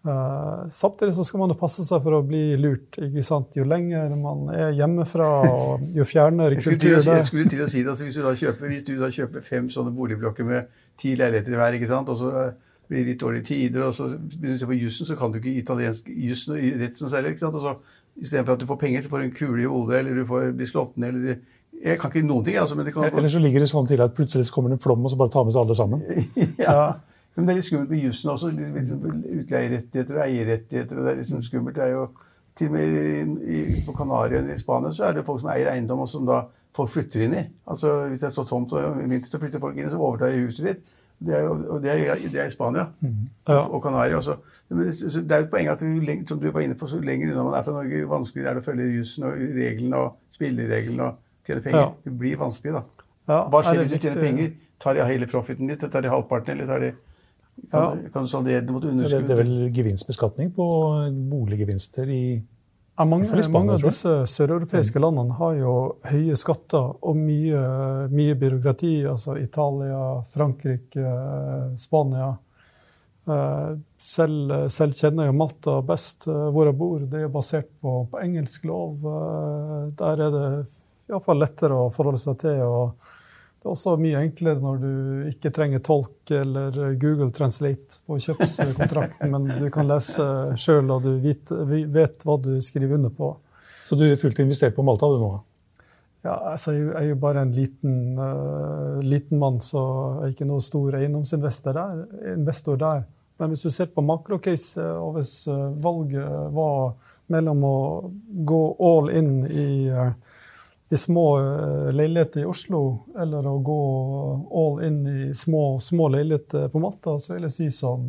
Uh, 0.00 0.64
samtidig 0.72 1.12
så 1.12 1.24
skal 1.28 1.42
man 1.42 1.50
jo 1.52 1.58
passe 1.60 1.84
seg 1.84 2.00
for 2.00 2.16
å 2.16 2.22
bli 2.24 2.56
lurt. 2.56 2.96
ikke 2.96 3.24
sant? 3.26 3.52
Jo 3.58 3.66
lenger 3.68 4.14
man 4.16 4.48
er 4.54 4.72
hjemmefra, 4.78 5.28
og 5.50 5.84
jo 5.96 6.06
fjernere 6.08 6.56
kultur 6.56 6.96
det 6.96 7.04
Jeg 7.04 7.28
skulle 7.28 7.52
til 7.52 7.60
å 7.66 7.68
si 7.68 7.82
det, 7.82 7.92
altså 7.92 8.08
hvis, 8.08 8.16
du 8.16 8.24
da 8.24 8.32
kjøper, 8.32 8.72
hvis 8.72 8.86
du 8.88 8.94
da 9.00 9.12
kjøper 9.12 9.44
fem 9.44 9.68
sånne 9.72 9.92
boligblokker 9.96 10.48
med 10.48 10.72
ti 11.00 11.12
leiligheter 11.20 11.52
i 11.52 11.60
hver, 11.60 11.76
ikke 11.76 11.90
sant? 11.90 12.08
og 12.08 12.20
så, 12.20 12.48
blir 12.90 13.04
det 13.04 13.12
litt 13.12 13.20
dårlige 13.22 13.46
tider, 13.46 13.84
og 13.86 13.94
så 13.94 14.08
begynner 14.16 14.56
du 14.56 14.58
å 14.58 14.62
se 14.64 14.66
på 14.66 14.78
jussen, 14.80 15.06
så 15.06 15.16
kan 15.18 15.30
du 15.30 15.38
ikke 15.38 15.52
italiensk 15.60 16.08
juss 16.10 16.48
rett 16.50 16.96
som 16.98 17.12
særlig. 17.12 17.36
ikke 17.36 17.44
sant? 17.44 17.58
Og 17.60 17.66
så 17.68 17.76
Istedenfor 18.20 18.56
at 18.56 18.60
du 18.60 18.66
får 18.66 18.76
penger, 18.80 19.04
så 19.04 19.08
får 19.12 19.20
du 19.22 19.24
en 19.28 19.36
kule 19.36 19.62
i 19.62 19.68
hodet, 19.70 20.00
eller 20.00 20.18
du 20.18 20.26
får 20.28 20.50
bli 20.58 20.66
slått 20.68 20.96
ned, 21.00 21.14
eller 21.14 21.38
Jeg 21.80 22.00
kan 22.00 22.10
ikke 22.10 22.26
noen 22.26 22.44
ting, 22.44 22.56
altså, 22.60 22.74
men 22.76 22.84
det 22.84 22.92
kan 22.92 23.06
Eller 23.06 23.30
så 23.32 23.40
ligger 23.40 23.62
det 23.62 23.68
sånn 23.70 23.86
til 23.88 24.02
at 24.04 24.16
plutselig 24.16 24.50
kommer 24.52 24.72
det 24.72 24.80
en 24.80 24.82
flom, 24.82 25.04
og 25.06 25.12
så 25.12 25.16
bare 25.16 25.32
tar 25.32 25.46
med 25.46 25.54
seg 25.54 25.62
alle 25.62 25.76
sammen. 25.78 26.02
ja. 26.66 26.80
Men 27.36 27.46
det 27.46 27.52
er 27.52 27.60
litt 27.60 27.68
skummelt 27.68 27.92
med 27.92 28.02
jussen 28.04 28.30
også. 28.32 28.50
Liksom, 28.54 29.04
Utleierettigheter 29.40 30.18
og 30.18 30.24
eierrettigheter. 30.26 30.98
og 30.98 31.06
Det 31.06 31.12
er 31.12 31.20
liksom 31.22 31.42
skummelt. 31.46 31.76
Det 31.76 31.84
er 31.84 31.94
jo 31.94 32.08
til 32.58 32.66
og 32.68 32.72
med 32.72 33.36
i, 33.46 33.60
på 33.86 33.92
Kanarien 33.96 34.50
i 34.50 34.58
Spania 34.58 34.92
så 34.92 35.04
er 35.06 35.12
det 35.16 35.26
folk 35.26 35.40
som 35.40 35.52
eier 35.52 35.70
eiendom, 35.72 36.02
og 36.04 36.08
som 36.10 36.26
da 36.28 36.42
folk 36.76 36.90
flytter 36.92 37.24
inn 37.24 37.36
i. 37.38 37.44
Altså 37.70 38.08
Hvis 38.10 38.24
det 38.24 38.32
står 38.34 38.48
tomt 38.50 38.72
og 38.76 38.98
vinter, 39.00 39.30
så 39.30 39.40
flytter 39.40 39.62
folk 39.62 39.78
inn, 39.78 39.88
og 39.88 39.94
så 39.94 40.00
overtar 40.00 40.34
de 40.34 40.44
huset 40.44 40.66
ditt. 40.66 40.96
Det 41.20 41.34
er, 41.36 41.48
og 41.48 41.82
det 41.84 41.90
er, 41.92 42.14
det 42.32 42.40
er 42.40 42.46
i 42.48 42.52
Spania 42.52 42.86
mm. 43.00 43.16
ja. 43.48 43.58
og 43.58 43.82
Kanaria. 43.82 44.16
også. 44.16 44.38
Det 44.70 45.32
er 45.32 45.42
jo 45.42 45.44
et 45.44 45.50
poeng 45.52 45.68
at 45.68 45.82
som 46.28 46.40
du 46.40 46.46
var 46.50 46.64
inne 46.64 46.78
på, 46.80 46.88
så 46.88 47.00
lenger 47.00 47.34
unna 47.34 47.44
man 47.44 47.58
er 47.58 47.66
fra 47.66 47.74
Norge, 47.76 48.06
vanskeligere 48.08 48.54
er 48.54 48.56
det 48.56 48.62
å 48.62 48.68
følge 48.70 48.86
jussen 48.94 49.26
og 49.28 49.42
reglene 49.56 50.00
og 50.00 50.16
spillereglene 50.32 51.10
og 51.10 51.18
tjene 51.46 51.64
penger. 51.66 51.82
Ja. 51.82 51.90
Det 52.06 52.14
blir 52.22 52.40
vanskelig, 52.40 52.72
da. 52.78 53.04
Ja, 53.28 53.42
Hva 53.52 53.60
skjer 53.66 53.82
hvis 53.82 53.92
du 53.92 53.98
tjener 53.98 54.24
penger? 54.24 54.54
Tar 54.80 54.96
de 54.96 55.04
hele 55.04 55.28
profiten 55.28 55.68
ditt? 55.68 55.84
Tar 55.92 56.06
de 56.06 56.12
halvparten, 56.12 56.54
eller 56.56 56.70
tar 56.70 56.86
de 56.86 56.94
kan, 57.70 58.06
kan 58.14 58.24
du 58.24 58.30
saldere 58.32 58.64
det 58.64 58.72
mot 58.72 58.84
underskudd? 58.84 59.26
Det 59.28 59.34
er 59.36 59.42
vel 59.42 59.68
gevinstbeskatning 59.76 60.54
på 60.56 60.66
boliggevinster 61.30 62.08
i 62.10 62.24
ja, 63.00 63.04
mange, 63.08 63.42
mange, 63.48 63.72
av 63.78 63.80
disse 63.80 64.10
søreuropeiske 64.28 65.00
landene 65.00 65.32
har 65.38 65.54
jo 65.56 65.74
høye 66.04 66.34
skatter 66.36 66.90
og 67.00 67.16
mye, 67.16 67.62
mye 68.12 68.34
byråkrati. 68.36 68.98
Altså 69.08 69.38
Italia, 69.40 70.02
Frankrike, 70.34 71.14
Spania. 71.80 72.34
Eh, 73.30 73.70
selv, 74.00 74.52
selv, 74.68 74.96
kjenner 74.96 75.30
jeg 75.30 75.36
Malta 75.38 75.78
best, 75.86 76.28
eh, 76.28 76.50
hvor 76.52 76.68
jeg 76.68 76.76
bor. 76.76 77.00
Det 77.08 77.24
er 77.24 77.32
basert 77.32 77.70
på, 77.80 78.02
på 78.12 78.20
engelsk 78.20 78.68
lov. 78.68 79.00
Eh, 79.00 79.88
der 79.96 80.24
er 80.26 80.36
det 80.36 80.44
iallfall 81.08 81.40
lettere 81.40 81.80
å 81.80 81.90
forholde 81.94 82.20
seg 82.20 82.36
til. 82.44 82.60
og 82.68 83.16
det 83.60 83.68
er 83.68 83.74
også 83.74 83.92
mye 84.00 84.22
enklere 84.24 84.56
når 84.62 84.78
du 84.80 84.92
ikke 85.28 85.50
trenger 85.52 85.82
tolk 85.84 86.30
eller 86.32 86.78
Google 86.96 87.28
Translate 87.36 87.98
på 88.08 88.16
kjøpskontrakten, 88.24 89.34
men 89.34 89.50
du 89.60 89.66
kan 89.74 89.84
lese 89.90 90.24
sjøl, 90.56 90.88
og 90.88 91.04
du 91.04 91.10
vet, 91.20 91.52
vet, 91.92 92.24
hva 92.24 92.38
du 92.40 92.54
skriver 92.64 92.96
under 92.96 93.12
på. 93.12 93.34
Så 93.84 93.98
du 94.00 94.06
er 94.06 94.16
fullt 94.16 94.40
investert 94.40 94.72
på 94.78 94.84
Malta 94.86 95.10
du 95.12 95.20
nå? 95.20 95.30
Ja, 96.24 96.38
altså, 96.54 96.72
jeg 96.72 96.88
er 96.96 97.06
jo 97.10 97.20
bare 97.20 97.44
en 97.44 97.52
liten, 97.52 98.16
uh, 98.16 98.96
liten 99.04 99.40
mann, 99.40 99.60
så 99.64 99.80
jeg 100.22 100.24
er 100.24 100.34
ikke 100.34 100.48
noe 100.48 100.64
stor 100.64 100.96
eiendomsinvestor 100.96 101.76
der. 101.76 102.02
Investor 102.32 102.80
der. 102.80 103.06
Men 103.40 103.52
hvis 103.52 103.64
du 103.64 103.70
ser 103.72 103.92
på 103.92 104.04
makrocase, 104.04 104.84
og 105.00 105.18
hvis 105.18 105.34
uh, 105.52 105.68
valget 105.84 106.52
var 106.56 106.94
mellom 107.32 107.64
å 107.64 107.78
gå 108.48 108.60
all 108.88 109.12
in 109.16 109.32
i 109.48 109.70
uh, 109.92 110.12
i 110.90 110.96
små 110.96 111.24
eh, 111.38 111.92
leiligheter 111.94 112.42
i 112.42 112.48
Oslo, 112.50 112.80
eller 113.18 113.46
å 113.46 113.52
gå 113.62 113.82
all 114.60 114.80
in 114.86 114.96
i 115.06 115.34
små, 115.34 115.78
små 115.78 116.08
leiligheter 116.10 116.66
på 116.72 116.82
Malta, 116.82 117.14
så 117.22 117.36
vil 117.36 117.46
jeg 117.46 117.54
si 117.54 117.68
sånn 117.74 118.08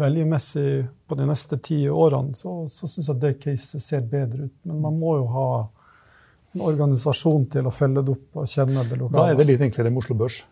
veljemessig 0.00 0.70
på 1.08 1.18
de 1.18 1.26
neste 1.28 1.58
ti 1.60 1.82
årene, 1.92 2.32
så, 2.38 2.62
så 2.72 2.88
syns 2.88 3.10
jeg 3.12 3.20
det 3.20 3.34
caset 3.42 3.84
ser 3.84 4.08
bedre 4.08 4.48
ut. 4.48 4.56
Men 4.64 4.80
man 4.86 4.96
må 5.02 5.18
jo 5.20 5.28
ha 5.34 5.50
en 6.56 6.64
organisasjon 6.64 7.46
til 7.52 7.68
å 7.68 7.74
følge 7.74 8.00
det 8.00 8.16
opp 8.16 8.40
og 8.40 8.48
kjenne 8.48 8.86
det 8.88 8.96
lokale. 8.96 9.18
Da 9.18 9.34
er 9.34 9.38
det 9.40 9.48
litt 9.52 9.66
enklere 9.68 9.92
med 9.92 10.00
Oslo 10.04 10.16
Børs. 10.24 10.42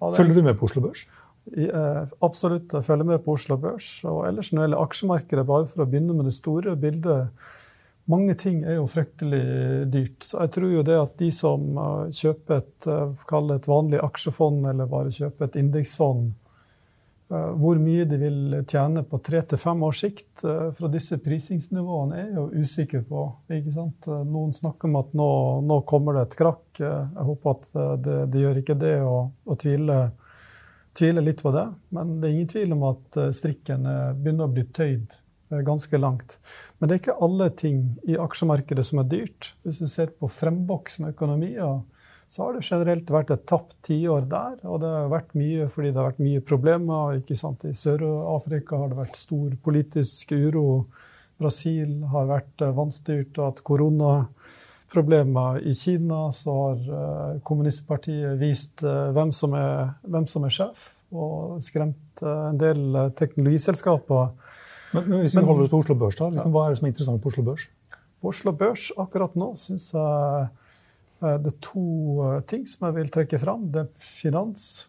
Følger 0.00 0.40
du 0.40 0.42
med 0.48 0.56
på 0.56 0.70
Oslo 0.70 0.86
Børs? 0.88 1.04
Eh, 1.52 2.02
absolutt, 2.24 2.72
jeg 2.72 2.88
følger 2.88 3.12
med 3.12 3.22
på 3.24 3.36
Oslo 3.36 3.60
Børs. 3.60 3.90
Og 4.08 4.24
ellers 4.28 4.50
når 4.52 4.62
det 4.62 4.66
gjelder 4.70 4.88
aksjemarkedet, 4.88 5.46
bare 5.52 5.68
for 5.68 5.84
å 5.84 5.88
begynne 5.92 6.16
med 6.16 6.28
det 6.30 6.36
store 6.36 6.76
bildet, 6.80 7.48
mange 8.06 8.34
ting 8.38 8.62
er 8.64 8.78
jo 8.78 8.86
fryktelig 8.90 9.42
dyrt. 9.90 10.24
Så 10.24 10.40
jeg 10.44 10.54
tror 10.56 10.72
jo 10.72 10.86
det 10.86 10.96
at 11.00 11.14
de 11.18 11.30
som 11.34 11.68
eh, 11.82 12.02
kjøper 12.14 12.60
et, 12.60 12.88
eh, 12.90 13.54
et 13.56 13.70
vanlig 13.70 14.02
aksjefond, 14.02 14.66
eller 14.70 14.90
bare 14.90 15.14
kjøper 15.14 15.48
et 15.48 15.58
indeksfond, 15.60 16.28
eh, 17.32 17.48
hvor 17.58 17.80
mye 17.82 18.06
de 18.06 18.20
vil 18.20 18.58
tjene 18.62 19.02
på 19.06 19.20
tre 19.26 19.42
til 19.42 19.60
fem 19.60 19.82
års 19.88 20.04
sikt 20.04 20.44
fra 20.46 20.92
disse 20.92 21.18
prisingsnivåene, 21.22 22.20
er 22.20 22.28
jeg 22.28 22.38
jo 22.38 22.46
usikker 22.62 23.02
på. 23.08 23.26
ikke 23.58 23.74
sant? 23.74 24.10
Noen 24.30 24.54
snakker 24.54 24.90
om 24.90 25.00
at 25.02 25.18
nå, 25.18 25.30
nå 25.66 25.82
kommer 25.90 26.18
det 26.20 26.28
et 26.28 26.38
krakk. 26.44 26.64
Jeg 26.78 27.26
håper 27.32 27.56
at 27.56 27.68
det, 28.06 28.20
det 28.30 28.46
gjør 28.46 28.62
ikke 28.62 28.80
det, 28.86 28.96
og, 29.02 29.34
og 29.50 29.58
tviler, 29.58 30.10
tviler 30.96 31.26
litt 31.26 31.42
på 31.42 31.50
det. 31.58 31.68
Men 31.90 32.18
det 32.20 32.28
er 32.28 32.38
ingen 32.38 32.54
tvil 32.54 32.78
om 32.78 32.90
at 32.94 33.22
strikken 33.34 33.94
begynner 34.20 34.46
å 34.46 34.54
bli 34.54 34.68
tøyd 34.70 35.22
ganske 35.48 35.98
langt. 35.98 36.38
Men 36.78 36.88
det 36.88 36.96
er 36.96 37.02
ikke 37.04 37.20
alle 37.26 37.50
ting 37.54 37.82
i 38.08 38.18
aksjemarkedet 38.20 38.84
som 38.86 39.02
er 39.02 39.10
dyrt. 39.10 39.52
Hvis 39.64 39.78
du 39.82 39.88
ser 39.90 40.10
på 40.14 40.30
fremvoksende 40.32 41.12
økonomier, 41.14 41.82
så 42.28 42.42
har 42.42 42.56
det 42.56 42.66
generelt 42.66 43.10
vært 43.12 43.30
et 43.30 43.44
tapt 43.46 43.76
tiår 43.86 44.26
der. 44.30 44.58
Og 44.66 44.80
det 44.82 44.90
har 44.90 45.12
vært 45.12 45.36
mye 45.38 45.68
fordi 45.70 45.92
det 45.92 46.00
har 46.00 46.10
vært 46.10 46.24
mye 46.26 46.42
problemer. 46.44 47.20
ikke 47.20 47.38
sant? 47.38 47.64
I 47.64 47.74
Sør-Afrika 47.76 48.80
har 48.80 48.90
det 48.90 48.98
vært 48.98 49.18
stor 49.18 49.54
politisk 49.62 50.32
uro. 50.34 50.86
Brasil 51.38 52.00
har 52.10 52.30
vært 52.30 52.62
eh, 52.64 52.74
vanstyrt 52.74 53.38
og 53.38 53.44
hatt 53.50 53.62
koronaproblemer. 53.68 55.60
I 55.62 55.74
Kina 55.76 56.32
så 56.34 56.54
har 56.56 56.76
uh, 56.88 57.40
kommunistpartiet 57.44 58.38
vist 58.40 58.80
hvem, 58.82 59.32
som 59.36 59.54
er, 59.58 59.92
hvem 60.08 60.26
som 60.30 60.46
er 60.48 60.54
sjef, 60.56 60.94
og 61.12 61.60
skremt 61.62 62.22
en 62.24 62.56
del 62.58 63.12
teknologiselskaper 63.20 64.32
men, 64.96 65.08
men 65.12 65.24
hvis 65.24 65.36
vi 65.36 65.44
holder 65.44 65.66
oss 65.66 65.72
på 65.72 65.80
Oslo 65.84 65.96
Børs, 66.00 66.18
da, 66.18 66.30
liksom, 66.32 66.54
hva 66.54 66.66
er 66.66 66.74
det 66.74 66.80
som 66.80 66.88
er 66.88 66.92
interessant 66.94 67.22
på 67.22 67.32
Oslo 67.32 67.44
Børs? 67.46 67.68
På 68.20 68.32
Oslo 68.32 68.52
Børs 68.56 68.90
akkurat 68.96 69.36
nå 69.38 69.52
syns 69.60 69.90
jeg 69.92 70.44
eh, 71.22 71.38
det 71.44 71.52
er 71.52 71.56
to 71.64 71.86
eh, 72.26 72.42
ting 72.48 72.66
som 72.68 72.88
jeg 72.88 72.96
vil 72.98 73.10
trekke 73.12 73.40
fram. 73.40 73.66
Det 73.72 73.84
er 73.84 74.06
finans, 74.20 74.86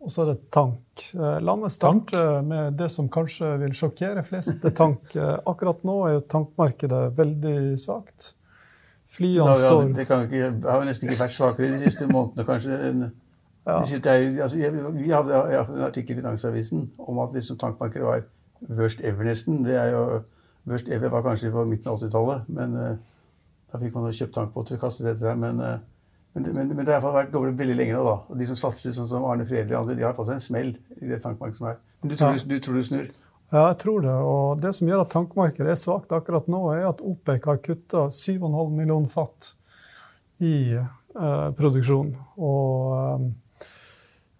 og 0.00 0.12
så 0.12 0.24
er 0.24 0.32
det 0.32 0.38
tank. 0.54 1.04
Eh, 1.14 1.36
la 1.44 1.56
meg 1.60 1.72
starte 1.74 2.16
tank? 2.16 2.48
med 2.48 2.78
det 2.80 2.88
som 2.92 3.10
kanskje 3.12 3.52
vil 3.64 3.76
sjokkere 3.76 4.24
flest. 4.26 4.56
Det 4.62 4.72
er 4.72 4.78
tank. 4.80 5.04
Akkurat 5.50 5.84
nå 5.86 5.98
er 6.08 6.18
jo 6.18 6.24
tankmarkedet 6.36 7.04
veldig 7.18 7.58
svakt. 7.80 8.32
Flyene 9.14 9.54
står 9.54 9.92
Det 9.94 10.06
kan 10.08 10.24
ikke, 10.26 10.48
har 10.64 10.80
jo 10.80 10.88
nesten 10.88 11.10
ikke 11.10 11.20
vært 11.20 11.36
svakere 11.36 11.76
de 11.76 11.84
siste 11.84 12.08
månedene, 12.10 12.46
kanskje. 12.48 12.78
Ja. 13.64 13.78
De 13.80 14.42
altså, 14.42 14.58
jeg, 14.60 14.72
vi 14.98 15.12
hadde 15.12 15.36
en 15.62 15.84
artikkel 15.86 16.16
i 16.16 16.20
Finansavisen 16.20 16.88
om 16.98 17.20
at 17.22 17.36
liksom, 17.36 17.56
tankmarkedet 17.60 18.04
var 18.04 18.24
worst 18.68 19.00
ever, 19.04 19.24
nesten. 19.24 19.64
Det 19.66 19.76
er 19.78 19.90
jo, 19.94 20.04
Worst 20.64 20.88
ever 20.88 21.10
var 21.12 21.22
kanskje 21.26 21.50
på 21.52 21.64
midten 21.68 21.90
av 21.92 21.98
80-tallet, 21.98 22.46
men 22.56 22.76
uh, 22.80 22.94
da 23.68 23.80
fikk 23.82 23.92
man 23.92 24.06
jo 24.08 24.16
kjøpt 24.16 24.32
tankbåter 24.32 24.78
kastet 24.80 25.10
etter 25.10 25.26
det. 25.26 25.34
Men, 25.42 25.60
uh, 25.60 26.14
men, 26.32 26.46
men, 26.56 26.70
men, 26.70 26.86
det 26.88 26.96
har 26.96 27.04
vært 27.04 27.34
dårlig 27.34 27.52
veldig 27.58 27.76
lenge 27.76 27.98
nå, 27.98 28.04
da. 28.06 28.14
Og 28.32 28.40
de 28.40 28.46
som 28.48 28.58
satser, 28.58 28.94
sånn 28.96 29.10
som 29.10 29.26
Arne 29.28 29.44
Fredelig 29.44 29.76
og 29.76 29.82
andre, 29.82 29.98
de 29.98 30.06
har 30.08 30.16
fått 30.16 30.32
en 30.32 30.40
smell 30.40 30.72
i 30.96 31.10
det 31.10 31.20
tankmarkedet 31.20 31.60
som 31.60 31.68
er. 31.68 31.76
Men 32.00 32.14
du 32.14 32.16
tror, 32.16 32.32
ja. 32.32 32.40
du, 32.40 32.54
du 32.54 32.64
tror 32.64 32.80
du 32.80 32.86
snur? 32.88 33.12
Ja, 33.52 33.66
jeg 33.68 33.78
tror 33.84 34.00
det. 34.06 34.16
Og 34.32 34.64
det 34.64 34.72
som 34.78 34.88
gjør 34.88 35.04
at 35.04 35.12
tankmarkedet 35.12 35.74
er 35.74 35.78
svakt 35.78 36.16
akkurat 36.16 36.48
nå, 36.50 36.62
er 36.72 36.88
at 36.88 37.04
OPEC 37.04 37.50
har 37.52 37.60
kutta 37.68 38.08
7,5 38.08 38.72
millioner 38.72 39.12
fat 39.12 39.52
i 40.40 40.56
uh, 40.80 41.50
produksjon. 41.60 42.14
Og 42.40 42.94
Uh, 42.94 43.28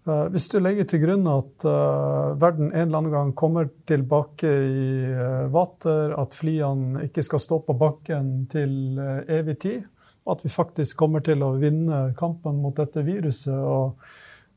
hvis 0.05 0.51
du 0.53 0.59
legger 0.61 0.85
til 0.85 1.01
grunn 1.01 1.25
at 1.33 1.65
uh, 1.65 2.35
verden 2.37 2.69
en 2.69 2.83
eller 2.83 2.99
annen 2.99 3.15
gang 3.15 3.31
kommer 3.37 3.71
tilbake 3.89 4.51
i 4.51 4.91
uh, 5.09 5.47
vater, 5.53 6.13
at 6.21 6.37
flyene 6.37 7.07
ikke 7.07 7.25
skal 7.25 7.41
stå 7.41 7.63
på 7.65 7.77
bakken 7.81 8.45
til 8.53 9.01
evig 9.01 9.57
tid, 9.65 9.87
og 10.27 10.37
at 10.37 10.45
vi 10.45 10.53
faktisk 10.53 10.99
kommer 11.01 11.25
til 11.25 11.41
å 11.45 11.55
vinne 11.57 12.11
kampen 12.19 12.61
mot 12.61 12.77
dette 12.77 13.05
viruset 13.07 13.57
og 13.57 13.99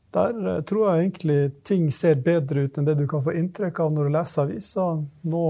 Der 0.08 0.62
tror 0.64 0.86
jeg 0.88 1.00
egentlig 1.02 1.40
ting 1.68 1.90
ser 1.92 2.14
bedre 2.24 2.62
ut 2.64 2.78
enn 2.78 2.86
det 2.86 2.94
du 2.96 3.06
kan 3.06 3.20
få 3.20 3.34
inntrykk 3.36 3.80
av 3.84 3.90
når 3.92 4.06
du 4.08 4.12
leser 4.14 4.42
aviser. 4.46 5.02
Nå 5.28 5.42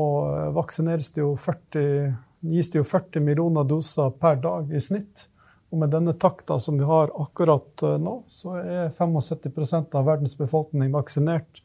vaksineres 0.56 1.12
det 1.14 1.22
jo 1.22 1.36
40, 1.38 2.16
gis 2.50 2.70
det 2.74 2.80
jo 2.80 2.84
40 2.84 3.22
millioner 3.22 3.68
doser 3.70 4.10
per 4.18 4.40
dag 4.42 4.72
i 4.74 4.82
snitt. 4.82 5.28
Og 5.68 5.82
med 5.82 5.92
denne 5.92 6.14
takta 6.16 6.56
som 6.62 6.78
vi 6.80 6.86
har 6.88 7.12
akkurat 7.20 7.84
eh, 7.84 7.98
nå, 8.00 8.22
så 8.32 8.56
er 8.62 8.92
75 8.96 9.92
av 9.92 10.06
verdens 10.08 10.36
befolkning 10.38 10.92
vaksinert 10.94 11.62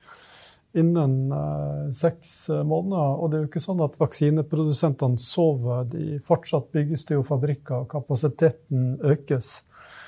innen 0.73 1.31
eh, 1.31 1.91
seks 1.93 2.49
eh, 2.49 2.63
måneder. 2.63 3.17
Og 3.17 3.29
det 3.29 3.37
er 3.37 3.43
jo 3.43 3.49
ikke 3.51 3.63
sånn 3.63 3.83
at 3.85 3.97
vaksineprodusentene 4.01 5.21
sover. 5.21 5.85
De 5.89 6.19
fortsatt 6.25 6.71
bygges 6.73 7.05
det 7.09 7.17
jo 7.19 7.25
fabrikker, 7.27 7.83
og 7.83 7.91
kapasiteten 7.93 8.95
økes. 9.13 9.59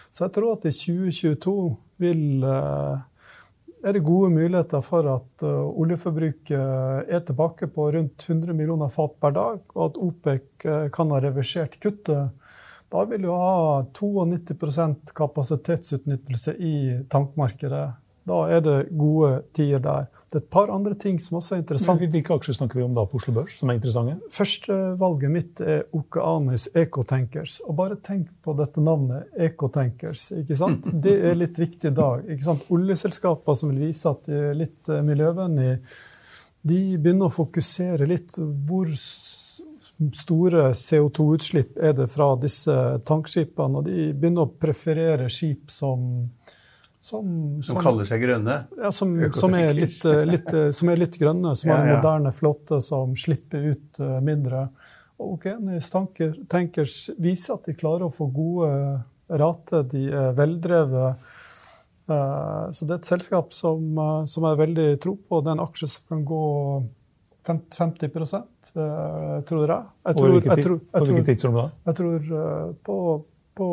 Så 0.10 0.26
jeg 0.26 0.36
tror 0.38 0.56
at 0.56 0.66
i 0.66 0.74
2022 0.74 1.58
vil 2.02 2.48
eh, 2.50 2.96
er 3.86 3.94
det 3.94 4.06
gode 4.08 4.32
muligheter 4.34 4.82
for 4.82 5.06
at 5.12 5.44
uh, 5.46 5.68
oljeforbruket 5.78 6.56
er 7.06 7.20
tilbake 7.22 7.68
på 7.70 7.84
rundt 7.94 8.24
100 8.26 8.56
millioner 8.58 8.90
fat 8.90 9.14
per 9.22 9.36
dag, 9.36 9.60
og 9.76 9.84
at 9.84 10.00
OPEC 10.02 10.66
kan 10.96 11.14
ha 11.14 11.20
reversert 11.22 11.76
kuttet 11.84 12.34
da 12.96 13.04
vil 13.10 13.26
du 13.26 13.32
ha 13.34 13.84
92% 13.92 15.12
kapasitetsutnyttelse 15.16 16.54
i 16.56 16.76
tankmarkedet. 17.12 17.86
Da 18.26 18.38
er 18.50 18.62
det 18.64 18.76
gode 18.98 19.44
tider 19.54 19.82
der. 19.84 20.06
Det 20.32 20.40
er 20.40 20.42
et 20.42 20.50
par 20.50 20.72
andre 20.74 20.96
ting 20.98 21.20
som 21.22 21.38
også 21.38 21.56
er 21.56 21.60
interessant. 21.62 22.02
Hvilke 22.02 22.34
aksjer 22.34 22.58
snakker 22.58 22.80
vi 22.80 22.86
om 22.86 22.96
da 22.96 23.04
på 23.06 23.20
Oslo 23.20 23.36
Børs 23.36 23.58
som 23.60 23.70
er 23.70 23.78
interessante? 23.78 24.16
Førstevalget 24.34 25.34
mitt 25.34 25.62
er 25.62 25.84
Okeanis 25.94 26.70
Ecotankers. 26.74 27.60
Og 27.68 27.78
bare 27.78 28.00
tenk 28.04 28.32
på 28.44 28.56
dette 28.58 28.82
navnet, 28.82 29.28
Ecotankers. 29.38 30.32
ikke 30.40 30.58
sant? 30.58 30.90
Det 31.06 31.14
er 31.30 31.38
litt 31.38 31.60
viktig 31.62 31.92
i 31.92 31.96
dag. 32.00 32.26
ikke 32.26 32.48
sant? 32.48 32.66
Oljeselskaper 32.74 33.60
som 33.60 33.74
vil 33.74 33.90
vise 33.90 34.10
at 34.10 34.26
de 34.26 34.42
er 34.50 34.58
litt 34.64 34.90
eh, 34.90 35.04
miljøvennlige, 35.06 35.78
de 36.66 36.80
begynner 36.98 37.30
å 37.30 37.36
fokusere 37.36 38.08
litt 38.10 38.40
hvor 38.40 38.90
store 40.16 40.70
CO2-utslipp 40.76 41.78
er 41.80 41.94
det 41.96 42.10
fra 42.12 42.34
disse 42.40 42.74
tankskipene. 43.08 43.80
Og 43.80 43.88
de 43.88 44.10
begynner 44.14 44.48
å 44.48 44.56
preferere 44.60 45.30
skip 45.32 45.72
som 45.74 46.28
som, 47.06 47.26
som, 47.62 47.78
kaller 47.78 48.08
seg 48.10 48.24
grønne? 48.24 48.54
Ja, 48.82 48.90
som, 48.90 49.12
som, 49.38 49.54
er 49.54 49.76
litt, 49.78 50.00
eh, 50.10 50.24
litt, 50.26 50.48
eh, 50.50 50.72
som, 50.74 50.90
er 50.90 50.98
litt, 50.98 51.20
grønne. 51.22 51.52
Som 51.54 51.70
ja, 51.70 51.76
har 51.78 51.86
en 51.86 52.00
moderne 52.00 52.32
flåte 52.34 52.80
som 52.82 53.14
slipper 53.14 53.68
ut 53.76 54.00
uh, 54.02 54.16
mindre. 54.26 54.64
Og 55.22 55.36
Okeanis 55.36 55.92
Tankers 55.94 56.96
viser 57.22 57.60
at 57.60 57.70
de 57.70 57.76
klarer 57.78 58.08
å 58.08 58.16
få 58.16 58.26
gode 58.34 58.72
rater. 59.30 59.86
De 59.92 60.02
er 60.10 60.34
veldrevet. 60.34 61.38
Så 62.06 62.86
det 62.86 62.92
er 62.92 62.98
et 62.98 63.08
selskap 63.08 63.54
som, 63.54 64.02
som 64.30 64.50
er 64.50 64.58
veldig 64.60 64.90
tro 65.02 65.14
på. 65.16 65.40
Det 65.46 65.54
er 65.54 65.60
en 65.60 65.64
aksje 65.64 65.90
som 65.94 66.10
kan 66.10 66.26
gå 66.26 66.42
50 67.46 67.78
uh, 68.34 69.44
tror 69.46 69.70
jeg. 69.70 69.84
jeg 70.06 70.16
tror, 70.18 70.80
På 70.92 71.06
hvilket 71.06 71.30
tidsrom 71.30 71.60
da? 71.60 71.68
Jeg 71.86 71.98
tror 72.00 72.32
på, 72.84 72.98
på 73.56 73.70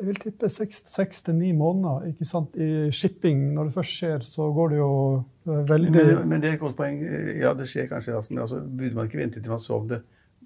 jeg 0.00 0.06
vil 0.08 0.20
tippe 0.22 0.48
seks 0.48 1.18
til 1.26 1.34
ni 1.36 1.50
måneder 1.52 2.06
ikke 2.08 2.24
sant? 2.24 2.54
i 2.56 2.88
shipping. 2.94 3.50
Når 3.56 3.68
det 3.68 3.74
først 3.74 3.96
skjer, 3.98 4.24
så 4.24 4.46
går 4.56 4.72
det 4.72 4.78
jo 4.78 4.92
eh, 5.18 5.60
veldig 5.68 5.92
Men, 5.92 6.12
men 6.30 6.42
det 6.42 6.48
er 6.48 6.56
et 6.56 6.62
godt 6.62 6.76
poeng. 6.78 7.02
Ja, 7.36 7.52
det 7.58 7.68
skjer 7.68 7.90
kanskje 7.90 8.16
raskt, 8.16 8.32
men 8.32 8.40
altså, 8.46 8.62
burde 8.64 8.96
man 8.96 9.10
ikke 9.10 9.20
vente 9.20 9.42
til 9.42 9.52
man 9.52 9.60
så 9.60 9.76
om 9.76 9.90
det 9.90 10.00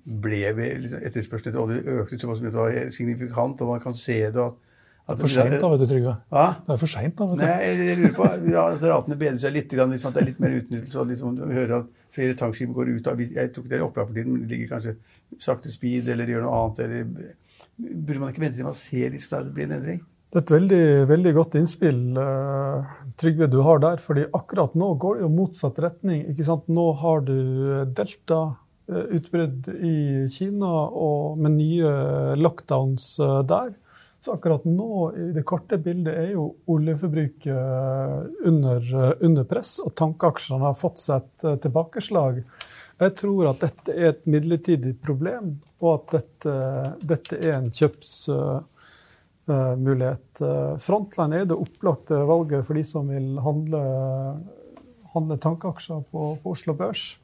ble 0.04 0.40
liksom, 0.82 1.04
etterspørselen 1.06 1.52
etter 1.52 1.62
olje 1.62 2.00
økte 2.00 2.18
såpass 2.20 2.42
mye 2.42 2.50
at 2.50 2.56
det 2.56 2.64
var 2.64 2.90
signifikant, 2.96 3.62
og 3.62 3.70
man 3.76 3.84
kan 3.84 3.94
se 3.96 4.18
det 4.24 4.42
at 4.42 4.72
det 5.04 5.12
er 5.12 5.20
for 5.20 5.28
seint 5.28 5.58
da, 5.60 5.68
vet 5.68 5.82
du, 5.82 5.84
Trygve. 5.88 6.12
Hva? 6.32 6.44
Det 6.64 6.72
er 6.72 6.78
for 6.80 6.88
sent, 6.88 7.14
da, 7.18 7.26
vet 7.28 7.36
du. 7.36 7.42
Nei, 7.44 7.56
jeg 7.60 7.96
lurer 7.98 8.12
på 8.16 8.28
ja, 8.48 8.62
at 8.72 8.84
ratene 8.88 9.18
bedrer 9.20 9.40
seg 9.42 9.52
litt, 9.52 9.74
liksom, 9.76 10.08
at 10.08 10.16
det 10.16 10.22
er 10.22 10.28
litt 10.30 10.40
mer 10.40 10.54
utnyttelse. 10.62 11.04
Liksom, 11.10 11.34
vi 11.42 11.58
hører 11.58 11.74
at 11.82 12.00
flere 12.16 12.36
tankskip 12.40 12.72
går 12.72 12.94
ut 12.94 13.10
av 13.12 13.20
Jeg 13.20 13.52
tok 13.52 13.66
det 13.68 13.82
i 13.82 13.84
opplag 13.84 14.08
for 14.08 14.16
tiden, 14.16 14.32
men 14.32 14.46
det 14.46 14.54
ligger 14.54 14.70
kanskje 14.72 14.94
sakte 15.44 15.72
speed 15.74 16.08
eller 16.08 16.32
gjør 16.32 16.46
noe 16.46 16.62
annet. 16.62 16.80
eller 16.86 17.36
Burde 17.76 18.22
man 18.22 18.32
ikke 18.32 18.46
vente 18.46 18.56
til 18.56 18.68
man 18.70 18.80
ser 18.80 19.12
liksom 19.12 19.38
at 19.42 19.50
det 19.50 19.54
blir 19.58 19.68
en 19.68 19.76
endring? 19.76 20.00
Det 20.32 20.40
er 20.40 20.46
et 20.46 20.54
veldig, 20.56 20.82
veldig 21.12 21.32
godt 21.36 21.60
innspill 21.60 22.00
uh, 22.16 22.96
Trygve, 23.20 23.50
du 23.52 23.60
har 23.66 23.84
der. 23.84 24.00
fordi 24.02 24.24
akkurat 24.34 24.72
nå 24.74 24.94
går 25.04 25.20
det 25.20 25.26
jo 25.26 25.32
motsatt 25.36 25.84
retning. 25.84 26.24
ikke 26.32 26.48
sant? 26.48 26.64
Nå 26.72 26.88
har 27.04 27.22
du 27.28 27.36
delta-utbrudd 27.92 29.68
eh, 29.68 29.84
i 29.84 29.96
Kina 30.32 30.72
og 30.88 31.36
med 31.44 31.58
nye 31.60 31.94
lockdowns 32.40 33.18
der. 33.52 33.74
Så 34.24 34.32
akkurat 34.32 34.64
nå, 34.64 35.12
i 35.20 35.26
det 35.36 35.42
korte 35.44 35.76
bildet, 35.76 36.14
er 36.16 36.30
jo 36.32 36.46
oljeforbruket 36.72 38.46
under, 38.48 38.86
under 39.20 39.44
press, 39.44 39.74
og 39.84 39.92
tankeaksjene 40.00 40.64
har 40.64 40.78
fått 40.80 41.02
seg 41.02 41.28
et 41.28 41.60
tilbakeslag. 41.66 42.40
Jeg 43.02 43.14
tror 43.18 43.48
at 43.50 43.58
dette 43.66 43.90
er 43.92 44.06
et 44.12 44.22
midlertidig 44.30 44.92
problem, 45.02 45.56
og 45.82 45.98
at 45.98 46.12
dette, 46.14 46.52
dette 47.10 47.34
er 47.36 47.52
en 47.58 47.66
kjøpsmulighet. 47.68 50.40
Uh, 50.40 50.78
Frontline 50.80 51.36
er 51.42 51.46
det 51.50 51.58
opplagte 51.58 52.14
valget 52.24 52.64
for 52.64 52.74
de 52.78 52.84
som 52.86 53.08
vil 53.10 53.38
handle, 53.44 53.82
handle 55.12 55.36
tankeaksjer 55.42 56.00
på, 56.08 56.38
på, 56.40 56.50
Oslo 56.54 56.72
Børs. 56.78 57.18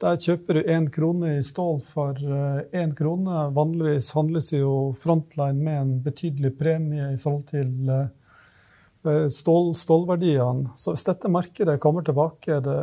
Der 0.00 0.16
kjøper 0.16 0.56
du 0.56 0.70
én 0.72 0.86
krone 0.92 1.34
i 1.36 1.42
stål 1.44 1.82
for 1.84 2.16
én 2.16 2.92
uh, 2.92 2.96
krone. 2.96 3.42
Vanligvis 3.56 4.12
handles 4.16 4.52
jo 4.54 4.94
Frontline 4.96 5.60
med 5.60 5.80
en 5.80 5.92
betydelig 6.04 6.54
premie 6.58 7.12
i 7.12 7.20
forhold 7.20 7.50
til 7.52 7.90
uh, 7.90 9.26
stål, 9.28 9.74
stålverdiene. 9.76 10.72
Så 10.80 10.94
hvis 10.94 11.04
dette 11.08 11.28
markedet 11.32 11.80
kommer 11.80 12.06
tilbake, 12.06 12.62
det 12.64 12.78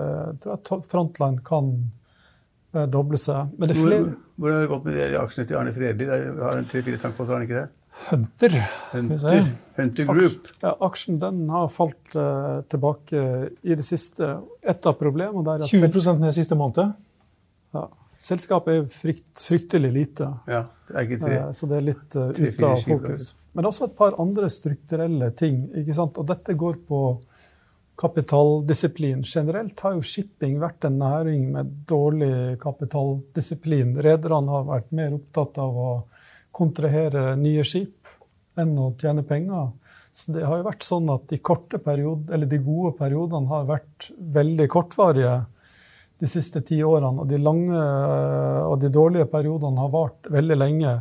tror 0.45 0.59
jeg 0.59 0.89
Frontline 0.91 1.41
kan 1.45 1.73
Eh, 2.77 2.85
doble 2.91 3.19
seg. 3.21 3.53
Men 3.57 3.71
det 3.71 3.79
flere... 3.79 4.13
Hvordan 4.37 4.57
har 4.57 4.65
det 4.65 4.71
gått 4.73 4.87
med 4.87 4.97
de 4.97 5.19
aksjene 5.21 5.49
til 5.49 5.59
Arne 5.59 5.73
Fredli? 5.73 6.07
Har 6.09 6.59
en 6.59 6.69
tre-fire 6.69 7.01
tanker 7.01 7.17
på 7.17 7.27
har 7.29 7.39
han 7.39 7.47
ikke 7.47 7.61
det? 7.61 7.67
Hunter. 8.07 8.55
Hunter, 8.91 9.47
Hunter 9.79 10.09
Group. 10.11 10.49
Ja, 10.61 10.75
aksjen 10.85 11.17
den 11.21 11.47
har 11.49 11.71
falt 11.73 12.13
uh, 12.13 12.59
tilbake 12.69 13.23
i 13.65 13.77
det 13.77 13.85
siste. 13.87 14.35
Et 14.61 14.89
av 14.89 14.97
problemene 14.99 15.41
der 15.47 15.65
20% 15.65 16.21
ned 16.21 16.35
siste 16.35 16.57
måned? 16.59 16.93
Ja. 17.77 17.87
Selskapet 18.17 18.73
er 18.73 18.85
frykt, 18.89 19.27
fryktelig 19.37 19.91
lite. 19.93 20.31
Ja, 20.49 20.63
det 20.89 21.19
er. 21.19 21.47
Uh, 21.47 21.51
så 21.53 21.69
det 21.69 21.77
er 21.77 21.85
litt 21.91 22.17
uh, 22.17 22.31
ute 22.33 22.71
av 22.71 22.81
fokus. 22.81 23.33
Men 23.57 23.69
også 23.69 23.87
et 23.87 23.97
par 23.97 24.17
andre 24.21 24.49
strukturelle 24.53 25.31
ting. 25.37 25.67
Og 26.07 26.23
dette 26.29 26.55
går 26.57 26.79
på 26.89 27.01
kapitaldisiplin. 27.97 29.23
Generelt 29.25 29.79
har 29.81 29.95
jo 29.97 30.05
shipping 30.05 30.59
vært 30.61 30.85
en 30.85 30.99
næring 31.01 31.47
med 31.55 31.71
dårlig 31.89 32.59
kapitaldisiplin. 32.61 33.95
Rederne 34.05 34.53
har 34.53 34.67
vært 34.67 34.93
mer 34.97 35.15
opptatt 35.17 35.57
av 35.61 35.81
å 35.81 35.89
kontrahere 36.57 37.31
nye 37.41 37.65
skip 37.65 38.13
enn 38.57 38.77
å 38.81 38.91
tjene 39.01 39.25
penger. 39.25 39.71
Så 40.17 40.33
det 40.33 40.45
har 40.45 40.61
jo 40.61 40.65
vært 40.65 40.85
sånn 40.85 41.09
at 41.13 41.27
de, 41.29 41.37
periode, 41.77 42.37
de 42.49 42.61
gode 42.61 42.93
periodene 42.97 43.49
har 43.51 43.67
vært 43.69 44.09
veldig 44.37 44.65
kortvarige 44.73 45.33
de 46.19 46.29
siste 46.29 46.61
ti 46.65 46.81
årene. 46.83 47.23
Og 47.23 47.29
de 47.29 47.39
lange 47.41 47.81
og 48.67 48.77
de 48.81 48.91
dårlige 48.93 49.29
periodene 49.31 49.83
har 49.83 49.93
vart 49.93 50.29
veldig 50.33 50.57
lenge. 50.57 50.99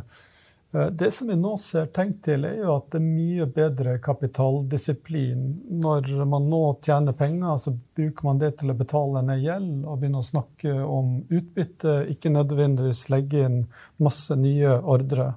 Eh, 0.71 0.87
det 0.87 1.11
som 1.11 1.27
vi 1.27 1.35
nå 1.35 1.53
ser 1.61 1.87
tegn 1.95 2.13
til, 2.23 2.45
er 2.45 2.59
jo 2.61 2.75
at 2.75 2.89
det 2.91 2.99
er 2.99 3.05
mye 3.05 3.47
bedre 3.55 3.97
kapitaldisiplin. 4.03 5.45
Når 5.83 6.25
man 6.29 6.49
nå 6.51 6.61
tjener 6.83 7.15
penger, 7.17 7.57
så 7.61 7.73
bruker 7.97 8.27
man 8.27 8.41
det 8.41 8.53
til 8.59 8.73
å 8.73 8.77
betale 8.77 9.23
ned 9.25 9.43
gjeld 9.45 9.85
og 9.85 10.01
begynne 10.01 10.21
å 10.23 10.27
snakke 10.27 10.75
om 10.83 11.21
utbytte, 11.27 12.01
ikke 12.13 12.33
nødvendigvis 12.35 13.07
legge 13.13 13.45
inn 13.47 13.61
masse 14.03 14.35
nye 14.37 14.77
ordre. 14.83 15.33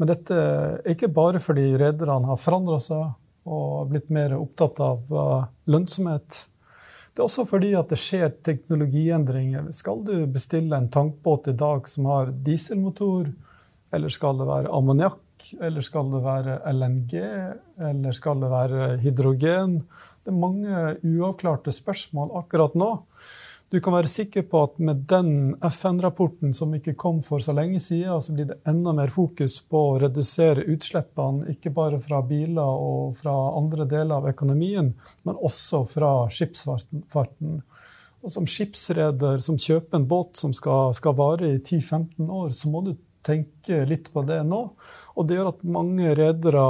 Men 0.00 0.08
dette 0.08 0.38
er 0.38 0.94
ikke 0.94 1.12
bare 1.12 1.42
fordi 1.42 1.74
rederne 1.78 2.30
har 2.30 2.40
forandra 2.40 2.80
seg 2.82 3.10
og 3.42 3.90
blitt 3.90 4.08
mer 4.14 4.34
opptatt 4.38 4.80
av 4.82 5.12
eh, 5.12 5.50
lønnsomhet. 5.70 6.46
Det 7.12 7.20
er 7.20 7.26
også 7.26 7.44
fordi 7.44 7.74
at 7.76 7.90
det 7.92 7.98
skjer 8.00 8.30
teknologiendringer. 8.46 9.66
Skal 9.76 10.00
du 10.06 10.14
bestille 10.32 10.76
en 10.76 10.88
tankbåt 10.92 11.50
i 11.52 11.56
dag 11.60 11.88
som 11.90 12.08
har 12.08 12.32
dieselmotor, 12.46 13.28
eller 13.92 14.12
skal 14.12 14.40
det 14.40 14.48
være 14.48 14.72
ammoniakk? 14.72 15.20
Eller 15.60 15.84
skal 15.84 16.08
det 16.08 16.22
være 16.24 16.56
LNG? 16.72 17.12
Eller 17.90 18.16
skal 18.16 18.40
det 18.40 18.50
være 18.52 18.88
hydrogen? 19.02 19.80
Det 20.24 20.32
er 20.32 20.38
mange 20.40 20.84
uavklarte 21.02 21.74
spørsmål 21.74 22.32
akkurat 22.40 22.78
nå. 22.78 22.90
Du 23.72 23.78
kan 23.80 23.94
være 23.94 24.10
sikker 24.12 24.42
på 24.52 24.60
at 24.66 24.74
med 24.84 25.06
den 25.08 25.28
FN-rapporten 25.64 26.50
som 26.52 26.74
ikke 26.76 26.92
kom 27.00 27.22
for 27.24 27.40
så 27.40 27.54
lenge 27.56 27.78
siden, 27.80 28.20
så 28.20 28.34
blir 28.36 28.50
det 28.50 28.58
enda 28.68 28.92
mer 28.92 29.08
fokus 29.08 29.54
på 29.64 29.80
å 29.94 29.94
redusere 30.02 30.66
utslippene, 30.74 31.54
ikke 31.54 31.72
bare 31.72 32.00
fra 32.04 32.18
biler 32.20 32.60
og 32.60 33.14
fra 33.22 33.32
andre 33.56 33.86
deler 33.88 34.18
av 34.18 34.28
økonomien, 34.28 34.90
men 35.24 35.40
også 35.48 35.86
fra 35.88 36.10
skipsfarten. 36.28 37.62
Og 38.20 38.34
som 38.34 38.44
skipsreder 38.44 39.40
som 39.40 39.56
kjøper 39.56 40.02
en 40.02 40.08
båt 40.10 40.36
som 40.36 40.52
skal, 40.52 40.92
skal 40.92 41.16
vare 41.16 41.54
i 41.54 41.56
10-15 41.56 42.28
år, 42.28 42.52
så 42.52 42.68
må 42.68 42.84
du 42.84 42.92
tenke 43.24 43.86
litt 43.88 44.12
på 44.12 44.26
det 44.28 44.42
nå. 44.52 44.60
Og 45.16 45.28
det 45.28 45.38
gjør 45.38 45.54
at 45.54 45.64
mange 45.64 46.12
redere 46.18 46.66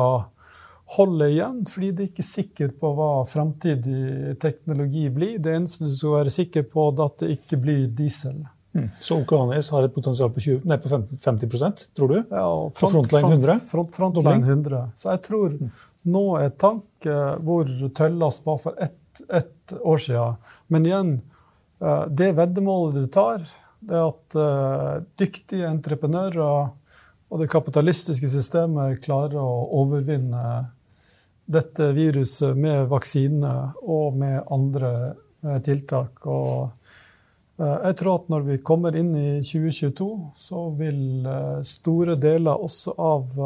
holder 0.96 1.30
igjen, 1.32 1.60
fordi 1.68 1.90
de 1.92 2.04
er 2.04 2.10
ikke 2.10 2.26
sikre 2.26 2.68
på 2.76 2.90
hva 2.96 3.10
framtidig 3.28 4.34
teknologi 4.42 5.06
blir. 5.12 5.38
Det 5.42 5.54
eneste 5.56 5.88
du 5.88 5.94
skal 5.94 6.18
være 6.20 6.34
sikker 6.34 6.66
på, 6.68 6.88
er 6.92 7.04
at 7.06 7.22
det 7.22 7.30
ikke 7.38 7.60
blir 7.62 7.86
diesel. 7.96 8.42
Mm. 8.72 8.88
Så 9.04 9.18
Okanis 9.20 9.68
har 9.74 9.84
et 9.84 9.94
potensial 9.94 10.30
på, 10.32 10.40
20, 10.40 10.62
nei, 10.68 10.78
på 10.80 10.88
50% 10.88 11.82
tror 11.96 12.08
du? 12.08 12.18
Ja, 12.22 12.44
og 12.48 12.70
front, 12.78 12.94
Frontline 12.94 13.34
100? 13.36 13.58
Front, 13.68 13.92
frontline 13.96 14.46
100. 14.48 14.84
Så 15.00 15.10
jeg 15.12 15.22
tror 15.26 15.56
mm. 15.58 15.72
nå 16.14 16.22
er 16.40 16.54
tank 16.56 17.08
eh, 17.08 17.34
hvor 17.44 17.68
tøllast 17.98 18.46
var 18.48 18.62
for 18.64 18.80
ett, 18.80 19.24
ett 19.28 19.76
år 19.76 20.00
siden. 20.00 20.38
Men 20.72 20.88
igjen, 20.88 21.12
eh, 21.84 22.06
det 22.08 22.30
veddemålet 22.38 23.02
du 23.02 23.10
tar, 23.12 23.44
det 23.82 23.98
er 23.98 24.04
at 24.06 24.36
uh, 24.38 25.02
dyktige 25.18 25.66
entreprenører 25.66 26.70
og 27.32 27.40
det 27.40 27.48
kapitalistiske 27.50 28.28
systemet 28.30 29.00
klarer 29.02 29.40
å 29.40 29.64
overvinne 29.80 30.42
dette 31.46 31.88
viruset 31.96 32.56
med 32.56 32.86
vaksine 32.90 33.52
og 33.82 34.16
med 34.20 34.40
andre 34.52 34.92
uh, 35.44 35.58
tiltak. 35.64 36.22
Og 36.26 36.70
uh, 37.60 37.76
jeg 37.88 37.98
tror 38.00 38.20
at 38.20 38.30
når 38.32 38.46
vi 38.46 38.60
kommer 38.62 38.96
inn 38.98 39.12
i 39.16 39.28
2022, 39.44 40.08
så 40.38 40.64
vil 40.78 41.26
store 41.66 42.16
deler 42.20 42.64
også 42.66 42.96
av 42.98 43.42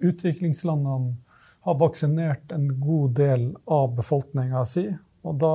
utviklingslandene 0.00 1.14
ha 1.66 1.74
vaksinert 1.74 2.52
en 2.54 2.68
god 2.78 3.16
del 3.18 3.48
av 3.66 3.96
befolkninga 3.96 4.62
si. 4.68 4.86
Og 5.26 5.38
da, 5.42 5.52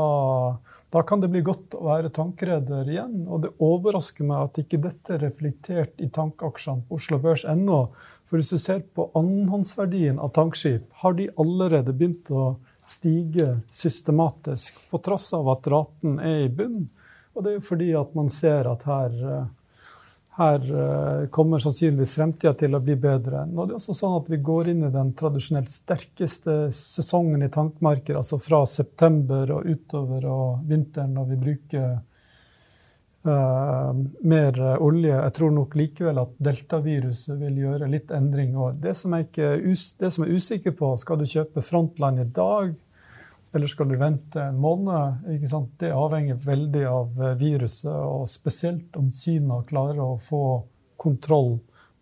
da, 0.93 1.03
kan 1.07 1.23
det 1.23 1.29
bli 1.31 1.41
godt 1.45 1.77
å 1.77 1.85
være 1.87 2.11
tankreder 2.13 2.89
igjen. 2.91 3.23
Og 3.27 3.45
det 3.45 3.53
overrasker 3.63 4.27
meg 4.27 4.49
at 4.49 4.59
ikke 4.63 4.81
dette 4.83 5.15
er 5.15 5.23
reflektert 5.25 6.03
i 6.03 6.09
tankaksjene 6.13 6.85
på 6.87 6.99
Oslo 6.99 7.21
Børs 7.23 7.45
ennå. 7.49 7.85
For 8.27 8.39
hvis 8.39 8.51
du 8.53 8.59
ser 8.61 8.83
på 8.95 9.09
annenhåndsverdien 9.17 10.19
av 10.21 10.33
tankskip, 10.37 10.89
har 11.03 11.17
de 11.17 11.29
allerede 11.41 11.95
begynt 11.95 12.31
å 12.33 12.53
stige 12.91 13.61
systematisk, 13.71 14.77
på 14.91 14.99
tross 14.99 15.29
av 15.37 15.47
at 15.53 15.69
raten 15.71 16.19
er 16.19 16.45
i 16.45 16.51
bunn. 16.51 16.89
Og 17.31 17.43
det 17.43 17.53
er 17.53 17.59
jo 17.61 17.67
fordi 17.69 17.91
at 17.95 18.15
man 18.17 18.31
ser 18.33 18.67
at 18.67 18.83
her 18.89 19.13
eh, 19.15 19.49
her 20.37 20.59
eh, 20.81 21.27
kommer 21.29 21.59
sannsynligvis 21.59 22.13
fremtida 22.15 22.53
til 22.55 22.75
å 22.75 22.79
bli 22.83 22.95
bedre. 22.99 23.43
Nå 23.49 23.63
er 23.63 23.71
det 23.71 23.79
også 23.79 23.95
sånn 23.95 24.15
at 24.21 24.29
Vi 24.31 24.39
går 24.39 24.69
inn 24.71 24.85
i 24.87 24.93
den 24.93 25.11
tradisjonelt 25.17 25.71
sterkeste 25.71 26.55
sesongen 26.75 27.43
i 27.43 27.51
tankmarker, 27.51 28.19
altså 28.19 28.39
fra 28.39 28.63
september 28.69 29.51
og 29.57 29.67
utover 29.67 30.29
og 30.31 30.63
vinteren, 30.69 31.11
når 31.17 31.27
vi 31.33 31.39
bruker 31.41 31.89
uh, 33.27 33.91
mer 34.23 34.61
olje. 34.79 35.17
Jeg 35.17 35.35
tror 35.35 35.51
nok 35.57 35.75
likevel 35.81 36.23
at 36.23 36.39
deltaviruset 36.47 37.35
vil 37.41 37.59
gjøre 37.65 37.91
litt 37.91 38.15
endring. 38.15 38.55
Det 38.79 38.95
som, 38.97 39.17
jeg 39.17 39.27
ikke, 39.27 39.51
det 39.99 40.13
som 40.15 40.23
jeg 40.23 40.31
er 40.31 40.39
usikker 40.39 40.77
på, 40.79 40.93
skal 41.01 41.19
du 41.19 41.27
kjøpe 41.27 41.65
Frontline 41.65 42.23
i 42.23 42.31
dag? 42.31 42.71
Eller 43.53 43.67
skal 43.67 43.89
du 43.89 43.97
vente 43.99 44.41
en 44.41 44.59
måned? 44.59 45.25
Det 45.77 45.91
avhenger 45.91 46.39
veldig 46.39 46.85
av 46.87 47.23
eh, 47.23 47.35
viruset, 47.39 47.91
og 47.91 48.29
spesielt 48.31 48.95
om 48.95 49.11
Kina 49.11 49.59
klarer 49.67 49.99
å 49.99 50.19
få 50.23 50.43
kontroll 51.01 51.57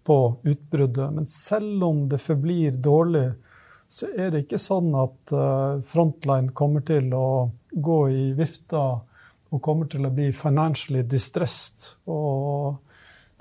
på 0.06 0.18
utbruddet. 0.44 1.14
Men 1.16 1.28
selv 1.28 1.84
om 1.84 2.04
det 2.10 2.22
forblir 2.22 2.78
dårlig, 2.78 3.32
så 3.90 4.12
er 4.14 4.30
det 4.30 4.44
ikke 4.46 4.62
sånn 4.62 4.94
at 4.98 5.34
eh, 5.34 5.82
Frontline 5.90 6.54
kommer 6.54 6.86
til 6.86 7.10
å 7.18 7.50
gå 7.72 8.00
i 8.14 8.28
vifta 8.38 8.84
og 9.50 9.64
kommer 9.66 9.90
til 9.90 10.06
å 10.06 10.14
bli 10.14 10.30
financially 10.36 11.02
distressed. 11.02 11.96
Og 12.14 12.78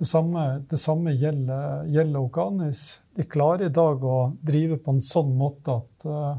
det 0.01 0.09
samme, 0.09 0.63
det 0.71 0.81
samme 0.81 1.13
gjelder, 1.13 1.85
gjelder 1.93 2.25
Okanis. 2.25 2.87
De 3.13 3.29
klarer 3.29 3.69
i 3.69 3.75
dag 3.75 4.01
å 4.01 4.19
drive 4.41 4.79
på 4.81 4.97
en 4.97 5.05
sånn 5.05 5.35
måte 5.37 5.77
at 5.77 6.09
Eh, 6.09 6.37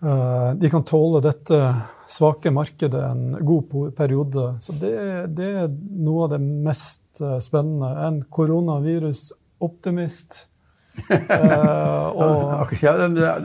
de 0.00 0.70
kan 0.70 0.84
tåle 0.84 1.22
dette 1.24 1.60
svake 2.06 2.50
markedet 2.50 3.04
en 3.04 3.46
god 3.46 3.96
periode. 3.96 4.56
Så 4.60 4.72
det, 4.72 5.26
det 5.36 5.44
er 5.62 5.68
noe 6.06 6.24
av 6.26 6.30
det 6.34 6.40
mest 6.42 7.20
eh, 7.20 7.38
spennende. 7.42 8.06
En 8.06 8.24
koronavirusoptimist. 8.30 10.48
uh, 11.12 11.18
ja, 12.80 12.92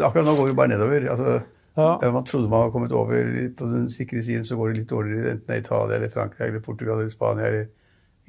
akkurat 0.07 0.23
nå 0.23 0.35
går 0.37 0.47
vi 0.47 0.53
bare 0.55 0.71
nedover. 0.71 1.01
Altså, 1.11 1.41
ja. 1.75 2.11
Man 2.13 2.25
trodde 2.27 2.51
man 2.51 2.63
var 2.65 2.71
kommet 2.71 2.93
over 2.95 3.15
på 3.57 3.63
den 3.65 3.89
sikre 3.91 4.23
siden, 4.23 4.45
så 4.47 4.55
går 4.59 4.67
det 4.69 4.77
litt 4.81 4.91
dårligere 4.91 5.31
enten 5.35 5.47
det 5.47 5.55
er 5.57 5.63
Italia 5.65 5.95
eller 5.97 6.13
Frankrike 6.13 6.47
eller 6.47 6.63
Portugal 6.63 6.97
eller 6.99 7.11
Spania. 7.11 7.45
eller 7.47 7.65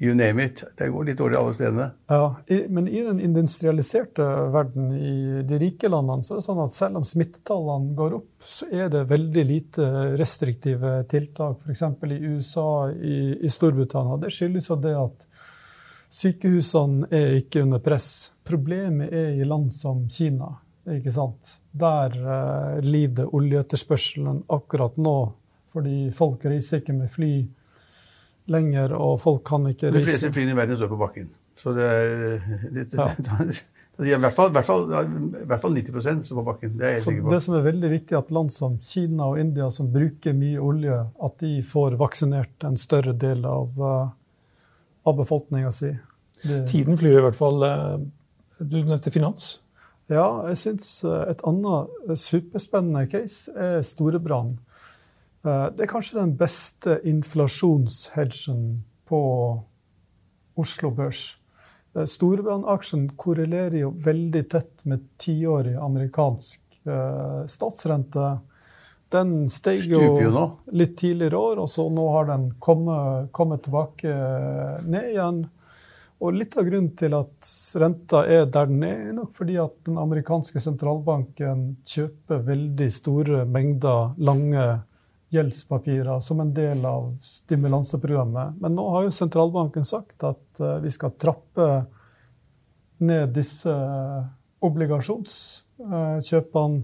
You 0.03 0.15
name 0.15 0.43
it. 0.43 0.63
Det 0.77 0.89
går 0.91 1.05
litt 1.07 1.17
dårlig 1.21 1.37
alle 1.39 1.53
stedene. 1.55 1.85
Ja, 2.11 2.35
Men 2.69 2.87
i 2.87 3.03
den 3.05 3.19
industrialiserte 3.23 4.25
verden, 4.51 4.89
i 4.91 5.43
de 5.47 5.59
rike 5.61 5.87
landene, 5.87 6.25
så 6.27 6.33
er 6.33 6.41
det 6.41 6.45
sånn 6.49 6.59
at 6.65 6.75
selv 6.75 6.99
om 6.99 7.05
smittetallene 7.07 7.95
går 7.95 8.17
opp, 8.17 8.27
så 8.43 8.67
er 8.67 8.91
det 8.91 9.05
veldig 9.07 9.45
lite 9.47 9.87
restriktive 10.19 10.91
tiltak. 11.07 11.63
F.eks. 11.63 11.85
i 12.03 12.19
USA, 12.33 12.67
i, 12.91 13.15
i 13.47 13.53
Storbritannia. 13.53 14.19
Det 14.19 14.33
skyldes 14.35 14.67
jo 14.73 14.79
det 14.83 14.93
at 15.05 15.25
sykehusene 16.13 17.07
er 17.07 17.39
ikke 17.39 17.63
under 17.63 17.79
press. 17.87 18.11
Problemet 18.43 19.07
er 19.07 19.39
i 19.39 19.47
land 19.47 19.71
som 19.71 20.03
Kina. 20.11 20.51
ikke 20.83 21.15
sant? 21.15 21.57
Der 21.71 22.19
uh, 22.19 22.83
lider 22.83 23.31
oljeetterspørselen 23.31 24.43
akkurat 24.51 24.99
nå, 24.99 25.17
fordi 25.71 26.09
folk 26.11 26.43
reiser 26.43 26.83
ikke 26.83 26.99
med 26.99 27.15
fly 27.15 27.35
lenger, 28.51 28.95
og 28.97 29.19
folk 29.23 29.43
kan 29.47 29.67
ikke 29.69 29.91
reise. 29.91 29.99
De 29.99 30.07
fleste 30.09 30.31
flyene 30.35 30.55
i 30.55 30.57
verden 30.57 30.79
står 30.79 30.91
på 30.91 30.99
bakken. 30.99 31.29
Så 31.59 31.75
det 31.77 31.85
er 31.85 32.41
litt, 32.73 32.95
ja. 32.99 33.09
I 34.01 34.09
hvert, 34.17 34.33
fall, 34.33 34.49
hvert, 34.49 34.65
fall, 34.65 34.87
hvert 34.89 35.61
fall, 35.61 35.75
90% 35.77 36.23
står 36.25 36.39
på 36.39 36.45
bakken. 36.47 36.71
Det 36.79 36.87
er 36.87 36.95
jeg 36.95 37.03
sikker 37.05 37.27
på. 37.27 37.33
Det 37.35 37.41
som 37.45 37.57
er 37.59 37.67
veldig 37.67 37.91
viktig, 37.91 38.15
at 38.17 38.31
land 38.33 38.49
som 38.55 38.79
Kina 38.81 39.27
og 39.29 39.37
India, 39.39 39.67
som 39.71 39.91
bruker 39.93 40.33
mye 40.33 40.57
olje, 40.57 40.97
at 41.27 41.35
de 41.43 41.51
får 41.67 41.99
vaksinert 42.01 42.65
en 42.65 42.79
større 42.79 43.13
del 43.13 43.45
av, 43.45 43.77
uh, 43.77 44.07
av 45.05 45.19
befolkninga 45.19 45.69
si. 45.77 45.93
Tiden 46.43 46.97
flyr 46.97 47.19
i 47.19 47.23
hvert 47.27 47.37
fall. 47.37 47.61
Eh, 47.63 47.99
du 48.65 48.79
nevnte 48.81 49.13
finans. 49.13 49.59
Ja, 50.11 50.25
jeg 50.49 50.59
syns 50.59 50.87
eh, 51.07 51.29
et 51.31 51.43
annet 51.47 52.17
superspennende 52.19 53.05
case 53.11 53.53
er 53.55 53.81
Storebrand. 53.87 54.57
Eh, 55.43 55.65
det 55.75 55.85
er 55.85 55.91
kanskje 55.91 56.21
den 56.21 56.35
beste 56.39 56.99
inflasjonshedgen 57.09 58.83
på 59.09 59.21
Oslo 60.59 60.91
Børs. 60.95 61.35
Eh, 61.95 62.07
Storebrand-aksjen 62.07 63.09
korrelerer 63.19 63.81
jo 63.81 63.91
veldig 64.05 64.43
tett 64.51 64.85
med 64.87 65.03
tiårig 65.19 65.75
amerikansk 65.75 66.61
eh, 66.87 67.41
statsrente. 67.51 68.37
Den 69.13 69.43
steg 69.51 69.83
jo 69.91 69.99
litt 70.73 70.95
tidligere 70.97 71.37
år, 71.37 71.59
og 71.65 71.67
så 71.69 71.85
nå 71.93 72.05
har 72.15 72.31
den 72.31 72.47
kommet, 72.63 73.27
kommet 73.35 73.61
tilbake 73.67 74.13
ned 74.87 75.11
igjen. 75.11 75.43
Og 76.23 76.33
litt 76.33 76.55
av 76.57 76.65
grunnen 76.65 76.95
til 76.97 77.13
at 77.17 77.51
renta 77.77 78.23
er 78.31 78.47
der 78.47 78.71
den 78.71 78.81
er, 78.87 79.03
er 79.11 79.13
nok 79.19 79.35
fordi 79.37 79.59
at 79.61 79.75
den 79.85 79.99
amerikanske 80.01 80.61
sentralbanken 80.63 81.67
kjøper 81.85 82.41
veldig 82.47 82.89
store 82.95 83.43
mengder 83.45 84.15
lange 84.23 84.65
gjeldspapirer 85.33 86.19
som 86.23 86.39
en 86.39 86.53
del 86.53 86.85
av 86.85 87.17
stimulanseprogrammet. 87.25 88.53
Men 88.61 88.75
nå 88.77 88.89
har 88.95 89.03
jo 89.07 89.11
sentralbanken 89.13 89.83
sagt 89.87 90.23
at 90.27 90.61
uh, 90.61 90.77
vi 90.83 90.91
skal 90.93 91.11
trappe 91.19 91.85
ned 93.03 93.33
disse 93.35 93.73
obligasjonskjøpene. 94.63 96.83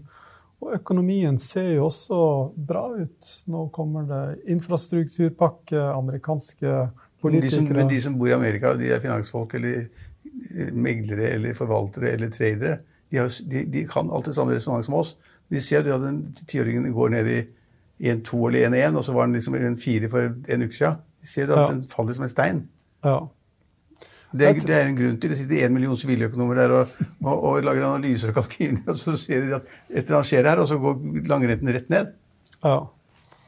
Og 0.59 0.73
økonomien 0.75 1.37
ser 1.39 1.69
jo 1.77 1.85
også 1.87 2.19
bra 2.67 2.89
ut. 2.99 3.43
Nå 3.47 3.69
kommer 3.71 4.03
det 4.09 4.23
infrastrukturpakke, 4.51 5.79
amerikanske 5.93 6.89
politikere 7.21 7.49
de 7.49 7.79
som, 7.79 7.89
de 7.93 8.01
som 8.03 8.17
bor 8.19 8.27
i 8.27 8.35
Amerika, 8.35 8.73
de 8.75 8.91
er 8.91 8.99
finansfolk 9.03 9.55
eller 9.59 9.87
meglere 10.75 11.33
eller 11.35 11.55
forvaltere 11.57 12.13
eller 12.15 12.31
tradere, 12.31 12.79
de, 13.09 13.17
har, 13.17 13.31
de, 13.51 13.63
de 13.71 13.85
kan 13.89 14.11
alltid 14.11 14.35
samme 14.35 14.55
resonnementet 14.55 14.85
som 14.85 14.99
oss. 14.99 15.15
Vi 15.49 15.61
ser 15.65 15.87
at 15.89 16.03
den 16.03 16.21
tiåringen 16.45 16.91
går 16.93 17.15
ned 17.15 17.31
i 17.31 17.39
1-2 17.99 18.47
eller 18.47 18.69
1-1, 18.69 18.97
og 18.97 19.03
så 19.05 19.13
var 19.13 19.27
den 19.27 19.35
liksom 19.35 19.55
1-4 19.55 20.09
for 20.11 20.31
en 20.53 20.63
uke 20.63 20.75
siden. 20.75 21.03
Ser 21.23 21.49
du 21.49 21.53
at 21.53 21.65
ja. 21.65 21.67
den 21.73 21.83
faller 21.83 22.15
som 22.15 22.23
en 22.23 22.31
stein. 22.31 22.63
Ja. 23.03 23.19
Det 24.29 24.45
er, 24.45 24.59
det 24.61 24.75
er, 24.75 24.85
en 24.85 24.97
grunn 24.97 25.17
til 25.17 25.31
det. 25.31 25.39
sitter 25.39 25.65
én 25.65 25.73
million 25.73 25.97
siviløkonomer 25.97 26.59
der 26.59 26.73
og, 26.77 26.91
og, 27.23 27.43
og, 27.43 27.63
lager 27.65 27.87
analyser 27.87 28.29
og 28.29 28.35
kalkyler, 28.37 28.83
og 28.87 28.97
så 28.97 29.15
ser 29.17 29.41
de 29.41 29.55
at 29.57 29.71
et 29.89 30.03
eller 30.03 30.19
annet 30.19 30.29
skjer 30.29 30.49
her, 30.51 30.61
og 30.61 30.67
så 30.69 30.77
går 30.77 30.99
langrenten 31.27 31.71
rett 31.73 31.89
ned. 31.89 32.11
Ja. 32.63 32.75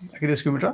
Er 0.08 0.16
ikke 0.18 0.32
det 0.32 0.40
skummelt, 0.42 0.66
da? 0.66 0.74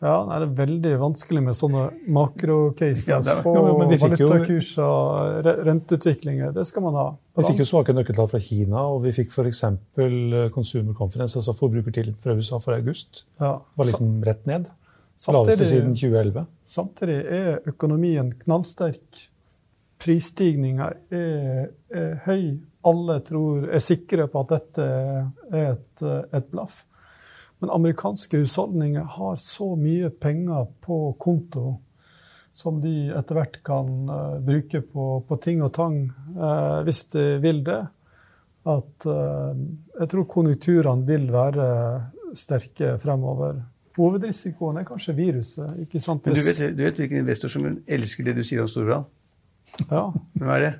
Ja, 0.00 0.14
det 0.24 0.36
er 0.38 0.52
veldig 0.56 0.90
vanskelig 1.02 1.42
med 1.44 1.56
sånne 1.56 1.82
makrocases 2.16 3.08
ja, 3.10 3.34
på 3.44 3.52
valutakurs 3.52 4.70
og 4.80 5.48
renteutviklinger. 5.66 6.54
Det 6.56 6.64
skal 6.68 6.86
man 6.86 6.96
ha. 6.96 7.06
Vi 7.36 7.44
fikk 7.50 7.60
jo 7.60 7.66
svake 7.68 7.92
nøkkeltall 7.92 8.30
fra 8.30 8.40
Kina, 8.40 8.86
og 8.94 9.02
vi 9.04 9.12
fikk 9.12 9.34
f.eks. 9.34 9.60
Consumer 10.54 10.96
Conference, 10.96 11.36
altså 11.36 11.52
forbrukertillit 11.58 12.16
fra 12.22 12.32
USA 12.38 12.62
for 12.64 12.78
august. 12.78 13.26
Ja. 13.42 13.58
var 13.76 13.90
liksom 13.90 14.22
rett 14.24 14.48
ned. 14.48 14.72
Laveste 15.28 15.68
siden 15.68 15.92
2011. 15.92 16.46
Samtidig 16.70 17.18
er 17.36 17.60
økonomien 17.68 18.32
knallsterk. 18.40 19.26
Prisstigninga 20.00 20.94
er, 21.12 21.66
er, 21.92 22.12
høy. 22.24 22.54
Alle 22.88 23.18
tror, 23.20 23.66
er 23.68 23.82
sikre 23.84 24.30
på 24.32 24.46
at 24.46 24.54
dette 24.54 24.86
er 25.52 25.74
et, 25.74 26.06
et 26.32 26.46
blaff. 26.48 26.86
Men 27.60 27.72
amerikanske 27.74 28.40
husholdninger 28.40 29.04
har 29.16 29.36
så 29.36 29.74
mye 29.76 30.08
penger 30.10 30.68
på 30.84 30.98
konto 31.20 31.76
som 32.56 32.80
de 32.82 33.10
etter 33.14 33.36
hvert 33.36 33.58
kan 33.64 33.90
uh, 34.10 34.38
bruke 34.44 34.82
på, 34.82 35.06
på, 35.28 35.38
ting 35.44 35.62
og 35.64 35.72
tang, 35.76 36.02
uh, 36.36 36.80
hvis 36.86 37.04
de 37.14 37.24
vil 37.42 37.62
det. 37.66 37.80
At 38.68 39.06
uh, 39.08 39.52
jeg 40.00 40.10
tror 40.12 40.26
konjunkturene 40.34 41.06
vil 41.08 41.28
være 41.32 41.68
sterke 42.36 42.96
fremover. 43.02 43.62
Hovedrisikoen 43.98 44.80
er 44.80 44.86
kanskje 44.88 45.16
viruset. 45.16 45.72
ikke 45.84 46.02
sant? 46.02 46.26
Men 46.26 46.36
du 46.38 46.44
vet, 46.46 46.60
du 46.76 46.84
vet 46.84 47.00
hvilken 47.00 47.24
investor 47.24 47.52
som 47.52 47.66
elsker 47.86 48.28
det 48.28 48.36
du 48.38 48.44
sier 48.46 48.62
om 48.64 48.70
Storbrann? 48.70 49.08
Ja. 49.90 50.06
Hvem 50.38 50.54
er 50.56 50.64
det? 50.64 50.70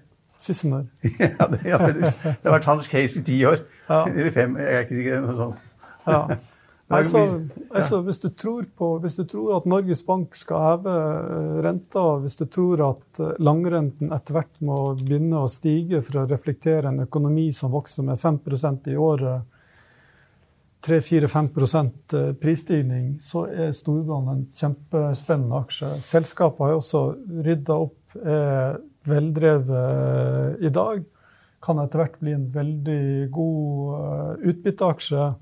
Sissener. 0.41 0.87
ja, 1.21 1.47
det, 1.53 1.61
ja, 1.69 1.81
det, 1.93 2.13
har 2.47 2.55
vært 2.55 2.69
hans 2.71 2.89
case 2.89 3.21
i 3.21 3.27
ti 3.27 3.43
år. 3.45 3.61
Ja. 3.91 4.07
Eller 4.09 4.33
fem. 4.33 4.57
Jeg 4.57 4.79
er 4.79 4.87
ikke 4.87 4.97
sikker. 5.01 5.21
Noe 5.27 5.37
sånt. 5.37 5.69
ja. 6.09 6.23
Altså, 6.91 7.21
altså, 7.71 8.01
hvis, 8.03 8.19
du 8.19 8.29
på, 8.77 8.87
hvis, 8.99 9.15
du 9.21 9.25
tror 9.25 9.61
at 9.61 9.67
Norges 9.71 10.01
Bank 10.07 10.35
skal 10.35 10.65
heve 10.65 10.95
eh, 10.95 11.61
renta, 11.63 12.03
hvis 12.19 12.35
du 12.41 12.49
tror 12.51 12.83
at 12.89 13.21
eh, 13.23 13.37
langrenten 13.39 14.11
etter 14.11 14.35
hvert 14.35 14.59
må 14.67 14.79
begynne 14.99 15.45
å 15.45 15.51
stige 15.51 16.01
for 16.03 16.25
å 16.25 16.27
reflektere 16.27 16.91
en 16.91 17.05
økonomi 17.05 17.47
som 17.55 17.71
vokser 17.71 18.09
med 18.09 18.19
5% 18.19 18.91
i 18.91 18.99
året, 18.99 19.47
3-4-5 20.83 21.49
eh, 22.19 22.27
prisstigning, 22.43 23.07
så 23.23 23.47
er 23.47 23.71
Storbrann 23.77 24.35
en 24.35 24.45
kjempespennende 24.51 25.63
aksje. 25.63 25.95
Selskapet 26.03 26.67
har 26.67 26.77
også 26.81 27.07
rydda 27.47 27.81
opp, 27.87 28.19
er 28.19 28.81
veldrevet 29.07 30.59
i 30.67 30.75
dag. 30.75 31.07
Kan 31.63 31.79
etter 31.79 32.03
hvert 32.03 32.19
bli 32.19 32.35
en 32.35 32.51
veldig 32.51 33.03
god 33.31 34.47
utbytteaksje. 34.51 35.33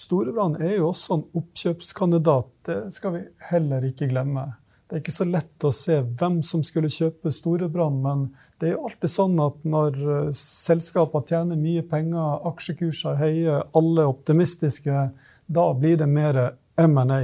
Storebrand 0.00 0.56
er 0.62 0.78
jo 0.78 0.88
også 0.90 1.18
en 1.18 1.26
oppkjøpskandidat. 1.36 2.52
Det 2.64 2.78
skal 2.96 3.12
vi 3.16 3.24
heller 3.50 3.84
ikke 3.84 4.08
glemme. 4.08 4.46
Det 4.88 4.96
er 4.96 5.02
ikke 5.02 5.12
så 5.14 5.26
lett 5.28 5.66
å 5.66 5.72
se 5.74 5.98
hvem 6.02 6.40
som 6.46 6.62
skulle 6.66 6.90
kjøpe 6.90 7.32
Storebrand, 7.34 8.00
men 8.02 8.22
det 8.60 8.70
er 8.70 8.74
jo 8.74 8.86
alltid 8.88 9.12
sånn 9.12 9.36
at 9.44 9.60
når 9.68 9.98
eh, 10.00 10.32
selskaper 10.36 11.26
tjener 11.28 11.60
mye 11.60 11.84
penger, 11.88 12.40
aksjekurser 12.50 13.20
høye, 13.20 13.60
alle 13.76 14.08
optimistiske, 14.08 15.04
da 15.50 15.66
blir 15.76 16.00
det 16.00 16.08
mer 16.10 16.40
M&A. 16.80 17.20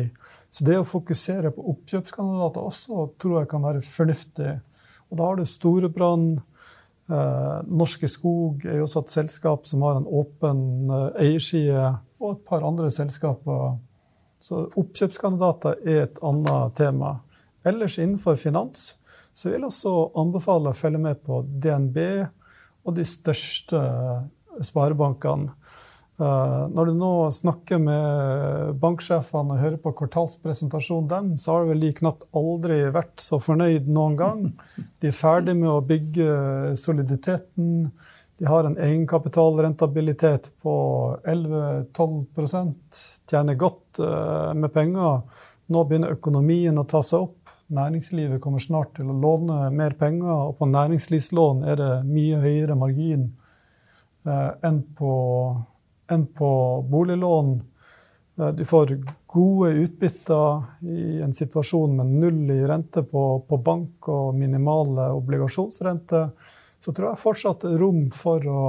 Så 0.53 0.65
det 0.69 0.79
å 0.81 0.87
fokusere 0.89 1.53
på 1.57 1.65
oppkjøpskandidater 1.73 2.71
også 2.71 3.09
tror 3.21 3.41
jeg 3.41 3.51
kan 3.51 3.65
være 3.67 3.85
fornuftig. 3.85 4.57
Og 5.11 5.19
da 5.19 5.29
har 5.29 5.41
du 5.41 5.49
Storebrand. 5.49 6.41
Eh, 7.09 7.59
Norske 7.69 8.09
Skog 8.11 8.65
er 8.67 8.81
jo 8.81 8.87
også 8.89 9.05
et 9.05 9.17
selskap 9.17 9.69
som 9.69 9.85
har 9.87 10.01
en 10.01 10.09
åpen 10.09 10.61
eh, 10.91 11.25
eierside 11.27 11.95
og 12.21 12.33
et 12.33 12.45
par 12.49 12.65
andre 12.67 12.91
selskaper. 12.93 13.77
Så 14.41 14.67
oppkjøpskandidater 14.77 15.81
er 15.87 16.03
et 16.07 16.21
annet 16.25 16.77
tema. 16.79 17.17
Ellers 17.67 17.99
innenfor 17.99 18.39
finans 18.41 18.95
så 19.37 19.51
vil 19.51 19.59
jeg 19.59 19.69
også 19.69 19.95
anbefale 20.17 20.71
å 20.73 20.77
følge 20.77 21.01
med 21.03 21.19
på 21.27 21.43
DNB 21.45 21.99
og 22.87 22.95
de 22.97 23.05
største 23.05 23.81
sparebankene. 24.65 25.53
Eh, 26.17 26.63
når 26.73 26.89
du 26.89 26.93
nå 26.97 27.11
snakker 27.35 27.81
med 27.83 28.79
banksjefene 28.81 29.53
og 29.53 29.61
hører 29.61 29.81
på 29.83 29.93
kvartalspresentasjonen 29.99 31.11
dem, 31.11 31.33
så 31.41 31.59
har 31.59 31.67
vel 31.69 31.83
de 31.85 31.93
knapt 31.99 32.25
aldri 32.37 32.79
vært 32.95 33.21
så 33.21 33.37
fornøyd 33.43 33.91
noen 33.93 34.17
gang. 34.17 34.47
De 35.03 35.11
er 35.11 35.17
ferdig 35.17 35.59
med 35.59 35.69
å 35.75 35.83
bygge 35.85 36.31
soliditeten. 36.81 37.91
De 38.39 38.47
har 38.47 38.65
en 38.65 38.79
egenkapitalrentabilitet 38.79 40.51
på 40.63 40.75
11-12 41.25 42.75
tjener 43.31 43.55
godt 43.55 44.01
uh, 44.01 44.55
med 44.55 44.73
penger. 44.73 45.21
Nå 45.67 45.85
begynner 45.85 46.13
økonomien 46.13 46.79
å 46.79 46.85
ta 46.85 47.01
seg 47.03 47.25
opp. 47.29 47.55
Næringslivet 47.73 48.43
kommer 48.45 48.61
snart 48.63 48.93
til 48.99 49.09
å 49.11 49.17
låne 49.17 49.71
mer 49.75 49.97
penger, 49.99 50.51
og 50.51 50.59
på 50.59 50.69
næringslivslån 50.69 51.65
er 51.67 51.81
det 51.81 51.95
mye 52.11 52.43
høyere 52.43 52.77
margin 52.79 53.25
uh, 54.29 54.53
enn, 54.61 54.83
på, 54.99 55.15
enn, 56.13 56.29
på, 56.37 56.53
boliglån. 56.93 57.57
Uh, 58.37 58.53
du 58.53 58.63
får 58.69 58.99
gode 59.33 59.73
utbytter 59.81 60.85
i 60.85 61.23
en 61.25 61.33
situasjon 61.33 61.97
med 62.03 62.13
null 62.21 62.53
i 62.53 62.61
rente 62.69 63.01
på, 63.01 63.25
på 63.49 63.63
bank 63.65 64.13
og 64.13 64.37
minimale 64.37 65.09
obligasjonsrenter 65.17 66.29
så 66.85 66.93
tror 66.95 67.13
jeg 67.13 67.23
fortsatt 67.23 67.65
det 67.65 67.75
er 67.75 67.83
rom 67.83 68.03
for 68.15 68.47
å 68.51 68.67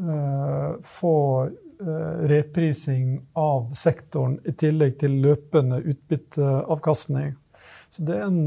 uh, 0.00 0.70
få 0.82 1.16
uh, 1.46 2.14
reprising 2.30 3.18
av 3.38 3.70
sektoren 3.78 4.38
i 4.46 4.54
tillegg 4.58 4.98
til 5.02 5.20
løpende 5.24 5.82
utbytteavkastning. 5.84 7.36
Så 7.90 8.06
det 8.06 8.18
er 8.18 8.26
en, 8.26 8.40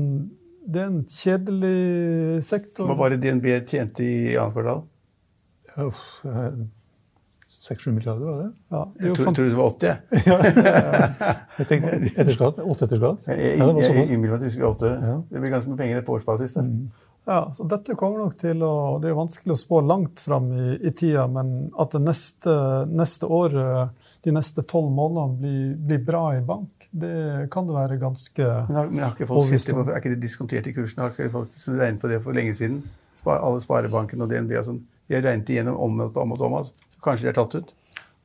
det 0.66 0.84
er 0.84 0.90
en 0.90 1.04
kjedelig 1.10 2.44
sektor. 2.46 2.90
Hva 2.90 2.98
var 3.00 3.16
det 3.16 3.24
DNB 3.24 3.54
tjente 3.68 4.06
i 4.06 4.36
annet 4.36 4.58
kvartal? 4.58 4.84
Uff, 5.80 6.04
6-7 7.60 7.92
milliarder, 7.92 8.26
var 8.26 8.42
det? 8.44 8.50
Ja, 8.72 8.82
jeg 9.02 9.16
trodde 9.18 9.46
det 9.50 9.58
var 9.58 9.72
80. 9.74 9.88
jeg 11.60 11.68
tenkte 11.70 11.96
etter 12.14 12.36
skatt. 12.36 12.62
8 12.64 12.86
etter 12.86 13.02
skatt. 13.02 13.28
Jeg, 13.28 13.40
jeg, 13.40 13.58
jeg, 13.58 13.60
jeg, 13.60 13.96
jeg, 13.96 14.20
jeg, 14.22 14.54
jeg, 14.60 14.76
jeg, 14.82 15.16
Det 15.32 15.42
blir 15.44 15.54
ganske 15.56 15.72
mye 15.72 15.82
penger 15.82 16.06
på 16.08 16.18
årsbasis. 16.20 16.56
Ja, 17.30 17.54
så 17.54 17.64
dette 17.70 17.94
kommer 17.94 18.24
nok 18.24 18.40
til 18.42 18.64
å 18.66 18.98
Det 19.02 19.12
er 19.12 19.18
vanskelig 19.18 19.54
å 19.54 19.60
spå 19.60 19.84
langt 19.86 20.22
fram 20.24 20.48
i, 20.50 20.70
i 20.82 20.92
tida, 20.98 21.28
men 21.30 21.68
at 21.78 21.94
det 21.94 22.02
neste, 22.02 22.54
neste 22.90 23.30
år, 23.30 23.58
de 24.26 24.34
neste 24.34 24.64
tolv 24.66 24.90
månedene, 24.98 25.38
blir, 25.38 25.76
blir, 25.92 26.00
bra 26.08 26.24
i 26.34 26.40
bank, 26.42 26.88
det 26.90 27.52
kan 27.54 27.70
det 27.70 27.76
være 27.76 28.00
ganske 28.02 28.48
Men 28.72 28.80
har, 28.80 28.90
men 28.90 29.04
har 29.06 29.14
ikke 29.14 29.30
folk 29.30 29.52
sett 29.52 29.76
på, 29.78 29.84
Er 29.86 30.02
ikke 30.02 30.16
det 30.16 30.24
diskontert 30.24 30.72
i 30.72 30.74
kursen? 30.74 31.04
Har 31.04 31.14
ikke 31.14 31.30
folk 31.36 31.62
som 31.62 31.78
regnet 31.78 32.02
på 32.02 32.10
det 32.10 32.18
for 32.26 32.34
lenge 32.34 32.56
siden? 32.58 32.82
Spar, 33.20 33.44
alle 33.46 33.62
sparebankene 33.62 34.26
og 34.26 34.34
DNB 34.34 34.56
og 34.58 34.66
sånn. 34.72 34.82
De 35.06 35.20
har 35.20 35.28
regnet 35.28 35.54
igjennom 35.54 35.78
om 35.86 36.02
og 36.08 36.18
om 36.24 36.34
og 36.34 36.44
om. 36.48 36.58
Altså. 36.64 36.90
Så 36.96 37.06
kanskje 37.06 37.28
de 37.28 37.32
er 37.36 37.38
tatt 37.38 37.60
ut? 37.60 37.72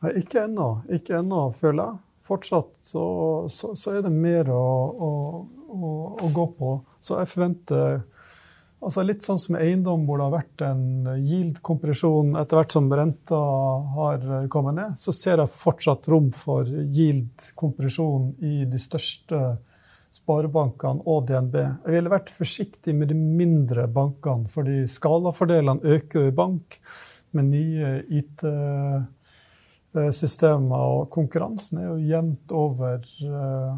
Nei, 0.04 0.14
ikke 0.22 0.46
ennå. 0.46 0.70
Ikke 0.96 1.18
ennå, 1.20 1.44
føler 1.60 1.82
jeg. 1.82 2.00
Fortsatt 2.24 2.72
så, 2.88 3.04
så, 3.52 3.74
så 3.76 3.98
er 3.98 4.06
det 4.06 4.14
mer 4.16 4.48
å, 4.48 4.64
å, 4.96 5.12
å, 5.68 5.94
å 6.24 6.32
gå 6.32 6.48
på. 6.56 6.74
Så 7.04 7.20
jeg 7.20 7.32
forventer 7.34 8.00
Altså 8.84 9.00
Litt 9.06 9.24
sånn 9.24 9.40
som 9.40 9.56
eiendom, 9.56 10.02
hvor 10.04 10.20
det 10.20 10.26
har 10.26 10.34
vært 10.34 10.64
en 10.66 10.82
yield-kompresjon 11.24 12.34
etter 12.36 12.58
hvert 12.58 12.74
som 12.76 12.90
renta 12.92 13.38
har 13.96 14.26
kommet 14.52 14.76
ned, 14.76 14.98
så 15.00 15.14
ser 15.16 15.40
jeg 15.40 15.56
fortsatt 15.56 16.10
rom 16.12 16.28
for 16.36 16.68
yield-kompresjon 16.68 18.34
i 18.44 18.66
de 18.68 18.82
største 18.82 19.40
sparebankene 20.14 21.02
og 21.10 21.24
DNB. 21.28 21.56
Jeg 21.58 21.92
ville 21.96 22.12
vært 22.12 22.30
forsiktig 22.32 22.94
med 22.96 23.08
de 23.10 23.16
mindre 23.18 23.86
bankene, 23.90 24.48
fordi 24.52 24.86
skalafordelene 24.90 25.84
øker 25.96 26.22
i 26.28 26.36
bank 26.36 26.78
med 27.34 27.44
nye 27.50 27.88
IT-systemer, 28.20 30.80
og 30.98 31.02
konkurransen 31.14 31.78
er 31.80 31.86
jo 31.90 32.06
jevnt 32.12 32.46
over 32.54 32.96
eh, 33.02 33.72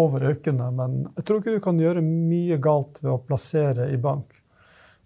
over 0.00 0.28
økende. 0.32 0.70
Men 0.74 0.98
jeg 1.16 1.26
tror 1.26 1.40
ikke 1.40 1.56
du 1.56 1.64
kan 1.64 1.80
gjøre 1.80 2.04
mye 2.04 2.58
galt 2.62 3.02
ved 3.02 3.12
å 3.14 3.22
plassere 3.22 3.90
i 3.92 4.00
bank. 4.00 4.34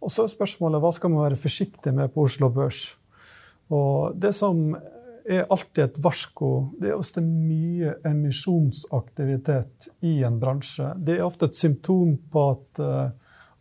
Og 0.01 0.13
så 0.13 0.25
er 0.25 0.33
spørsmålet 0.33 0.81
hva 0.83 0.93
skal 0.97 1.13
man 1.13 1.27
være 1.27 1.41
forsiktig 1.41 1.93
med 1.97 2.13
på 2.15 2.25
Oslo 2.25 2.49
Børs? 2.53 2.95
Og 3.71 4.17
det 4.19 4.33
som 4.35 4.73
er 5.31 5.47
alltid 5.53 5.85
et 5.85 5.99
varsko, 6.03 6.51
det 6.81 6.91
er 6.91 6.99
også 6.99 7.23
mye 7.23 7.95
emisjonsaktivitet 8.09 9.91
i 10.09 10.21
en 10.27 10.41
bransje. 10.41 10.95
Det 10.97 11.19
er 11.19 11.27
ofte 11.27 11.51
et 11.51 11.59
symptom 11.59 12.17
på 12.33 12.47
at 12.55 12.83
uh, 12.83 13.13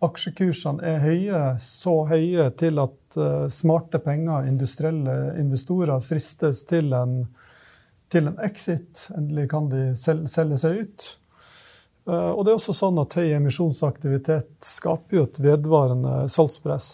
aksjekursene 0.06 0.86
er 0.86 1.04
høye, 1.04 1.44
så 1.62 1.96
høye 2.10 2.48
til 2.58 2.80
at 2.82 3.20
uh, 3.20 3.46
smarte 3.52 4.02
penger, 4.02 4.48
industrielle 4.50 5.18
investorer, 5.40 6.00
fristes 6.00 6.64
til 6.70 6.96
en 6.96 7.22
til 8.12 8.30
en 8.30 8.40
exit. 8.46 9.08
Endelig 9.18 9.50
kan 9.52 9.70
de 9.72 9.84
selge 9.98 10.60
seg 10.62 10.84
ut. 10.84 11.10
Eh, 12.10 12.32
og 12.32 12.44
det 12.46 12.54
er 12.54 12.58
også 12.58 12.76
sånn 12.76 13.00
at 13.02 13.16
høy 13.20 13.30
emisjonsaktivitet 13.38 14.52
skaper 14.66 15.20
jo 15.20 15.28
et 15.28 15.42
vedvarende 15.44 16.24
salgspress. 16.32 16.90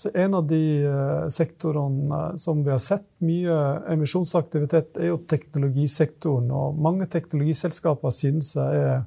Så 0.00 0.10
en 0.16 0.34
av 0.38 0.46
de 0.48 0.62
eh, 0.88 1.26
sektorene 1.28 2.20
som 2.40 2.62
vi 2.64 2.72
har 2.72 2.80
sett 2.82 3.06
mye 3.20 3.56
emisjonsaktivitet, 3.92 4.96
er 4.96 5.12
jo 5.12 5.20
teknologisektoren. 5.28 6.48
Og 6.50 6.78
mange 6.80 7.08
teknologiselskaper 7.10 8.14
synes 8.14 8.54
jeg 8.56 8.84
er 8.86 9.02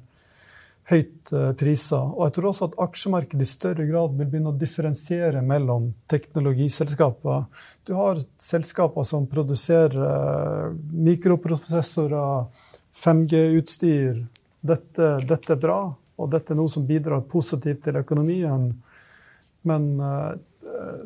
høyt 0.90 1.32
eh, 1.32 1.50
priser. 1.58 2.12
Og 2.12 2.26
jeg 2.26 2.36
tror 2.36 2.50
også 2.50 2.68
at 2.68 2.78
aksjemarkedet 2.86 3.44
i 3.44 3.48
større 3.48 3.86
grad 3.88 4.16
vil 4.18 4.28
begynne 4.28 4.52
å 4.52 4.58
differensiere 4.60 5.40
mellom 5.44 5.90
teknologiselskaper. 6.12 7.44
Du 7.88 7.94
har 7.96 8.20
selskaper 8.42 9.06
som 9.08 9.28
produserer 9.30 9.96
eh, 10.10 10.78
mikroprosessorer, 11.08 12.48
5G-utstyr. 12.94 14.24
Dette, 14.64 15.08
dette, 15.28 15.52
er 15.52 15.60
bra, 15.60 15.78
og 15.92 16.32
dette 16.32 16.54
er 16.54 16.58
noe 16.60 16.72
som 16.72 16.86
bidrar 16.88 17.24
positivt 17.28 17.84
til 17.88 18.00
økonomien. 18.00 18.70
Men 19.64 19.88
eh, 20.00 20.32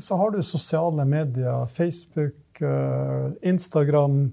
så 0.02 0.18
har 0.18 0.32
du 0.32 0.42
sosiale 0.42 1.04
medier, 1.06 1.66
Facebook, 1.70 2.60
Instagram 3.46 4.30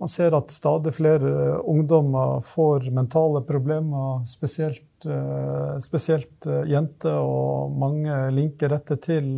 man 0.00 0.10
ser 0.10 0.34
at 0.36 0.50
stadig 0.50 0.92
flere 0.96 1.58
ungdommer 1.70 2.40
får 2.44 2.90
mentale 2.94 3.44
problemer, 3.46 4.24
spesielt, 4.28 5.06
eh, 5.06 5.76
spesielt 5.84 6.48
eh, 6.50 6.64
jenter, 6.72 7.20
og 7.22 7.76
mange 7.78 8.16
linker 8.34 8.74
dette 8.74 8.98
til 9.04 9.30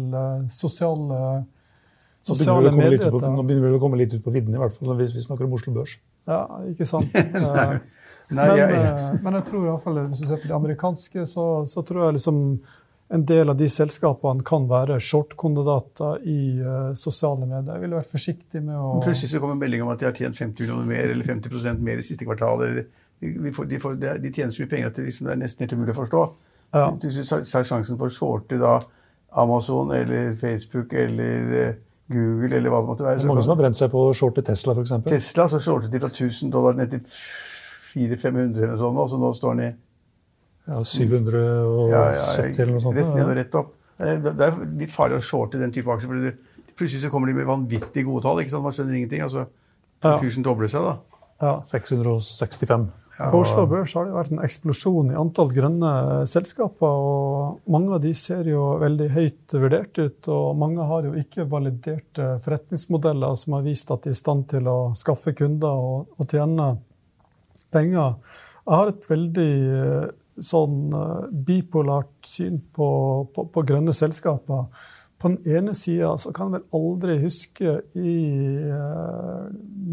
sosiale, 0.51 1.45
sosiale, 2.25 2.73
nå 2.73 2.81
medier. 2.81 3.13
Nå 3.13 3.45
begynner 3.45 3.69
vi 3.69 3.79
å 3.79 3.83
komme 3.83 4.01
litt 4.01 4.17
ut 4.17 4.25
på 4.25 4.35
vidden, 4.35 4.57
i 4.57 4.63
hvert 4.63 4.75
fall 4.75 4.97
hvis 4.99 5.15
vi 5.17 5.27
snakker 5.29 5.47
om 5.47 5.55
Oslo 5.59 5.77
Børs. 5.77 5.99
Ja, 6.27 6.43
ikke 6.73 6.89
sant. 6.89 7.13
Men, 8.27 8.49
men, 9.23 9.37
jeg 9.39 9.45
tror 9.47 9.61
i 9.61 9.69
hvert 9.69 9.85
fall, 9.85 9.99
hvis 10.11 10.19
du 10.25 10.27
ser 10.27 10.41
på 10.43 10.49
de 10.51 10.55
amerikanske, 10.57 11.27
så, 11.31 11.45
så 11.71 11.83
tror 11.87 12.09
jeg 12.09 12.17
liksom 12.17 12.41
en 13.09 13.23
del 13.27 13.51
av 13.51 13.57
de 13.57 13.69
selskapene 13.71 14.43
kan 14.47 14.67
være 14.71 14.99
short-kandidater 15.03 16.25
i 16.27 16.41
uh, 16.59 16.91
sosiale 16.99 17.47
medier. 17.47 17.77
Jeg 17.77 17.85
ville 17.85 18.01
vært 18.01 18.11
forsiktig 18.11 18.63
med 18.65 18.75
å 18.75 18.97
Men 18.97 19.05
Plutselig 19.07 19.31
så 19.31 19.43
kommer 19.43 19.61
melding 19.61 19.85
om 19.85 19.93
at 19.95 20.03
de 20.03 20.09
har 20.09 20.17
tjent 20.17 20.39
50 20.39 20.65
millioner 20.65 20.89
mer 20.91 21.13
eller 21.15 21.29
50% 21.29 21.85
mer 21.87 22.03
i 22.03 22.07
siste 22.07 22.27
kvartal. 22.27 22.65
Eller, 22.67 22.91
de, 23.23 23.53
får, 23.55 23.71
de, 23.71 23.81
får, 23.81 23.97
de, 24.03 24.33
tjener 24.33 24.53
så 24.55 24.65
mye 24.65 24.73
penger 24.75 24.91
at 24.91 24.99
det, 24.99 25.07
liksom, 25.07 25.31
det 25.31 25.37
er 25.37 25.41
nesten 25.45 25.65
helt 25.65 25.77
umulig 25.79 25.95
å 25.95 26.01
forstå. 26.01 26.27
Ja. 26.75 26.91
Hvis 27.05 27.21
du 27.23 27.31
tar 27.31 27.69
sjansen 27.69 28.01
for 28.01 28.11
å 28.11 28.17
shorte 28.17 28.59
da 28.61 28.81
Amazon 29.39 29.95
eller 29.95 30.35
Facebook 30.41 30.93
eller 30.99 31.55
uh, 31.55 31.73
Google 32.11 32.59
eller 32.59 32.71
hva 32.71 32.83
det 32.83 32.91
måtte 32.91 33.07
være. 33.07 33.21
Det 33.23 33.27
er 33.27 33.31
mange 33.31 33.47
som 33.47 33.55
har 33.55 33.63
brent 33.63 33.79
seg 33.79 33.91
på 33.95 34.03
å 34.11 34.13
shorte 34.15 34.43
Tesla, 34.47 34.75
f.eks. 34.75 34.99
Tesla 35.07 35.47
så 35.51 35.63
shortet 35.63 35.95
de 35.95 36.03
fra 36.03 36.11
1000 36.11 36.53
dollar 36.55 36.75
ned 36.79 36.95
til 36.95 37.03
400-500 37.07 38.63
eller 38.67 38.79
sånn, 38.83 38.99
og 38.99 39.11
så 39.11 39.19
nå 39.23 39.33
står 39.35 39.57
den 39.57 39.67
i 39.67 39.73
ja, 40.67 40.83
770 40.83 41.91
ja, 41.91 42.05
ja, 42.17 42.27
eller 42.47 42.73
noe 42.75 42.85
sånt. 42.85 42.99
Rett 42.99 43.15
ned 43.15 43.27
og 43.27 43.37
rett 43.39 43.59
opp. 43.59 43.75
Det 43.97 44.47
er 44.49 44.57
litt 44.77 44.93
farlig 44.93 45.21
å 45.21 45.25
shorte 45.25 45.61
den 45.61 45.73
type 45.73 45.91
aksjer. 45.93 46.11
for 46.11 46.77
Plutselig 46.77 47.07
så 47.07 47.11
kommer 47.13 47.31
de 47.31 47.39
med 47.39 47.49
vanvittig 47.49 48.05
gode 48.05 48.27
tall. 48.27 48.43
ikke 48.43 48.53
sant? 48.53 48.67
Man 48.67 48.75
skjønner 48.77 48.99
ingenting. 48.99 49.23
altså 49.25 49.47
Kursen 50.05 50.45
dobler 50.45 50.69
seg, 50.69 50.85
da. 50.85 50.97
Ja. 51.41 51.61
665. 51.65 52.87
Ja. 53.19 53.31
På 53.31 53.41
Oslo 53.45 53.67
Børs 53.69 53.93
har 53.97 54.07
det 54.09 54.15
vært 54.17 54.33
en 54.33 54.43
eksplosjon 54.45 55.11
i 55.13 55.17
antall 55.21 55.51
grønne 55.53 55.91
selskaper. 56.29 57.01
og 57.09 57.71
Mange 57.73 57.95
av 57.97 58.03
de 58.05 58.13
ser 58.17 58.49
jo 58.49 58.77
veldig 58.81 59.09
høyt 59.13 59.57
vurdert 59.57 60.01
ut, 60.01 60.29
og 60.33 60.57
mange 60.61 60.85
har 60.89 61.09
jo 61.09 61.15
ikke 61.21 61.49
validerte 61.49 62.29
forretningsmodeller 62.45 63.37
som 63.41 63.57
har 63.57 63.65
vist 63.69 63.93
at 63.93 64.05
de 64.05 64.13
er 64.13 64.17
i 64.17 64.21
stand 64.21 64.49
til 64.53 64.69
å 64.69 64.79
skaffe 64.97 65.33
kunder 65.37 65.81
og, 65.89 66.13
og 66.17 66.29
tjene 66.29 66.71
penger. 67.73 68.17
Jeg 68.67 68.75
har 68.75 68.93
et 68.93 69.11
veldig 69.11 69.51
sånn 70.43 70.93
uh, 70.95 71.29
bipolart 71.31 72.27
syn 72.27 72.61
på, 72.75 72.89
på, 73.35 73.47
på, 73.53 73.65
grønne 73.67 73.95
selskaper. 73.97 74.67
På 75.17 75.33
den 75.33 75.57
ene 75.59 75.73
sida 75.75 76.13
så 76.21 76.33
kan 76.37 76.51
jeg 76.53 76.61
vel 76.61 76.77
aldri 76.77 77.17
huske 77.23 77.79
i 77.97 78.17
eh, 78.69 79.47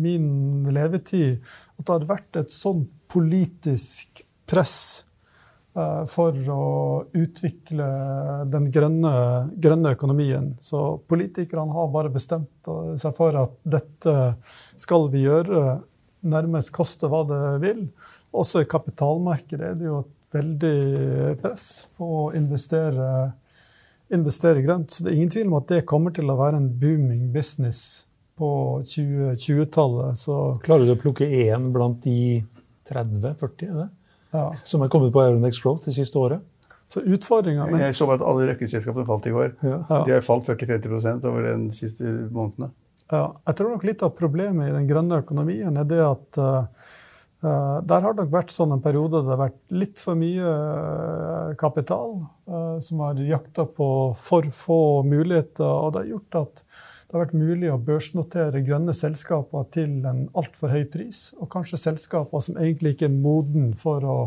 min 0.03 0.67
levetid 0.75 1.39
at 1.77 1.85
det 1.85 1.93
hadde 1.93 2.09
vært 2.09 2.39
et 2.41 2.51
sånn 2.51 2.81
politisk 3.07 4.19
press 4.51 4.75
eh, 5.77 6.03
for 6.11 6.35
å 6.51 6.65
utvikle 7.15 7.87
den 8.51 8.67
grønne, 8.75 9.13
grønne, 9.55 9.93
økonomien. 9.95 10.51
Så 10.59 10.99
politikerne 11.07 11.71
har 11.71 11.93
bare 11.95 12.11
bestemt 12.11 12.71
seg 12.99 13.15
for 13.15 13.39
at 13.45 13.55
dette 13.63 14.17
skal 14.75 15.07
vi 15.13 15.23
gjøre, 15.23 15.79
nærmest 16.27 16.75
koste 16.75 17.07
hva 17.07 17.23
det 17.31 17.41
vil. 17.63 17.87
Også 18.35 18.63
i 18.63 18.69
kapitalmarkedet 18.69 19.71
er 19.71 19.79
det 19.79 19.87
jo 19.87 20.03
et 20.03 20.13
veldig 20.33 21.37
press 21.41 21.67
på 21.97 22.07
å 22.23 22.23
investere, 22.37 23.07
investere 24.13 24.63
grønt. 24.65 24.91
Så 24.91 25.05
det 25.05 25.11
er 25.11 25.19
ingen 25.19 25.33
tvil 25.33 25.49
om 25.51 25.59
at 25.59 25.69
det 25.71 25.85
kommer 25.89 26.15
til 26.15 26.31
å 26.31 26.37
være 26.39 26.59
en 26.61 26.69
booming 26.81 27.29
business 27.33 28.03
på 28.39 28.49
2020-tallet. 28.89 30.25
Klarer 30.65 30.87
du 30.87 30.95
å 30.95 30.99
plukke 30.99 31.27
én 31.45 31.69
blant 31.75 32.01
de 32.05 32.41
30-40 32.89 33.85
ja. 34.33 34.47
som 34.63 34.83
er 34.83 34.91
kommet 34.91 35.13
på 35.13 35.21
Euronex 35.23 35.61
Growth 35.63 35.87
det 35.87 35.95
siste 35.95 36.19
året? 36.19 36.41
Så 36.93 37.01
men... 37.01 37.79
Jeg 37.79 37.95
så 37.97 38.05
at 38.13 38.21
alle 38.21 38.49
røkkeselskapene 38.51 39.07
falt 39.07 39.25
i 39.25 39.33
går. 39.33 39.53
Ja. 39.65 39.77
De 40.05 40.13
har 40.13 40.25
falt 40.25 40.45
40-50% 40.45 41.23
over 41.25 41.47
de 41.47 41.71
siste 41.73 42.11
månedene. 42.29 42.73
Ja, 43.13 43.27
jeg 43.47 43.57
tror 43.57 43.73
nok 43.73 43.85
litt 43.87 44.03
av 44.05 44.13
problemet 44.17 44.69
i 44.69 44.75
den 44.75 44.85
grønne 44.89 45.21
økonomien 45.23 45.79
er 45.79 45.87
det 45.89 46.03
at 46.05 46.39
Uh, 46.41 46.91
der 47.43 48.03
har 48.05 48.13
det 48.13 48.23
nok 48.23 48.31
vært 48.31 48.53
sånn 48.55 48.71
en 48.71 48.83
periode 48.83 49.19
det 49.25 49.33
har 49.33 49.41
vært 49.41 49.75
litt 49.75 49.99
for 49.99 50.15
mye 50.15 50.47
uh, 50.47 51.49
kapital 51.59 52.21
uh, 52.47 52.77
som 52.83 53.01
har 53.03 53.19
jakta 53.19 53.65
på 53.67 53.87
for 54.15 54.47
få 54.47 54.79
muligheter. 55.07 55.67
Og 55.67 55.91
det 55.91 56.03
har 56.03 56.11
gjort 56.13 56.39
at 56.39 56.63
det 56.63 57.17
har 57.17 57.25
vært 57.25 57.35
mulig 57.37 57.69
å 57.69 57.81
børsnotere 57.83 58.63
grønne 58.63 58.95
selskaper 58.95 59.67
til 59.75 60.07
en 60.07 60.25
altfor 60.39 60.71
høy 60.71 60.85
pris. 60.93 61.25
Og 61.37 61.51
kanskje 61.51 61.81
selskaper 61.81 62.45
som 62.47 62.57
egentlig 62.57 62.95
ikke 62.95 63.09
er 63.11 63.17
moden 63.17 63.73
for 63.77 64.07
å 64.07 64.17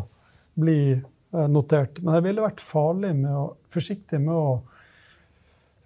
bli 0.61 1.01
notert. 1.33 1.99
Men 2.05 2.19
jeg 2.19 2.29
ville 2.29 2.45
vært 2.45 2.63
farlig 2.63 3.11
med 3.17 3.33
å, 3.33 3.49
forsiktig 3.73 4.21
med 4.23 4.37
å 4.37 4.47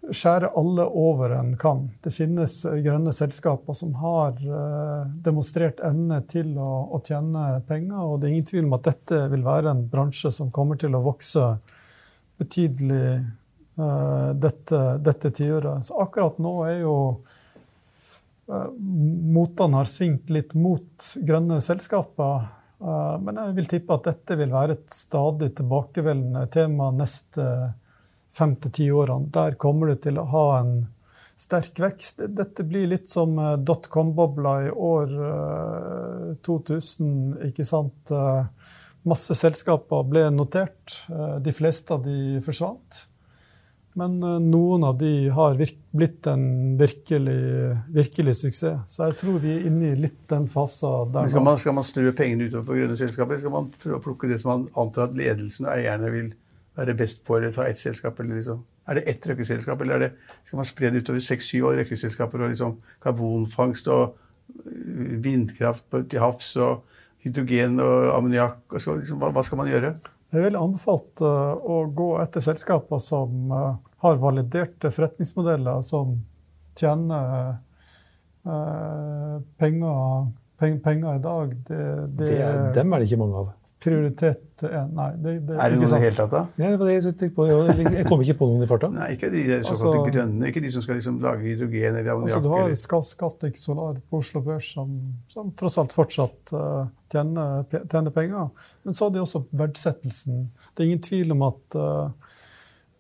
skjære 0.09 0.51
alle 0.57 0.85
over 0.87 1.35
en 1.37 1.53
kan. 1.61 1.85
Det 2.03 2.13
finnes 2.15 2.55
eh, 2.65 2.79
grønne 2.85 3.13
selskaper 3.13 3.77
som 3.77 3.93
har 4.01 4.39
uh, 4.41 5.09
demonstrert 5.25 5.83
evne 5.85 6.23
til 6.31 6.55
å, 6.59 6.71
å, 6.89 7.01
tjene 7.05 7.61
penger, 7.69 7.99
og 8.01 8.21
det 8.21 8.29
er 8.29 8.37
ingen 8.37 8.49
tvil 8.49 8.69
om 8.69 8.79
at 8.79 8.89
dette 8.89 9.21
vil 9.33 9.45
være 9.45 9.75
en 9.75 9.85
bransje 9.93 10.33
som 10.35 10.53
kommer 10.55 10.81
til 10.81 10.97
å 10.97 11.03
vokse 11.05 11.45
betydelig 12.41 13.19
uh, 13.81 14.31
dette, 14.33 14.81
dette 15.05 15.35
tiåret. 15.37 15.85
Så 15.87 16.01
akkurat 16.01 16.41
nå 16.41 16.55
er 16.71 16.81
jo 16.81 16.97
uh, 18.49 18.71
Motene 18.81 19.83
har 19.83 19.91
svingt 19.91 20.33
litt 20.33 20.57
mot 20.59 21.13
grønne 21.23 21.61
selskaper. 21.63 22.49
men 23.21 23.37
jeg 23.37 23.55
vil 23.55 23.67
tippe 23.69 23.95
at 23.95 24.07
dette 24.09 24.37
vil 24.41 24.51
være 24.51 24.75
et 24.75 24.95
stadig 24.97 25.51
tilbakevendende 25.55 26.47
tema 26.51 26.89
neste 26.91 27.45
år 27.45 27.80
fem 28.41 28.57
til 28.63 28.75
ti 28.75 28.89
årene. 28.93 29.31
Der 29.35 29.59
kommer 29.61 29.93
det 29.93 30.03
til 30.07 30.19
å 30.21 30.27
ha 30.33 30.47
en 30.63 30.75
sterk 31.41 31.81
vekst. 31.81 32.23
Dette 32.37 32.65
blir 32.69 32.89
litt 32.91 33.09
som 33.11 33.39
eh, 33.39 33.57
dotcom-bobla 33.57 34.55
i 34.67 34.71
år 34.71 35.15
2000, 36.47 37.13
eh, 37.39 37.51
ikke 37.51 37.67
sant. 37.67 38.13
Eh, 38.13 38.75
masse 39.09 39.37
selskaper 39.37 40.05
ble 40.09 40.27
notert. 40.35 40.99
De 41.41 41.53
fleste 41.57 41.95
av 41.97 42.05
de 42.05 42.43
forsvant. 42.45 43.07
Men 43.97 44.21
noen 44.21 44.85
av 44.87 44.99
de 45.01 45.31
har 45.35 45.57
blitt 45.57 46.27
en 46.31 46.45
virkelig, 46.79 47.39
virkelig, 47.91 48.35
suksess. 48.39 48.85
Så 48.93 49.09
jeg 49.09 49.17
tror 49.19 49.41
vi 49.43 49.55
er 49.55 49.65
inne 49.67 49.89
i 49.89 50.03
litt 50.05 50.21
den 50.31 50.45
fasen 50.53 51.11
der 51.17 51.33
skal 51.33 51.47
man, 51.49 51.59
skal 51.59 51.75
man 51.81 51.89
strø 51.89 52.13
pengene 52.17 52.47
utover 52.47 52.69
på 52.69 52.77
grønne 52.77 53.01
selskaper, 53.01 53.41
skal 53.41 53.57
man 53.57 53.73
prøve 53.81 53.99
å 53.99 54.05
plukke 54.05 54.31
det 54.31 54.39
som 54.45 54.53
man 54.53 54.69
antar 54.79 55.09
at 55.09 55.19
ledelsen 55.19 55.67
og 55.67 55.73
eierne 55.75 56.13
vil 56.15 56.31
være 56.81 56.97
best 56.99 57.25
på 57.27 57.37
å 57.37 57.53
ta 57.55 57.67
ett 57.69 57.81
selskap? 57.81 58.19
Eller 58.21 58.41
liksom. 58.41 58.63
Er 58.91 58.99
det 58.99 59.07
ett 59.13 59.27
røkkeselskap, 59.29 59.83
eller 59.85 60.03
det, 60.03 60.11
skal 60.49 60.61
man 60.63 60.69
spre 60.69 60.91
det 60.91 61.05
utover 61.05 61.23
seks-syv 61.23 61.69
år? 61.71 61.83
Røkkeselskaper 61.83 62.43
og 62.43 62.55
liksom 62.55 62.79
karbonfangst 63.05 63.91
og 63.93 64.17
øh, 64.65 65.19
vindkraft 65.23 65.87
til 66.11 66.23
havs 66.23 66.55
og 66.59 66.81
hydrogen 67.25 67.79
og 67.85 68.09
ammoniakk. 68.17 68.65
Liksom, 68.73 69.21
hva, 69.21 69.31
hva, 69.37 69.45
skal 69.47 69.61
man 69.61 69.71
gjøre? 69.71 69.95
Jeg 70.31 70.47
vil 70.47 70.59
anbefalt 70.59 71.23
uh, 71.27 71.55
å 71.59 71.85
gå 71.95 72.11
etter 72.23 72.43
selskaper 72.45 73.01
som 73.03 73.51
uh, 73.51 73.79
har 74.01 74.21
validerte 74.23 74.93
forretningsmodeller 74.95 75.83
som 75.85 76.15
tjener 76.79 77.59
eh, 78.47 79.35
penger, 79.61 80.29
peng, 80.57 80.79
penger, 80.81 81.19
i 81.19 81.23
dag. 81.25 81.57
Det, 81.69 81.81
det, 82.07 82.29
det 82.31 82.39
er, 82.41 82.61
dem 82.79 82.95
er 82.95 83.03
det 83.03 83.11
ikke 83.11 83.21
mange 83.21 83.43
av 83.43 83.51
prioritet. 83.81 84.65
Nei. 84.93 85.09
Det, 85.17 85.33
det, 85.49 85.57
er 85.57 85.73
det 85.73 85.79
noen 85.81 85.89
i 85.89 85.93
det 85.95 86.01
hele 86.03 86.17
tatt, 86.17 86.35
da? 86.35 86.43
Ja, 86.61 86.73
det 86.77 86.93
jeg, 86.93 87.31
på, 87.37 87.47
jeg 87.49 88.05
kom 88.09 88.25
ikke 88.25 88.37
på 88.43 88.49
noen 88.51 88.67
i 88.67 88.69
farta. 88.69 88.91
Nei, 88.93 89.07
ikke 89.17 89.31
de 89.33 89.45
såkalte 89.47 89.73
altså, 89.73 90.03
grønne, 90.11 90.51
ikke 90.51 90.63
de 90.65 90.73
som 90.75 90.85
skal 90.85 91.01
liksom 91.01 91.17
lage 91.25 91.47
hydrogen 91.47 91.97
eller 92.01 92.13
ammoniakk. 92.15 92.37
Altså, 92.37 92.45
du 92.45 92.53
har 92.53 92.69
eller... 92.69 93.57
Solar 93.61 93.97
på 94.11 94.21
Oslo 94.21 94.43
Børs 94.45 94.69
som, 94.75 94.93
som 95.33 95.49
tross 95.59 95.79
alt 95.81 95.97
fortsatt 95.97 96.53
uh, 96.53 96.85
tjener, 97.13 97.65
tjener, 97.81 98.13
penger. 98.15 98.53
Men 98.85 98.97
så 98.97 99.09
er 99.09 99.17
de 99.17 99.25
også 99.25 99.45
verdsettelsen. 99.63 100.47
Det 100.75 100.85
er 100.85 100.91
ingen 100.91 101.05
tvil 101.09 101.37
om 101.37 101.49
at 101.49 101.81
Uh, 101.81 102.37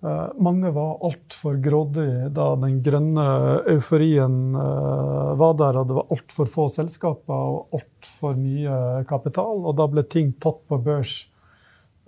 mange 0.00 0.70
var 0.72 1.02
altfor 1.04 1.58
grådige 1.60 2.30
da 2.32 2.46
den 2.56 2.78
grønne 2.84 3.24
euforien 3.68 4.54
uh, 4.56 5.36
var 5.36 5.58
der, 5.60 5.76
og 5.76 5.90
det 5.90 5.96
var 5.98 6.14
altfor 6.16 6.48
få 6.48 6.64
selskaper 6.72 7.36
og 7.36 7.76
altfor 7.76 8.38
mye 8.40 9.04
kapital. 9.10 9.60
Og 9.60 9.76
da 9.76 9.88
ble 9.92 10.06
ting 10.08 10.32
tatt 10.40 10.62
på 10.70 10.78
børs 10.80 11.18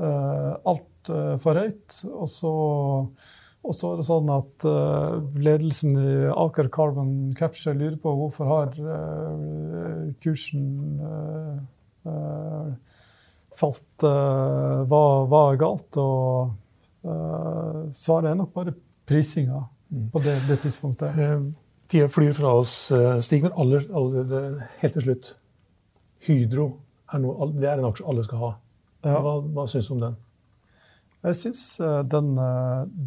uh, 0.01 0.57
altfor 0.65 1.61
høyt. 1.61 1.99
Og 2.15 2.33
så, 2.33 2.55
og 3.61 3.77
så 3.77 3.93
er 3.93 4.01
det 4.01 4.09
sånn 4.09 4.33
at 4.39 4.67
ledelsen 5.45 6.01
i 6.01 6.17
Aker 6.33 6.73
Carbon 6.73 7.13
Capture 7.37 7.77
lurer 7.77 8.01
på 8.01 8.17
hvorfor 8.23 8.49
har 8.55 8.73
kursen 10.25 10.65
falt 13.63 14.07
Hva 14.07 15.05
var 15.31 15.61
galt? 15.61 16.01
og 16.01 16.62
svaret 17.03 18.31
er 18.31 18.37
nok 18.39 18.53
bare 18.55 18.75
prisinga 19.09 19.65
mm. 19.91 20.09
på 20.13 20.23
det, 20.23 20.37
det 20.49 20.57
tidspunktet. 20.63 21.17
Tida 21.91 22.09
flyr 22.09 22.33
fra 22.37 22.53
oss, 22.61 22.75
uh, 22.95 23.19
Stig, 23.21 23.43
men 23.43 23.55
aller, 23.59 23.89
aller, 23.93 24.61
helt 24.81 24.95
til 24.97 25.07
slutt. 25.09 25.33
Hydro 26.29 26.69
er, 27.13 27.19
noe, 27.25 27.49
det 27.57 27.69
er 27.69 27.83
en 27.83 27.89
aksje 27.91 28.07
alle 28.09 28.25
skal 28.25 28.45
ha. 28.45 28.53
Hva, 29.03 29.35
hva 29.43 29.67
syns 29.67 29.91
du 29.91 29.97
om 29.97 30.05
den? 30.05 30.21
Jeg 31.23 31.39
syns 31.39 31.65
den, 32.11 32.33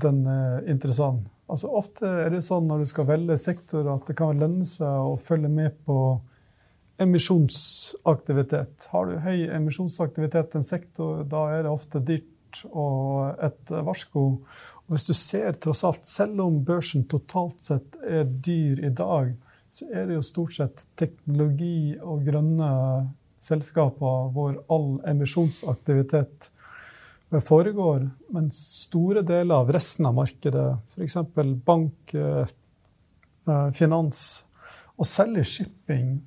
den, 0.04 0.22
er 0.28 0.70
interessant. 0.72 1.26
Altså, 1.52 1.72
ofte 1.78 2.08
er 2.26 2.32
det 2.34 2.44
sånn 2.46 2.68
når 2.68 2.84
du 2.84 2.90
skal 2.90 3.08
velge 3.10 3.38
sektor, 3.40 3.88
at 3.92 4.08
det 4.08 4.16
kan 4.20 4.40
lønne 4.40 4.68
seg 4.68 4.88
å 4.88 5.18
følge 5.22 5.52
med 5.52 5.76
på 5.88 5.98
emisjonsaktivitet. 7.02 8.88
Har 8.92 9.10
du 9.10 9.20
høy 9.20 9.50
emisjonsaktivitet 9.58 10.56
i 10.56 10.62
en 10.62 10.66
sektor, 10.66 11.24
da 11.28 11.50
er 11.54 11.66
det 11.66 11.74
ofte 11.74 12.00
dyrt 12.00 12.30
og 12.70 13.42
et 13.44 13.72
varsko. 13.72 14.26
Og 14.86 14.94
hvis 14.94 15.08
du 15.08 15.14
ser 15.18 15.58
tross 15.62 15.84
alt, 15.88 16.06
selv 16.08 16.42
om 16.46 16.62
børsen 16.66 17.06
totalt 17.12 17.62
sett 17.66 18.00
er 18.06 18.26
dyr 18.26 18.84
i 18.86 18.94
dag, 18.96 19.34
så 19.76 19.88
er 19.92 20.08
det 20.08 20.18
jo 20.20 20.24
stort 20.24 20.56
sett 20.56 20.86
teknologi 20.96 21.98
og 22.00 22.24
grønne 22.28 22.72
selskaper 23.44 24.30
hvor 24.34 24.60
all 24.72 24.92
emisjonsaktivitet 25.12 26.50
foregår. 27.46 28.06
Men 28.32 28.52
store 28.56 29.26
deler 29.26 29.60
av 29.60 29.74
resten 29.76 30.08
av 30.08 30.16
markedet, 30.16 30.68
f.eks. 30.94 31.18
bank, 31.66 32.16
eh, 32.16 32.56
finans 33.76 34.22
og 34.96 35.10
særlig 35.10 35.46
shipping, 35.50 36.22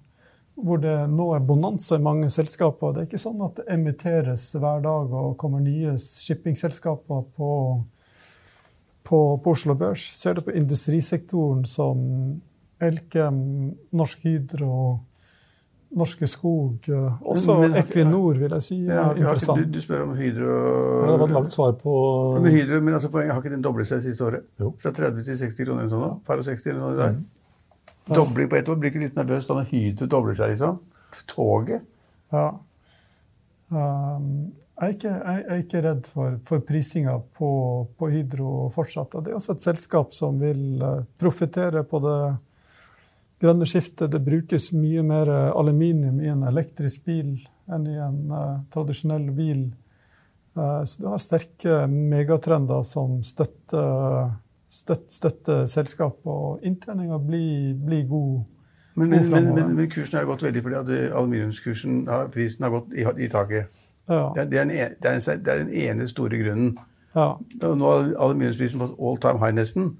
hvor 0.65 0.81
det 0.83 0.95
nå 1.13 1.29
er 1.37 1.45
bonanza 1.47 1.99
i 1.99 2.03
mange 2.03 2.31
selskaper. 2.33 2.95
Det 2.95 3.03
er 3.03 3.09
ikke 3.09 3.23
sånn 3.23 3.43
at 3.47 3.61
det 3.61 3.69
emitteres 3.75 4.51
hver 4.57 4.83
dag 4.85 5.15
og 5.15 5.37
kommer 5.41 5.63
nye 5.63 5.95
shippingselskaper 6.03 7.27
på, 7.37 7.51
på, 9.07 9.21
på 9.45 9.55
Oslo 9.55 9.77
Børs. 9.79 10.05
Ser 10.19 10.39
du 10.39 10.45
på 10.47 10.57
industrisektoren 10.59 11.65
som 11.69 12.01
Elkem, 12.83 13.39
Norsk 13.99 14.27
Hydro, 14.27 14.99
Norske 15.99 16.27
Skog, 16.29 16.85
også 17.25 17.55
men, 17.63 17.71
men, 17.71 17.79
Equinor, 17.81 18.37
vil 18.37 18.53
jeg 18.59 18.65
si. 18.67 18.77
Ja, 18.85 19.07
er 19.09 19.23
interessant. 19.23 19.63
Du, 19.63 19.79
du, 19.79 19.81
spør 19.81 20.05
om 20.05 20.13
Hydro 20.19 20.51
ja, 20.53 21.07
Det 21.09 21.15
var 21.15 21.25
et 21.25 21.35
langt 21.39 21.55
svar 21.55 21.73
på 21.81 21.95
Men, 22.37 22.51
Hydro, 22.53 22.81
men 22.85 22.99
altså, 22.99 23.09
poenget 23.15 23.33
har 23.33 23.41
ikke 23.41 23.55
den 23.55 23.65
doblet 23.65 23.89
seg 23.89 24.05
siste 24.05 24.27
året? 24.27 24.45
Jo. 24.61 24.75
Fra 24.83 24.93
30 24.93 25.25
til 25.25 25.41
60 25.41 25.65
kroner 25.65 25.87
eller 25.87 25.95
sånn? 25.95 26.21
Par 26.29 26.43
og 26.43 26.45
60 26.45 26.71
eller 26.75 26.83
noe 26.83 26.93
i 26.93 27.01
dag? 27.01 27.17
Mm. 27.17 27.38
Dobling 28.15 28.49
på 28.49 28.57
ett 28.57 28.69
år. 28.69 28.79
Blir 28.81 28.93
ikke 28.93 29.03
litt 29.03 29.19
nervøs 29.19 29.47
da 29.49 29.59
når 29.59 29.69
Hydro 29.73 30.09
dobler 30.11 30.39
seg, 30.39 30.55
liksom? 30.55 30.81
Toget? 31.29 31.85
Ja. 32.33 32.49
Um, 33.69 34.27
jeg, 34.79 34.87
er 34.87 34.95
ikke, 34.95 35.13
jeg, 35.13 35.45
er 35.45 35.63
ikke, 35.63 35.83
redd 35.85 36.11
for, 36.13 36.37
for 36.49 36.65
prisinga 36.65 37.17
på, 37.37 37.51
på, 37.99 38.11
Hydro 38.13 38.69
fortsatt. 38.75 39.17
Og 39.19 39.25
det 39.25 39.33
er 39.33 39.41
også 39.41 39.57
et 39.57 39.67
selskap 39.67 40.15
som 40.17 40.41
vil 40.41 40.83
uh, 40.83 41.03
profitere 41.21 41.85
på 41.89 42.01
det 42.05 42.19
grønne 43.43 43.69
skiftet. 43.69 44.11
Det 44.13 44.25
brukes 44.25 44.71
mye 44.75 45.05
mer 45.07 45.31
aluminium 45.53 46.23
i 46.25 46.33
en 46.33 46.47
elektrisk 46.49 47.05
bil 47.07 47.37
enn 47.69 47.87
i 47.87 47.99
en 48.01 48.21
uh, 48.33 48.59
tradisjonell 48.73 49.29
bil. 49.37 49.69
Uh, 50.59 50.83
så 50.89 51.03
du 51.03 51.09
har 51.13 51.23
sterke 51.23 51.85
megatrender 51.93 52.85
som 52.89 53.21
støtter 53.27 54.33
støtte, 54.71 55.13
støtte 55.15 55.59
selskap 55.71 56.27
og 56.29 56.65
inntjeninga 56.67 57.19
blir, 57.25 57.75
blir 57.85 58.07
god. 58.09 58.39
Men, 58.99 59.11
men, 59.11 59.55
men, 59.55 59.77
men, 59.77 59.91
kursen 59.91 60.19
har 60.19 60.27
gått 60.27 60.43
veldig 60.43 60.63
fordi 60.65 60.79
at 60.79 60.89
aluminiumskursen, 61.15 62.01
prisen 62.35 62.67
har 62.67 62.73
gått 62.75 62.97
i, 62.99 63.07
i 63.25 63.29
taket. 63.31 63.69
Ja. 64.09 64.33
Det, 64.35 64.43
er, 64.43 64.49
det, 64.51 64.59
er 64.59 64.63
en, 64.63 64.73
e, 64.73 64.89
det, 64.97 65.11
er 65.11 65.19
en, 65.19 65.45
det, 65.45 65.53
er 65.53 65.63
den 65.63 65.73
ene 65.85 66.09
store 66.11 66.41
grunnen. 66.41 66.73
Ja. 67.15 67.29
Nå 67.63 67.93
har 67.93 68.11
aluminiumsprisen 68.27 68.83
fått 68.83 68.99
all 68.99 69.21
time 69.23 69.43
high 69.45 69.55
nesten. 69.55 69.93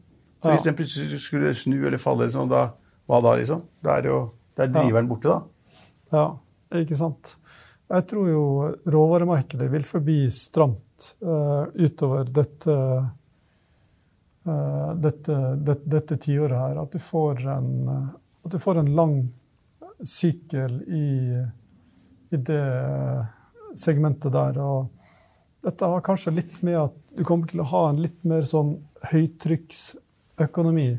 Så 0.43 0.55
hvis 0.55 0.67
den 0.67 0.77
plutselig 0.79 1.21
skulle 1.23 1.55
snu 1.57 1.79
eller 1.81 1.99
falle, 1.99 2.27
eller 2.27 2.35
sånn, 2.35 2.51
da, 2.51 2.69
hva 3.11 3.23
da, 3.25 3.35
liksom? 3.41 3.63
Da 3.85 3.99
er, 3.99 4.11
jo, 4.11 4.19
er 4.59 4.71
driveren 4.71 5.09
borte, 5.11 5.35
da. 5.35 5.79
Ja, 6.15 6.27
ikke 6.83 6.99
sant. 6.99 7.37
Jeg 7.89 8.05
tror 8.11 8.29
jo 8.29 8.43
råvaremarkedet 8.93 9.71
vil 9.73 9.87
forbi 9.89 10.19
stramt 10.33 11.13
uh, 11.25 11.71
utover 11.79 12.29
dette 12.29 12.75
dette, 15.03 15.37
det, 15.57 15.77
dette 15.85 16.19
tiåret 16.23 16.59
her. 16.59 16.81
At 16.83 16.95
du 16.95 17.03
får 17.03 17.45
en, 17.55 17.71
at 18.45 18.53
du 18.53 18.59
får 18.63 18.83
en 18.83 18.95
lang 18.97 19.19
sykkel 20.05 20.83
i, 20.83 21.09
i, 22.31 22.37
det 22.37 22.65
segmentet 23.79 24.33
der. 24.35 24.59
Og 24.63 24.89
dette 25.67 25.93
har 25.93 26.05
kanskje 26.07 26.37
litt 26.39 26.61
med 26.67 26.79
at 26.81 26.99
du 27.17 27.25
kommer 27.27 27.51
til 27.51 27.63
å 27.65 27.71
ha 27.73 27.89
en 27.91 28.03
litt 28.03 28.21
mer 28.29 28.47
sånn 28.49 28.77
høytrykksøkonomi. 29.13 30.91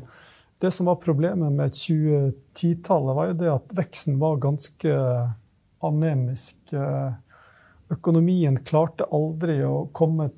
Det 0.60 0.70
som 0.76 0.90
var 0.90 1.00
problemet 1.00 1.54
med 1.56 1.72
2010-tallet, 1.72 3.16
var 3.16 3.30
jo 3.30 3.38
det 3.40 3.52
at 3.54 3.76
veksten 3.78 4.18
var 4.20 4.42
ganske 4.42 4.96
anemisk. 5.86 6.74
Økonomien 7.90 8.60
klarte 8.68 9.08
aldri 9.08 9.62
å 9.64 9.86
komme 9.96 10.28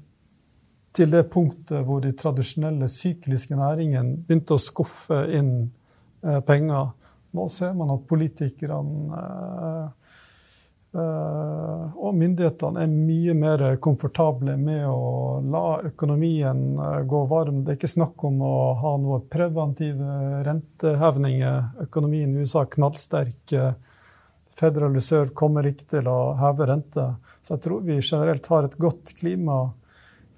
til 0.97 1.13
det 1.13 1.25
punktet 1.33 1.87
hvor 1.87 2.03
de 2.05 2.13
tradisjonelle 2.17 2.89
sykliske 2.91 3.57
næringene 3.57 4.23
begynte 4.27 4.57
å 4.57 4.61
skuffe 4.61 5.25
inn 5.33 5.55
eh, 6.25 6.41
penger. 6.47 6.93
Nå 7.33 7.49
ser 7.53 7.73
man 7.77 7.95
at 7.95 8.05
politikerne 8.09 9.21
eh, 9.21 10.17
eh, 11.01 11.87
og 11.97 12.19
myndighetene 12.21 12.85
er 12.85 12.93
mye 12.93 13.37
mer 13.39 13.65
komfortable 13.85 14.59
med 14.61 14.85
å 14.91 15.41
la 15.55 15.65
økonomien 15.89 16.65
gå 17.09 17.25
varm. 17.31 17.63
Det 17.65 17.73
er 17.73 17.81
ikke 17.81 17.95
snakk 17.95 18.29
om 18.29 18.45
å 18.45 18.57
ha 18.83 18.97
noe 19.01 19.23
preventive 19.33 20.45
rentehevninger. 20.45 21.87
Økonomien 21.89 22.37
i 22.37 22.45
USA 22.45 22.67
er 22.67 22.73
knallsterk. 22.77 23.57
Federal 24.61 24.93
Reserve 24.93 25.33
kommer 25.33 25.65
ikke 25.67 25.89
til 25.95 26.09
å 26.13 26.35
heve 26.37 26.69
rente. 26.69 27.15
Så 27.41 27.57
jeg 27.57 27.65
tror 27.65 27.87
vi 27.87 28.03
generelt 28.03 28.45
har 28.53 28.69
et 28.69 28.77
godt 28.77 29.15
klima 29.17 29.63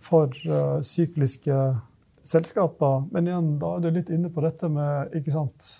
for 0.05 0.33
uh, 0.49 0.79
sykliske 0.85 1.59
selskaper. 2.25 3.09
Men 3.13 3.31
igjen, 3.31 3.51
da 3.61 3.77
er 3.77 3.85
du 3.85 3.99
litt 3.99 4.13
inne 4.13 4.31
på 4.33 4.45
dette 4.45 4.71
med 4.73 5.17
ikke 5.19 5.35
sant, 5.35 5.73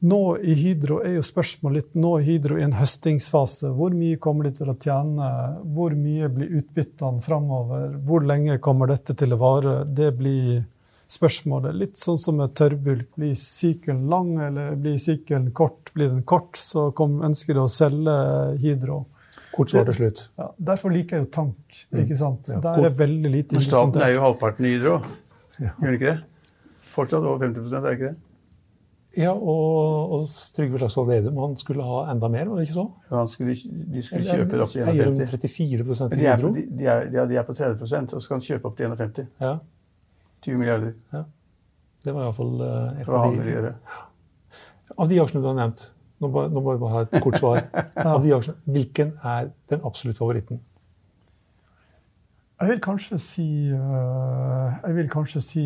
Nå 0.00 0.38
i 0.40 0.54
Hydro 0.56 1.02
er 1.04 1.18
jo 1.18 1.22
spørsmålet 1.24 1.76
litt 1.76 1.96
Nå 2.00 2.14
er 2.16 2.22
Hydro 2.24 2.56
i 2.56 2.62
en 2.64 2.72
høstingsfase. 2.72 3.68
Hvor 3.76 3.92
mye 3.92 4.16
kommer 4.16 4.48
de 4.48 4.54
til 4.56 4.70
å 4.72 4.76
tjene? 4.80 5.26
Hvor 5.74 5.92
mye 5.92 6.30
blir 6.32 6.54
utbyttene 6.56 7.20
framover? 7.20 7.98
Hvor 8.08 8.24
lenge 8.24 8.56
kommer 8.64 8.88
dette 8.88 9.12
til 9.12 9.36
å 9.36 9.40
vare? 9.42 9.74
Det 9.84 10.08
blir 10.16 10.62
spørsmålet. 11.10 11.76
Litt 11.76 12.00
sånn 12.00 12.16
som 12.22 12.40
med 12.40 12.54
tørrbulk. 12.56 13.10
Blir 13.20 13.36
sykkelen 13.36 14.06
lang, 14.08 14.32
eller 14.46 14.72
blir 14.80 14.96
sykkelen 15.02 15.50
kort? 15.52 15.92
Blir 15.92 16.14
den 16.14 16.24
kort, 16.24 16.56
så 16.56 16.88
kom, 16.96 17.20
ønsker 17.26 17.58
de 17.58 17.66
å 17.66 17.68
selge 17.68 18.16
Hydro. 18.62 19.02
Kort 19.50 19.72
svar 19.72 19.86
til 19.88 19.96
slutt. 19.96 20.24
Ja, 20.38 20.48
derfor 20.70 20.92
liker 20.94 21.18
jeg 21.18 21.26
jo 21.26 21.30
tank. 21.34 21.78
Mm. 21.90 22.02
ikke 22.04 22.16
sant? 22.20 22.50
Ja. 22.52 22.60
Der 22.64 22.86
er 22.86 22.96
veldig 22.98 23.30
lite 23.32 23.58
Men 23.58 23.64
staten 23.66 24.02
er 24.06 24.14
jo 24.14 24.24
halvparten 24.24 24.66
i 24.68 24.74
Hydro, 24.76 24.98
ja. 25.58 25.72
gjør 25.74 25.86
den 25.86 25.96
ikke 25.98 26.10
det? 26.12 26.18
Fortsatt 26.90 27.24
over 27.24 27.42
50 27.42 27.72
er 27.72 27.86
det 27.86 27.94
ikke 27.98 28.10
det? 28.10 28.20
Ja, 29.18 29.32
og, 29.34 30.12
og 30.14 30.26
Trygve 30.54 30.78
Slagsvold 30.78 31.08
Vedum 31.10 31.38
han 31.42 31.56
skulle 31.58 31.82
ha 31.82 32.04
enda 32.12 32.28
mer, 32.30 32.46
var 32.46 32.60
det 32.60 32.68
ikke 32.68 32.76
så? 32.76 32.84
Ja, 33.10 33.24
skulle, 33.26 33.56
De 33.94 34.02
skulle 34.06 34.22
kjøpe 34.28 34.52
det 34.52 34.62
opp 34.62 34.70
til 34.70 34.84
51. 34.86 34.94
Eier 34.94 35.82
34 35.82 36.20
i 36.20 36.28
Hydro? 36.28 36.52
De, 36.54 36.64
de, 36.78 36.86
er, 36.86 37.10
de, 37.10 37.38
er, 37.40 37.46
på 37.48 37.56
30 37.58 37.82
og 37.82 37.90
så 37.90 38.22
skal 38.22 38.38
han 38.38 38.46
kjøpe 38.46 38.70
opp 38.70 38.78
til 38.78 38.86
51. 38.86 39.26
Ja. 39.42 39.56
20 40.44 40.62
milliarder. 40.62 40.94
Ja. 41.12 41.24
Det 42.04 42.14
var 42.14 42.28
iallfall 42.28 42.54
de, 42.62 43.74
av 44.96 45.10
de 45.10 45.18
aksjene 45.20 45.42
du 45.42 45.48
har 45.50 45.58
nevnt. 45.58 45.82
Nå 46.20 46.28
må, 46.28 46.42
nå 46.52 46.60
må 46.60 46.74
vi 46.74 46.80
bare 46.82 46.92
ha 46.92 47.04
et 47.06 47.22
kort 47.24 47.38
svar. 47.40 47.62
Av 47.96 48.20
de 48.20 48.34
aksjene, 48.36 48.60
hvilken 48.68 49.14
er 49.24 49.48
den 49.72 49.86
absolutte 49.88 50.20
favoritten? 50.20 50.60
Jeg 52.60 52.68
vil 52.74 52.80
kanskje 52.84 53.16
si 53.24 53.46
uh, 53.72 54.66
jeg 54.84 54.96
vil 54.98 55.08
kanskje 55.08 55.40
si 55.40 55.64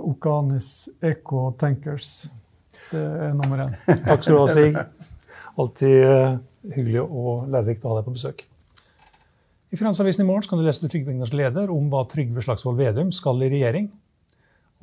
Okanis 0.00 0.70
Eco 1.04 1.50
Tankers. 1.60 2.30
Det 2.88 3.02
er 3.02 3.34
nummer 3.36 3.66
én. 3.66 3.74
Takk 4.08 4.24
skal 4.24 4.32
du 4.32 4.40
ha, 4.40 4.46
Stig. 4.54 4.78
Alltid 5.60 5.96
uh, 6.08 6.38
hyggelig 6.72 7.04
og 7.04 7.50
lærerikt 7.52 7.84
å 7.84 7.92
ha 7.92 8.00
deg 8.00 8.08
på 8.08 8.16
besøk. 8.16 8.46
I 9.68 9.76
Finansavisen 9.76 10.24
i 10.24 10.28
morgen 10.28 10.48
kan 10.48 10.60
du 10.60 10.64
lese 10.64 10.88
Trygve 10.88 11.12
Egners 11.12 11.34
leder 11.36 11.68
om 11.74 11.92
hva 11.92 12.06
Trygve 12.08 12.40
Slagsvold 12.44 12.80
Vedum 12.80 13.12
skal 13.12 13.44
i 13.44 13.52
regjering 13.52 13.90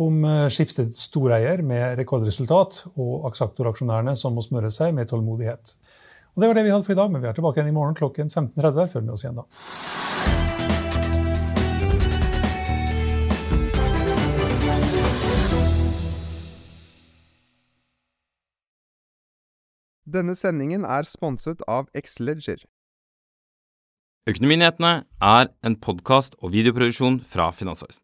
om 0.01 0.23
Skipsteds 0.49 1.03
storeier 1.09 1.61
med 1.65 1.99
rekordresultat 1.99 2.79
og 2.95 3.27
Axactor-aksjonærene 3.29 4.15
som 4.17 4.33
må 4.33 4.41
smøre 4.45 4.71
seg 4.73 4.95
med 4.97 5.11
tålmodighet. 5.11 5.75
Og 6.33 6.41
Det 6.41 6.47
var 6.49 6.57
det 6.57 6.63
vi 6.65 6.71
hadde 6.73 6.85
for 6.85 6.95
i 6.95 6.97
dag, 6.97 7.11
men 7.11 7.21
vi 7.21 7.27
er 7.29 7.35
tilbake 7.37 7.61
igjen 7.61 7.69
i 7.69 7.75
morgen 7.75 7.93
klokken 7.97 8.29
15.30. 8.29 8.87
Følg 8.89 9.05
med 9.05 9.13
oss 9.13 9.23
igjen 9.23 9.37
da. 9.37 9.45
Denne 20.13 20.35
sendingen 20.37 20.83
er 20.85 21.07
sponset 21.09 21.61
av 21.69 21.87
Xleger. 21.93 22.65
Økonominyhetene 24.29 24.93
er 25.21 25.49
en 25.65 25.77
podkast 25.81 26.37
og 26.39 26.53
videoproduksjon 26.53 27.21
fra 27.29 27.49
Finansavisen. 27.55 28.03